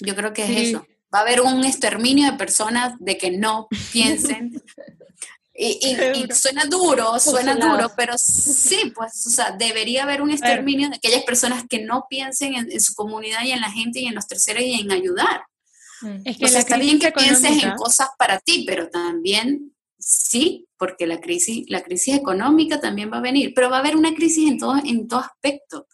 Yo 0.00 0.16
creo 0.16 0.32
que 0.32 0.44
es 0.44 0.68
eso. 0.68 0.86
Va 1.14 1.18
a 1.18 1.22
haber 1.22 1.42
un 1.42 1.62
exterminio 1.64 2.32
de 2.32 2.38
personas 2.38 2.94
de 2.98 3.18
que 3.18 3.30
no 3.30 3.68
piensen 3.92 4.60
y, 5.54 6.26
suena 6.32 6.64
duro, 6.64 7.20
suena 7.20 7.54
duro, 7.54 7.92
pero 7.94 8.14
sí, 8.16 8.90
pues, 8.94 9.26
o 9.26 9.30
sea, 9.30 9.50
debería 9.50 10.04
haber 10.04 10.22
un 10.22 10.30
exterminio 10.30 10.88
de 10.88 10.96
aquellas 10.96 11.22
personas 11.24 11.64
que 11.68 11.84
no 11.84 12.06
piensen 12.08 12.54
en, 12.54 12.80
su 12.80 12.94
comunidad 12.94 13.44
y 13.44 13.52
en 13.52 13.60
la 13.60 13.70
gente 13.70 14.00
y 14.00 14.06
en 14.06 14.14
los 14.14 14.26
terceros 14.26 14.62
y 14.62 14.80
en 14.80 14.90
ayudar. 14.90 15.44
Mm. 16.00 16.22
Es 16.24 16.38
que 16.38 16.44
está 16.46 16.78
bien 16.78 16.98
que 16.98 17.12
pienses 17.12 17.62
en 17.62 17.74
cosas 17.74 18.08
para 18.18 18.40
ti, 18.40 18.64
pero 18.66 18.88
también 18.88 19.74
sí, 19.98 20.66
porque 20.78 21.06
la 21.06 21.20
crisis, 21.20 21.66
la 21.68 21.82
crisis 21.82 22.16
económica 22.16 22.80
también 22.80 23.12
va 23.12 23.18
a 23.18 23.22
venir, 23.22 23.52
pero 23.54 23.68
va 23.68 23.76
a 23.76 23.80
haber 23.80 23.96
una 23.96 24.14
crisis 24.14 24.50
en 24.50 24.58
todo, 24.58 24.76
en 24.82 25.06
todo 25.06 25.20
aspecto 25.20 25.86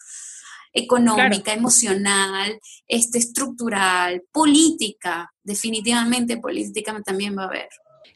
económica, 0.78 1.52
emocional, 1.52 2.58
este, 2.86 3.18
estructural, 3.18 4.22
política, 4.32 5.32
definitivamente 5.42 6.36
política 6.38 7.00
también 7.04 7.36
va 7.36 7.44
a 7.44 7.46
haber. 7.46 7.68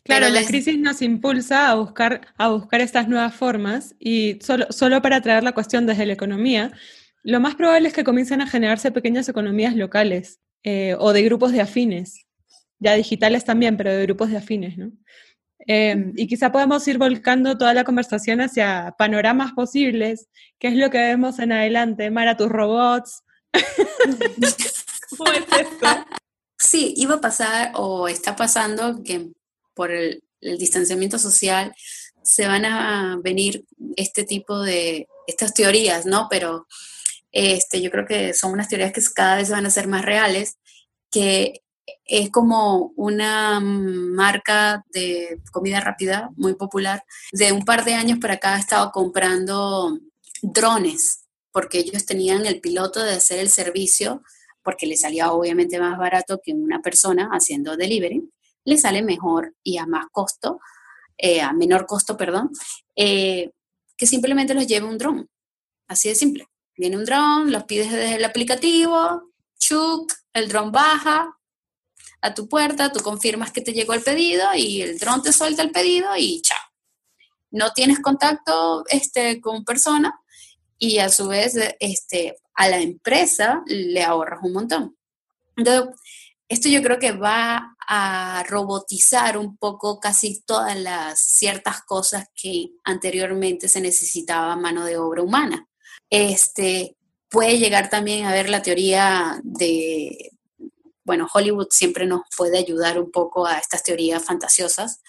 Claro, 0.05 0.29
la 0.31 0.45
crisis 0.45 0.79
nos 0.79 1.01
impulsa 1.01 1.71
a 1.71 1.75
buscar, 1.77 2.23
a 2.37 2.49
buscar 2.49 2.81
estas 2.81 3.09
nuevas 3.09 3.35
formas 3.35 3.95
y 4.01 4.39
solo, 4.41 4.67
solo 4.71 5.01
para 5.01 5.21
traer 5.21 5.45
la 5.45 5.53
cuestión 5.53 5.87
desde 5.87 6.07
la 6.07 6.13
economía, 6.13 6.73
lo 7.23 7.39
más 7.39 7.55
probable 7.55 7.89
es 7.89 7.95
que 7.95 8.03
comiencen 8.03 8.41
a 8.41 8.49
generarse 8.49 8.91
pequeñas 8.91 9.29
economías 9.29 9.77
locales 9.77 10.41
eh, 10.65 10.97
o 10.99 11.13
de 11.13 11.23
grupos 11.23 11.53
de 11.53 11.61
afines, 11.61 12.27
ya 12.81 12.95
digitales 12.95 13.45
también, 13.45 13.77
pero 13.77 13.93
de 13.93 14.03
grupos 14.03 14.31
de 14.31 14.39
afines, 14.39 14.77
¿no? 14.77 14.91
Em, 15.67 16.13
y 16.17 16.27
quizá 16.27 16.51
podemos 16.51 16.87
ir 16.89 16.99
volcando 16.99 17.57
toda 17.57 17.75
la 17.75 17.85
conversación 17.85 18.41
hacia 18.41 18.95
panoramas 18.99 19.53
posibles, 19.53 20.29
qué 20.59 20.69
es 20.69 20.75
lo 20.75 20.91
que 20.91 20.99
vemos 20.99 21.39
en 21.39 21.53
adelante, 21.53 22.11
Mara, 22.11 22.37
tus 22.37 22.49
robots. 22.49 23.23
¿Cómo 25.17 25.33
es 25.33 25.45
esto? 25.61 25.87
Sí, 26.59 26.95
iba 26.97 27.17
a 27.17 27.21
pasar 27.21 27.73
o 27.75 28.09
está 28.09 28.35
pasando 28.37 29.03
que 29.03 29.29
por 29.75 29.91
el, 29.91 30.23
distanciamiento 30.41 31.21
social, 31.21 31.73
se 32.25 32.49
van 32.49 32.65
a 32.65 33.17
venir 33.23 33.65
este 33.95 34.25
tipo 34.25 34.61
de, 34.61 35.07
estas 35.29 35.55
teorías, 35.55 36.05
¿no? 36.05 36.27
Pero 36.29 36.67
este, 37.31 37.81
yo 37.81 37.93
creo 37.93 38.07
que 38.07 38.35
son 38.35 38.53
unas 38.53 38.69
teorías 38.69 38.93
que 38.93 39.01
cada 39.15 39.37
vez 39.37 39.51
van 39.51 39.67
a 39.67 39.71
ser 39.71 39.87
más 39.87 40.05
reales, 40.05 40.59
que 41.13 41.62
es 42.05 42.31
como 42.31 42.93
una 42.97 43.61
marca 43.61 44.85
de 44.93 45.41
comida 45.51 45.81
rápida 45.81 46.31
muy 46.37 46.55
popular. 46.55 47.05
De 47.33 47.53
un 47.53 47.65
par 47.65 47.85
de 47.85 47.95
años 47.95 48.19
para 48.19 48.35
acá 48.35 48.55
ha 48.55 48.59
estado 48.59 48.91
comprando 48.93 49.99
drones, 50.43 51.25
porque 51.51 51.79
ellos 51.79 52.07
tenían 52.07 52.47
el 52.47 52.61
piloto 52.61 53.03
de 53.03 53.15
hacer 53.15 53.39
el 53.39 53.51
servicio, 53.51 54.23
porque 54.63 54.87
le 54.87 54.97
salía 54.97 55.33
obviamente 55.33 55.81
más 55.81 55.99
barato 55.99 56.41
que 56.43 56.53
una 56.53 56.81
persona 56.81 57.31
haciendo 57.33 57.77
delivery 57.77 58.23
le 58.65 58.79
sale 58.79 59.03
mejor 59.03 59.55
y 59.63 59.79
a 59.79 59.87
más 59.87 60.07
costo, 60.13 60.61
eh, 61.19 61.41
a 61.41 61.53
menor 61.53 61.87
costo, 61.87 62.17
perdón, 62.17 62.51
eh, 62.95 63.51
que 63.97 64.07
simplemente 64.07 64.55
los 64.55 64.67
lleve 64.67 64.87
un 64.87 64.99
dron. 64.99 65.29
Así 65.89 66.09
de 66.09 66.15
simple. 66.15 66.47
Viene 66.77 66.97
un 66.97 67.05
dron, 67.05 67.51
los 67.51 67.65
pides 67.65 67.91
desde 67.91 68.17
el 68.17 68.25
aplicativo, 68.25 69.33
chuk, 69.59 70.13
el 70.33 70.49
dron 70.49 70.73
baja 70.73 71.37
a 72.23 72.35
tu 72.35 72.49
puerta, 72.49 72.93
tú 72.93 73.01
confirmas 73.01 73.53
que 73.53 73.61
te 73.61 73.73
llegó 73.73 73.95
el 73.95 74.03
pedido 74.03 74.55
y 74.55 74.81
el 74.81 74.99
dron 74.99 75.23
te 75.23 75.33
suelta 75.33 75.63
el 75.63 75.73
pedido 75.73 76.09
y 76.17 76.41
chao. 76.41 76.59
No 77.51 77.73
tienes 77.73 78.01
contacto 78.01 78.85
este, 78.89 79.41
con 79.41 79.65
persona 79.65 80.19
y 80.79 80.99
a 80.99 81.09
su 81.09 81.29
vez 81.29 81.55
este, 81.81 82.37
a 82.55 82.69
la 82.69 82.79
empresa 82.79 83.63
le 83.67 84.03
ahorras 84.03 84.41
un 84.43 84.53
montón. 84.53 84.97
Entonces, 85.57 85.95
esto 86.49 86.69
yo 86.69 86.83
creo 86.83 86.99
que 86.99 87.13
va 87.13 87.77
a 87.89 88.45
robotizar 88.49 89.37
un 89.37 89.57
poco 89.57 89.99
casi 89.99 90.43
todas 90.43 90.77
las 90.77 91.19
ciertas 91.19 91.83
cosas 91.83 92.29
que 92.35 92.71
anteriormente 92.85 93.69
se 93.69 93.81
necesitaba 93.81 94.57
mano 94.57 94.85
de 94.85 94.97
obra 94.97 95.23
humana. 95.23 95.67
Este, 96.09 96.97
puede 97.29 97.59
llegar 97.59 97.91
también 97.91 98.27
a 98.27 98.33
ver 98.33 98.49
la 98.49 98.63
teoría 98.63 99.41
de, 99.43 100.32
bueno, 101.05 101.29
Hollywood 101.33 101.69
siempre 101.71 102.07
nos 102.07 102.23
puede 102.37 102.59
ayudar 102.59 102.99
un 102.99 103.11
poco 103.11 103.47
a 103.47 103.59
estas 103.59 103.83
teorías 103.83 104.25
fantasiosas, 104.25 105.01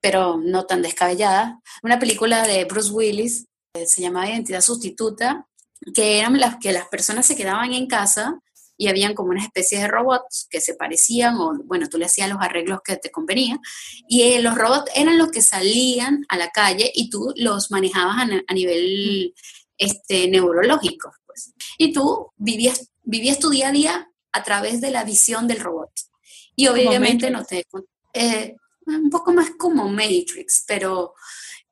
pero 0.00 0.36
no 0.36 0.66
tan 0.66 0.82
descabelladas. 0.82 1.54
Una 1.82 1.98
película 1.98 2.46
de 2.46 2.64
Bruce 2.64 2.90
Willis 2.90 3.46
eh, 3.74 3.86
se 3.86 4.00
llamaba 4.00 4.28
Identidad 4.28 4.60
Sustituta, 4.60 5.46
que 5.94 6.18
eran 6.18 6.38
las 6.38 6.56
que 6.56 6.72
las 6.72 6.88
personas 6.88 7.26
se 7.26 7.36
quedaban 7.36 7.72
en 7.72 7.86
casa 7.86 8.40
y 8.76 8.88
habían 8.88 9.14
como 9.14 9.30
una 9.30 9.42
especie 9.42 9.78
de 9.78 9.88
robots 9.88 10.46
que 10.48 10.60
se 10.60 10.74
parecían 10.74 11.36
o, 11.36 11.52
bueno, 11.64 11.88
tú 11.88 11.98
le 11.98 12.06
hacías 12.06 12.28
los 12.28 12.40
arreglos 12.40 12.80
que 12.84 12.96
te 12.96 13.10
convenían 13.10 13.58
y 14.08 14.22
eh, 14.22 14.40
los 14.40 14.54
robots 14.54 14.90
eran 14.94 15.18
los 15.18 15.30
que 15.30 15.42
salían 15.42 16.24
a 16.28 16.36
la 16.36 16.50
calle 16.50 16.90
y 16.94 17.10
tú 17.10 17.32
los 17.36 17.70
manejabas 17.70 18.28
a, 18.46 18.54
nivel 18.54 19.34
este, 19.76 20.28
neurológico. 20.28 21.12
Pues. 21.26 21.52
Y 21.76 21.92
tú 21.92 22.28
vivías, 22.36 22.90
vivías 23.02 23.38
tu 23.38 23.50
día 23.50 23.68
a 23.68 23.72
día 23.72 24.07
a 24.32 24.42
través 24.42 24.80
de 24.80 24.90
la 24.90 25.04
visión 25.04 25.46
del 25.46 25.60
robot. 25.60 25.90
Y 26.56 26.68
obviamente 26.68 27.30
no 27.30 27.44
te... 27.44 27.64
Eh, 28.12 28.56
un 28.86 29.10
poco 29.10 29.32
más 29.32 29.50
como 29.58 29.88
Matrix, 29.88 30.64
pero 30.66 31.14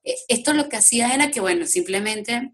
eh, 0.05 0.15
esto 0.29 0.53
lo 0.53 0.69
que 0.69 0.77
hacía 0.77 1.15
era 1.15 1.31
que, 1.31 1.41
bueno, 1.41 1.67
simplemente 1.67 2.53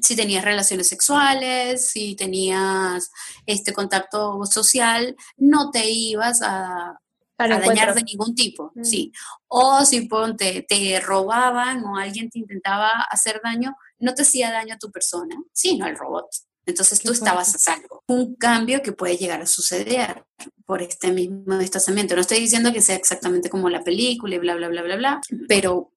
si 0.00 0.16
tenías 0.16 0.44
relaciones 0.44 0.88
sexuales, 0.88 1.88
si 1.88 2.14
tenías 2.14 3.10
este 3.46 3.72
contacto 3.72 4.44
social, 4.46 5.16
no 5.36 5.70
te 5.70 5.90
ibas 5.90 6.40
a, 6.42 6.98
dañar 7.36 7.94
de 7.94 8.02
ningún 8.02 8.34
tipo, 8.34 8.70
mm. 8.74 8.84
sí. 8.84 9.12
O 9.48 9.84
si 9.84 10.02
ponte, 10.02 10.64
te 10.68 11.00
robaban 11.00 11.84
o 11.84 11.96
alguien 11.96 12.28
te 12.28 12.38
intentaba 12.38 12.90
hacer 13.10 13.40
daño, 13.42 13.74
no 13.98 14.14
te 14.14 14.22
hacía 14.22 14.50
daño 14.50 14.74
a 14.74 14.78
tu 14.78 14.90
persona, 14.90 15.36
sino 15.52 15.86
al 15.86 15.96
robot. 15.96 16.26
Entonces 16.70 17.00
tú 17.00 17.12
estabas 17.12 17.54
a 17.54 17.58
salvo. 17.58 18.02
Un 18.06 18.34
cambio 18.36 18.82
que 18.82 18.92
puede 18.92 19.16
llegar 19.16 19.42
a 19.42 19.46
suceder 19.46 20.24
por 20.64 20.82
este 20.82 21.12
mismo 21.12 21.58
distanciamiento. 21.58 22.14
No 22.14 22.22
estoy 22.22 22.40
diciendo 22.40 22.72
que 22.72 22.80
sea 22.80 22.96
exactamente 22.96 23.50
como 23.50 23.68
la 23.68 23.84
película 23.84 24.34
y 24.34 24.38
bla, 24.38 24.54
bla, 24.54 24.68
bla, 24.68 24.82
bla, 24.82 24.96
bla, 24.96 25.20
pero 25.48 25.92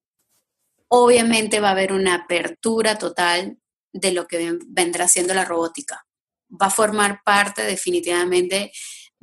obviamente 0.88 1.60
va 1.60 1.68
a 1.68 1.72
haber 1.72 1.92
una 1.92 2.14
apertura 2.14 2.98
total 2.98 3.58
de 3.92 4.12
lo 4.12 4.26
que 4.26 4.58
vendrá 4.66 5.08
siendo 5.08 5.34
la 5.34 5.44
robótica. 5.44 6.06
Va 6.50 6.66
a 6.66 6.70
formar 6.70 7.22
parte 7.24 7.62
definitivamente 7.62 8.72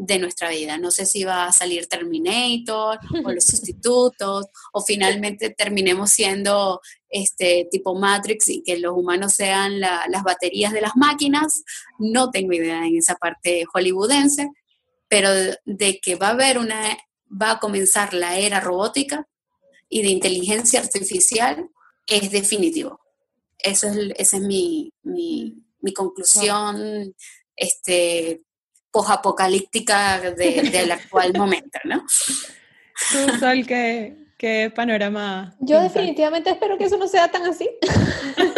de 0.04 0.18
nuestra 0.18 0.50
vida. 0.50 0.80
No 0.80 0.90
sé 0.90 1.06
si 1.06 1.24
va 1.24 1.46
a 1.46 1.52
salir 1.52 1.86
Terminator 1.86 2.98
o 3.24 3.32
los 3.32 3.46
sustitutos 3.46 4.48
o 4.74 4.82
finalmente 4.82 5.52
terminemos 5.52 6.10
siendo 6.10 6.82
este 7.08 7.68
tipo 7.70 7.94
Matrix 7.94 8.50
y 8.50 8.64
que 8.64 8.80
los 8.80 8.94
humanos 8.98 9.34
sean 9.34 9.80
las 9.80 10.24
baterías 10.24 10.74
de 10.74 10.82
las 10.82 10.96
máquinas. 10.96 11.64
No 12.00 12.32
tengo 12.32 12.54
idea 12.54 12.84
en 12.88 12.98
esa 12.98 13.14
parte 13.16 13.64
hollywoodense, 13.72 14.50
pero 15.08 15.30
de 15.66 16.00
que 16.02 16.16
va 16.16 16.30
a 16.30 16.32
haber 16.32 16.58
una, 16.58 16.98
va 17.30 17.52
a 17.52 17.60
comenzar 17.60 18.16
la 18.16 18.40
era 18.40 18.60
robótica 18.60 19.28
y 19.88 20.02
de 20.02 20.10
inteligencia 20.10 20.80
artificial 20.80 21.70
es 22.08 22.32
definitivo. 22.32 23.00
Eso 23.60 23.88
es, 23.88 23.98
esa 24.18 24.38
es 24.38 24.44
mi, 24.44 24.92
conclusión 25.96 27.14
este, 27.56 28.42
posapocalíptica 28.92 30.20
del 30.20 30.92
actual 30.92 31.34
momento, 31.38 31.80
¿no? 31.86 32.04
Tú, 33.12 33.40
Sol, 33.40 33.66
¿qué, 33.66 34.72
panorama? 34.76 35.56
Yo 35.60 35.80
definitivamente 35.82 36.50
espero 36.50 36.78
que 36.78 36.86
eso 36.86 36.98
no 36.98 37.08
sea 37.08 37.30
tan 37.30 37.44
así. 37.44 37.70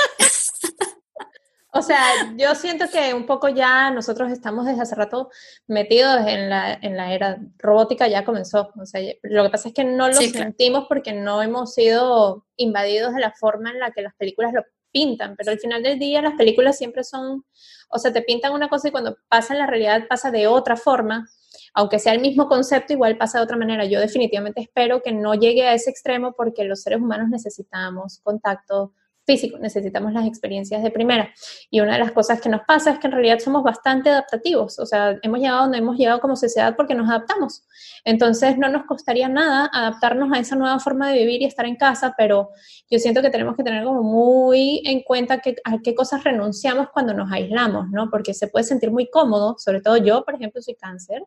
O 1.75 1.81
sea, 1.81 1.99
yo 2.37 2.53
siento 2.53 2.85
que 2.91 3.15
un 3.15 3.25
poco 3.25 3.49
ya 3.49 3.89
nosotros 3.89 4.31
estamos 4.31 4.67
desde 4.67 4.83
hace 4.83 4.93
rato 4.93 5.31
metidos 5.65 6.19
en 6.27 6.47
la, 6.47 6.71
en 6.79 6.95
la 6.95 7.11
era 7.15 7.39
robótica, 7.57 8.07
ya 8.07 8.23
comenzó. 8.23 8.71
O 8.79 8.85
sea, 8.85 9.01
lo 9.23 9.43
que 9.43 9.49
pasa 9.49 9.69
es 9.69 9.73
que 9.73 9.83
no 9.83 10.07
lo 10.07 10.13
Sí, 10.13 10.31
claro. 10.31 10.45
sentimos 10.45 10.85
porque 10.87 11.13
no 11.13 11.41
hemos 11.41 11.73
sido 11.73 12.45
invadidos 12.57 13.15
de 13.15 13.21
la 13.21 13.31
forma 13.31 13.71
en 13.71 13.79
la 13.79 13.89
que 13.89 14.03
las 14.03 14.13
películas 14.13 14.53
lo 14.53 14.63
pintan, 14.93 15.35
pero 15.35 15.51
al 15.51 15.59
final 15.59 15.83
del 15.83 15.99
día 15.99 16.21
las 16.21 16.35
películas 16.35 16.77
siempre 16.77 17.03
son, 17.03 17.43
o 17.89 17.99
sea, 17.99 18.13
te 18.13 18.21
pintan 18.21 18.53
una 18.53 18.69
cosa 18.69 18.87
y 18.87 18.91
cuando 18.91 19.17
pasa 19.27 19.53
en 19.53 19.59
la 19.59 19.67
realidad 19.67 20.07
pasa 20.07 20.31
de 20.31 20.47
otra 20.47 20.77
forma, 20.77 21.27
aunque 21.73 21.99
sea 21.99 22.13
el 22.13 22.21
mismo 22.21 22.47
concepto, 22.47 22.93
igual 22.93 23.17
pasa 23.17 23.39
de 23.39 23.43
otra 23.43 23.57
manera. 23.57 23.85
Yo 23.85 23.99
definitivamente 23.99 24.61
espero 24.61 25.01
que 25.01 25.11
no 25.11 25.33
llegue 25.33 25.67
a 25.67 25.73
ese 25.73 25.89
extremo 25.89 26.33
porque 26.37 26.63
los 26.63 26.81
seres 26.83 27.01
humanos 27.01 27.29
necesitamos 27.29 28.19
contacto 28.23 28.93
físico, 29.25 29.57
necesitamos 29.59 30.13
las 30.13 30.25
experiencias 30.25 30.83
de 30.83 30.91
primera. 30.91 31.33
Y 31.69 31.79
una 31.79 31.93
de 31.93 31.99
las 31.99 32.11
cosas 32.11 32.41
que 32.41 32.49
nos 32.49 32.61
pasa 32.67 32.91
es 32.91 32.99
que 32.99 33.07
en 33.07 33.13
realidad 33.13 33.39
somos 33.39 33.63
bastante 33.63 34.09
adaptativos, 34.09 34.79
o 34.79 34.85
sea, 34.85 35.17
hemos 35.21 35.39
llegado 35.39 35.63
donde 35.63 35.77
hemos 35.77 35.97
llegado 35.97 36.19
como 36.19 36.35
sociedad 36.35 36.75
porque 36.75 36.95
nos 36.95 37.09
adaptamos. 37.09 37.63
Entonces 38.05 38.57
no 38.57 38.69
nos 38.69 38.85
costaría 38.85 39.29
nada 39.29 39.69
adaptarnos 39.71 40.31
a 40.33 40.39
esa 40.39 40.55
nueva 40.55 40.79
forma 40.79 41.09
de 41.09 41.19
vivir 41.19 41.41
y 41.41 41.45
estar 41.45 41.65
en 41.65 41.75
casa, 41.75 42.13
pero 42.17 42.49
yo 42.89 42.99
siento 42.99 43.21
que 43.21 43.29
tenemos 43.29 43.55
que 43.55 43.63
tener 43.63 43.83
como 43.83 44.03
muy 44.03 44.81
en 44.85 45.01
cuenta 45.01 45.39
que, 45.39 45.55
a 45.63 45.79
qué 45.81 45.95
cosas 45.95 46.23
renunciamos 46.23 46.87
cuando 46.93 47.13
nos 47.13 47.31
aislamos, 47.31 47.89
¿no? 47.91 48.09
Porque 48.09 48.33
se 48.33 48.47
puede 48.47 48.65
sentir 48.65 48.91
muy 48.91 49.09
cómodo, 49.09 49.55
sobre 49.57 49.81
todo 49.81 49.97
yo, 49.97 50.23
por 50.25 50.35
ejemplo, 50.35 50.61
soy 50.61 50.75
cáncer 50.75 51.23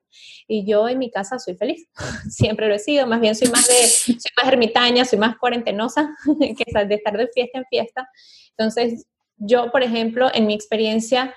y 0.46 0.66
yo 0.66 0.88
en 0.88 0.98
mi 0.98 1.10
casa 1.10 1.38
soy 1.38 1.56
feliz, 1.56 1.88
siempre 2.30 2.68
lo 2.68 2.74
he 2.74 2.78
sido, 2.78 3.06
más 3.06 3.20
bien 3.20 3.34
soy 3.34 3.48
más 3.48 3.66
de, 3.66 3.74
soy 3.74 4.30
más 4.36 4.52
ermitaña, 4.52 5.04
soy 5.04 5.18
más 5.18 5.36
cuarentenosa, 5.38 6.14
que 6.40 6.86
de 6.86 6.94
estar 6.94 7.16
de 7.16 7.28
fiesta 7.28 7.58
en 7.58 7.64
fiesta. 7.64 7.85
Entonces, 8.50 9.06
yo, 9.36 9.70
por 9.70 9.82
ejemplo, 9.82 10.30
en 10.32 10.46
mi 10.46 10.54
experiencia, 10.54 11.34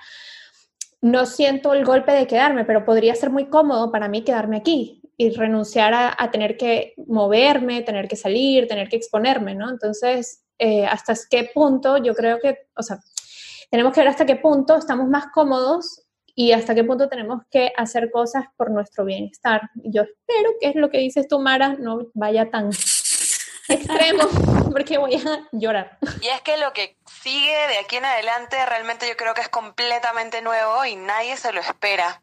no 1.02 1.26
siento 1.26 1.74
el 1.74 1.86
golpe 1.86 2.12
de 2.12 2.28
quedarme, 2.28 2.66
pero 2.66 2.86
podría 2.86 3.16
ser 3.16 3.30
muy 3.30 3.50
cómodo 3.50 3.92
para 3.92 4.08
mí 4.08 4.24
quedarme 4.24 4.58
aquí 4.58 5.02
y 5.18 5.32
renunciar 5.32 5.94
a, 5.94 6.32
tener 6.32 6.56
que 6.56 6.94
moverme, 7.08 7.82
tener 7.82 8.08
que 8.08 8.16
salir, 8.16 8.68
tener 8.68 8.88
que 8.88 8.96
exponerme, 8.96 9.54
¿no? 9.54 9.70
Entonces, 9.70 10.46
eh, 10.58 10.86
¿hasta 10.86 11.14
qué 11.30 11.50
punto 11.54 11.98
yo 11.98 12.14
creo 12.16 12.40
que, 12.40 12.58
o 12.76 12.84
sea, 12.84 13.00
tenemos 13.70 13.94
que 13.94 14.00
ver 14.00 14.08
hasta 14.08 14.26
qué 14.26 14.38
punto 14.38 14.78
estamos 14.78 15.10
más 15.10 15.28
cómodos 15.34 16.04
y 16.36 16.54
hasta 16.54 16.74
qué 16.74 16.86
punto 16.86 17.10
tenemos 17.10 17.42
que 17.52 17.74
hacer 17.76 18.10
cosas 18.12 18.46
por 18.56 18.72
nuestro 18.72 19.04
bienestar. 19.04 19.70
Yo 19.84 20.04
espero 20.04 20.52
que 20.62 20.70
es 20.70 20.76
lo 20.76 20.90
que 20.90 21.00
dices 21.00 21.28
tú, 21.28 21.40
Mara, 21.40 21.76
no 21.78 22.08
vaya 22.14 22.50
tan 22.50 22.72
extremo, 23.70 24.28
porque 24.72 24.98
voy 24.98 25.16
a 25.16 25.48
llorar. 25.52 25.98
Y 26.22 26.28
es 26.28 26.42
que 26.42 26.58
lo 26.58 26.74
que 26.74 26.98
sigue 27.22 27.68
de 27.68 27.80
aquí 27.80 27.98
en 27.98 28.06
adelante 28.06 28.64
realmente 28.66 29.08
yo 29.08 29.16
creo 29.18 29.34
que 29.34 29.42
es 29.42 29.50
completamente 29.50 30.42
nuevo 30.42 30.86
y 30.86 30.96
nadie 30.96 31.38
se 31.38 31.52
lo 31.52 31.62
espera. 31.62 32.22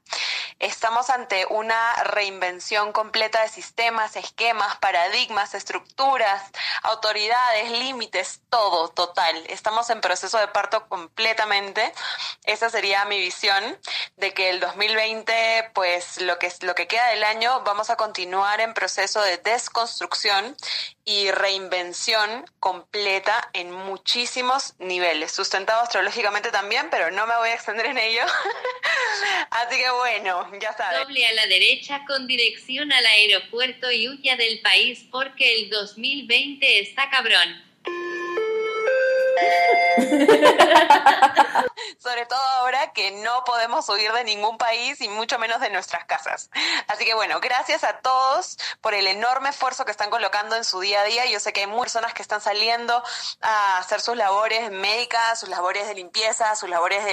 Estamos 0.58 1.10
ante 1.10 1.44
una 1.50 2.02
reinvención 2.04 2.92
completa 2.92 3.42
de 3.42 3.48
sistemas, 3.48 4.16
esquemas, 4.16 4.76
paradigmas, 4.78 5.54
estructuras, 5.54 6.42
autoridades, 6.82 7.70
límites, 7.72 8.40
todo, 8.48 8.88
total. 8.88 9.36
Estamos 9.48 9.90
en 9.90 10.00
proceso 10.00 10.38
de 10.38 10.48
parto 10.48 10.88
completamente. 10.88 11.92
Esa 12.44 12.70
sería 12.70 13.04
mi 13.04 13.18
visión 13.18 13.78
de 14.16 14.32
que 14.32 14.48
el 14.48 14.60
2020, 14.60 15.72
pues 15.74 16.22
lo 16.22 16.38
que, 16.38 16.50
lo 16.62 16.74
que 16.74 16.86
queda 16.86 17.08
del 17.08 17.24
año, 17.24 17.62
vamos 17.64 17.90
a 17.90 17.96
continuar 17.96 18.60
en 18.62 18.72
proceso 18.72 19.20
de 19.20 19.36
desconstrucción 19.36 20.56
y 21.08 21.30
reinvención 21.30 22.44
completa 22.58 23.48
en 23.52 23.70
muchísimos 23.70 24.74
niveles, 24.80 25.30
sustentado 25.30 25.82
astrológicamente 25.82 26.50
también, 26.50 26.88
pero 26.90 27.12
no 27.12 27.28
me 27.28 27.36
voy 27.36 27.50
a 27.50 27.54
extender 27.54 27.86
en 27.86 27.96
ello. 27.96 28.22
Así 29.50 29.76
que 29.76 29.90
bueno, 29.90 30.50
ya 30.60 30.76
saben. 30.76 31.04
Doble 31.04 31.24
a 31.24 31.32
la 31.34 31.46
derecha 31.46 32.02
con 32.08 32.26
dirección 32.26 32.92
al 32.92 33.06
aeropuerto 33.06 33.90
y 33.92 34.08
huya 34.08 34.36
del 34.36 34.60
país 34.60 35.06
porque 35.10 35.62
el 35.62 35.70
2020 35.70 36.80
está 36.80 37.08
cabrón. 37.08 37.64
Sobre 41.98 42.26
todo 42.26 42.40
ahora 42.58 42.92
que 42.92 43.10
no 43.10 43.44
podemos 43.44 43.88
huir 43.88 44.12
de 44.12 44.24
ningún 44.24 44.58
país 44.58 45.00
y 45.00 45.08
mucho 45.08 45.38
menos 45.38 45.60
de 45.60 45.70
nuestras 45.70 46.04
casas. 46.04 46.50
Así 46.88 47.04
que 47.04 47.14
bueno, 47.14 47.40
gracias 47.40 47.84
a 47.84 47.98
todos 47.98 48.58
por 48.80 48.94
el 48.94 49.06
enorme 49.06 49.48
esfuerzo 49.48 49.84
que 49.84 49.90
están 49.90 50.10
colocando 50.10 50.56
en 50.56 50.64
su 50.64 50.80
día 50.80 51.00
a 51.00 51.04
día. 51.04 51.26
Yo 51.26 51.40
sé 51.40 51.52
que 51.52 51.60
hay 51.60 51.66
muchas 51.66 51.86
personas 51.86 52.14
que 52.14 52.22
están 52.22 52.40
saliendo 52.40 53.02
a 53.40 53.78
hacer 53.78 54.00
sus 54.00 54.16
labores 54.16 54.70
médicas, 54.70 55.40
sus 55.40 55.48
labores 55.48 55.86
de 55.86 55.94
limpieza, 55.94 56.54
sus 56.56 56.68
labores 56.68 57.04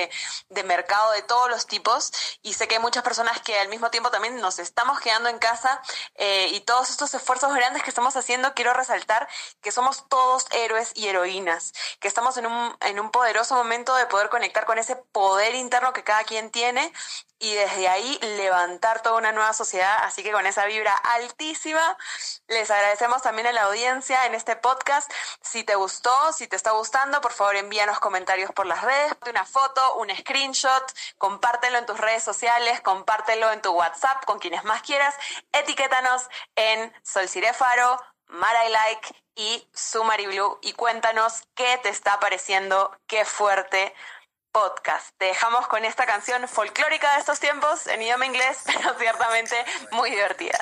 de, 0.50 0.64
mercado 0.64 1.12
de 1.12 1.22
todos 1.22 1.50
los 1.50 1.68
tipos. 1.68 2.12
Y 2.42 2.54
sé 2.54 2.68
que 2.68 2.76
hay 2.76 2.82
muchas 2.82 3.04
personas 3.04 3.40
que 3.42 3.60
al 3.60 3.68
mismo 3.70 3.92
tiempo 3.92 4.10
también 4.10 4.40
nos 4.42 4.60
estamos 4.60 5.00
quedando 5.00 5.30
en 5.30 5.38
casa 5.38 5.82
eh, 6.16 6.50
y 6.52 6.62
todos 6.62 6.90
estos 6.90 7.14
esfuerzos 7.14 7.54
grandes 7.54 7.84
que 7.84 7.90
estamos 7.90 8.16
haciendo, 8.16 8.54
quiero 8.54 8.74
resaltar 8.74 9.28
que 9.62 9.72
somos 9.72 10.08
todos 10.10 10.46
héroes 10.52 10.92
y 10.96 11.08
heroínas, 11.08 11.74
que 12.00 12.08
estamos 12.08 12.38
en 12.38 12.48
un, 12.48 12.73
en 12.82 13.00
un 13.00 13.12
poderoso 13.12 13.56
momento 13.56 13.96
de 13.96 14.06
poder 14.08 14.30
conectar 14.30 14.66
con 14.66 14.78
ese 14.78 14.96
poder 14.96 15.56
interno 15.56 15.94
que 15.94 16.04
cada 16.04 16.24
quien 16.24 16.52
tiene 16.52 16.92
y 17.44 17.54
desde 17.56 17.90
ahí 17.90 18.18
levantar 18.38 19.02
toda 19.02 19.18
una 19.18 19.34
nueva 19.34 19.52
sociedad. 19.52 19.98
Así 20.04 20.24
que 20.24 20.32
con 20.32 20.46
esa 20.46 20.66
vibra 20.66 20.96
altísima, 20.96 21.98
les 22.48 22.72
agradecemos 22.72 23.22
también 23.22 23.48
a 23.48 23.52
la 23.52 23.64
audiencia 23.64 24.26
en 24.26 24.34
este 24.34 24.56
podcast. 24.56 25.12
Si 25.42 25.66
te 25.66 25.76
gustó, 25.76 26.12
si 26.32 26.48
te 26.48 26.56
está 26.56 26.72
gustando, 26.72 27.20
por 27.20 27.34
favor 27.34 27.58
envíanos 27.58 28.00
comentarios 28.00 28.52
por 28.52 28.66
las 28.66 28.82
redes, 28.82 29.14
una 29.30 29.44
foto, 29.44 29.96
un 29.96 30.10
screenshot, 30.16 30.94
compártelo 31.18 31.78
en 31.80 31.86
tus 31.86 32.00
redes 32.00 32.24
sociales, 32.24 32.80
compártelo 32.80 33.52
en 33.52 33.62
tu 33.62 33.72
WhatsApp 33.72 34.24
con 34.24 34.40
quienes 34.40 34.64
más 34.64 34.82
quieras, 34.82 35.14
etiquétanos 35.52 36.30
en 36.56 36.94
Solcirefaro, 37.04 38.00
Mara 38.34 38.68
I 38.68 38.72
Like 38.72 39.16
y 39.36 39.68
Sumari 39.74 40.26
Blue 40.26 40.58
y 40.64 40.74
cuéntanos 40.74 41.44
qué 41.54 41.80
te 41.84 41.90
está 41.90 42.20
pareciendo, 42.20 42.92
qué 43.06 43.26
fuerte 43.26 43.94
podcast. 44.52 45.10
Te 45.20 45.26
dejamos 45.26 45.68
con 45.68 45.86
esta 45.86 46.08
canción 46.08 46.48
folclórica 46.48 47.14
de 47.14 47.20
estos 47.20 47.40
tiempos 47.40 47.86
en 47.86 48.02
idioma 48.02 48.26
inglés, 48.26 48.58
pero 48.66 48.98
ciertamente 48.98 49.56
muy 49.92 50.10
divertida. 50.10 50.58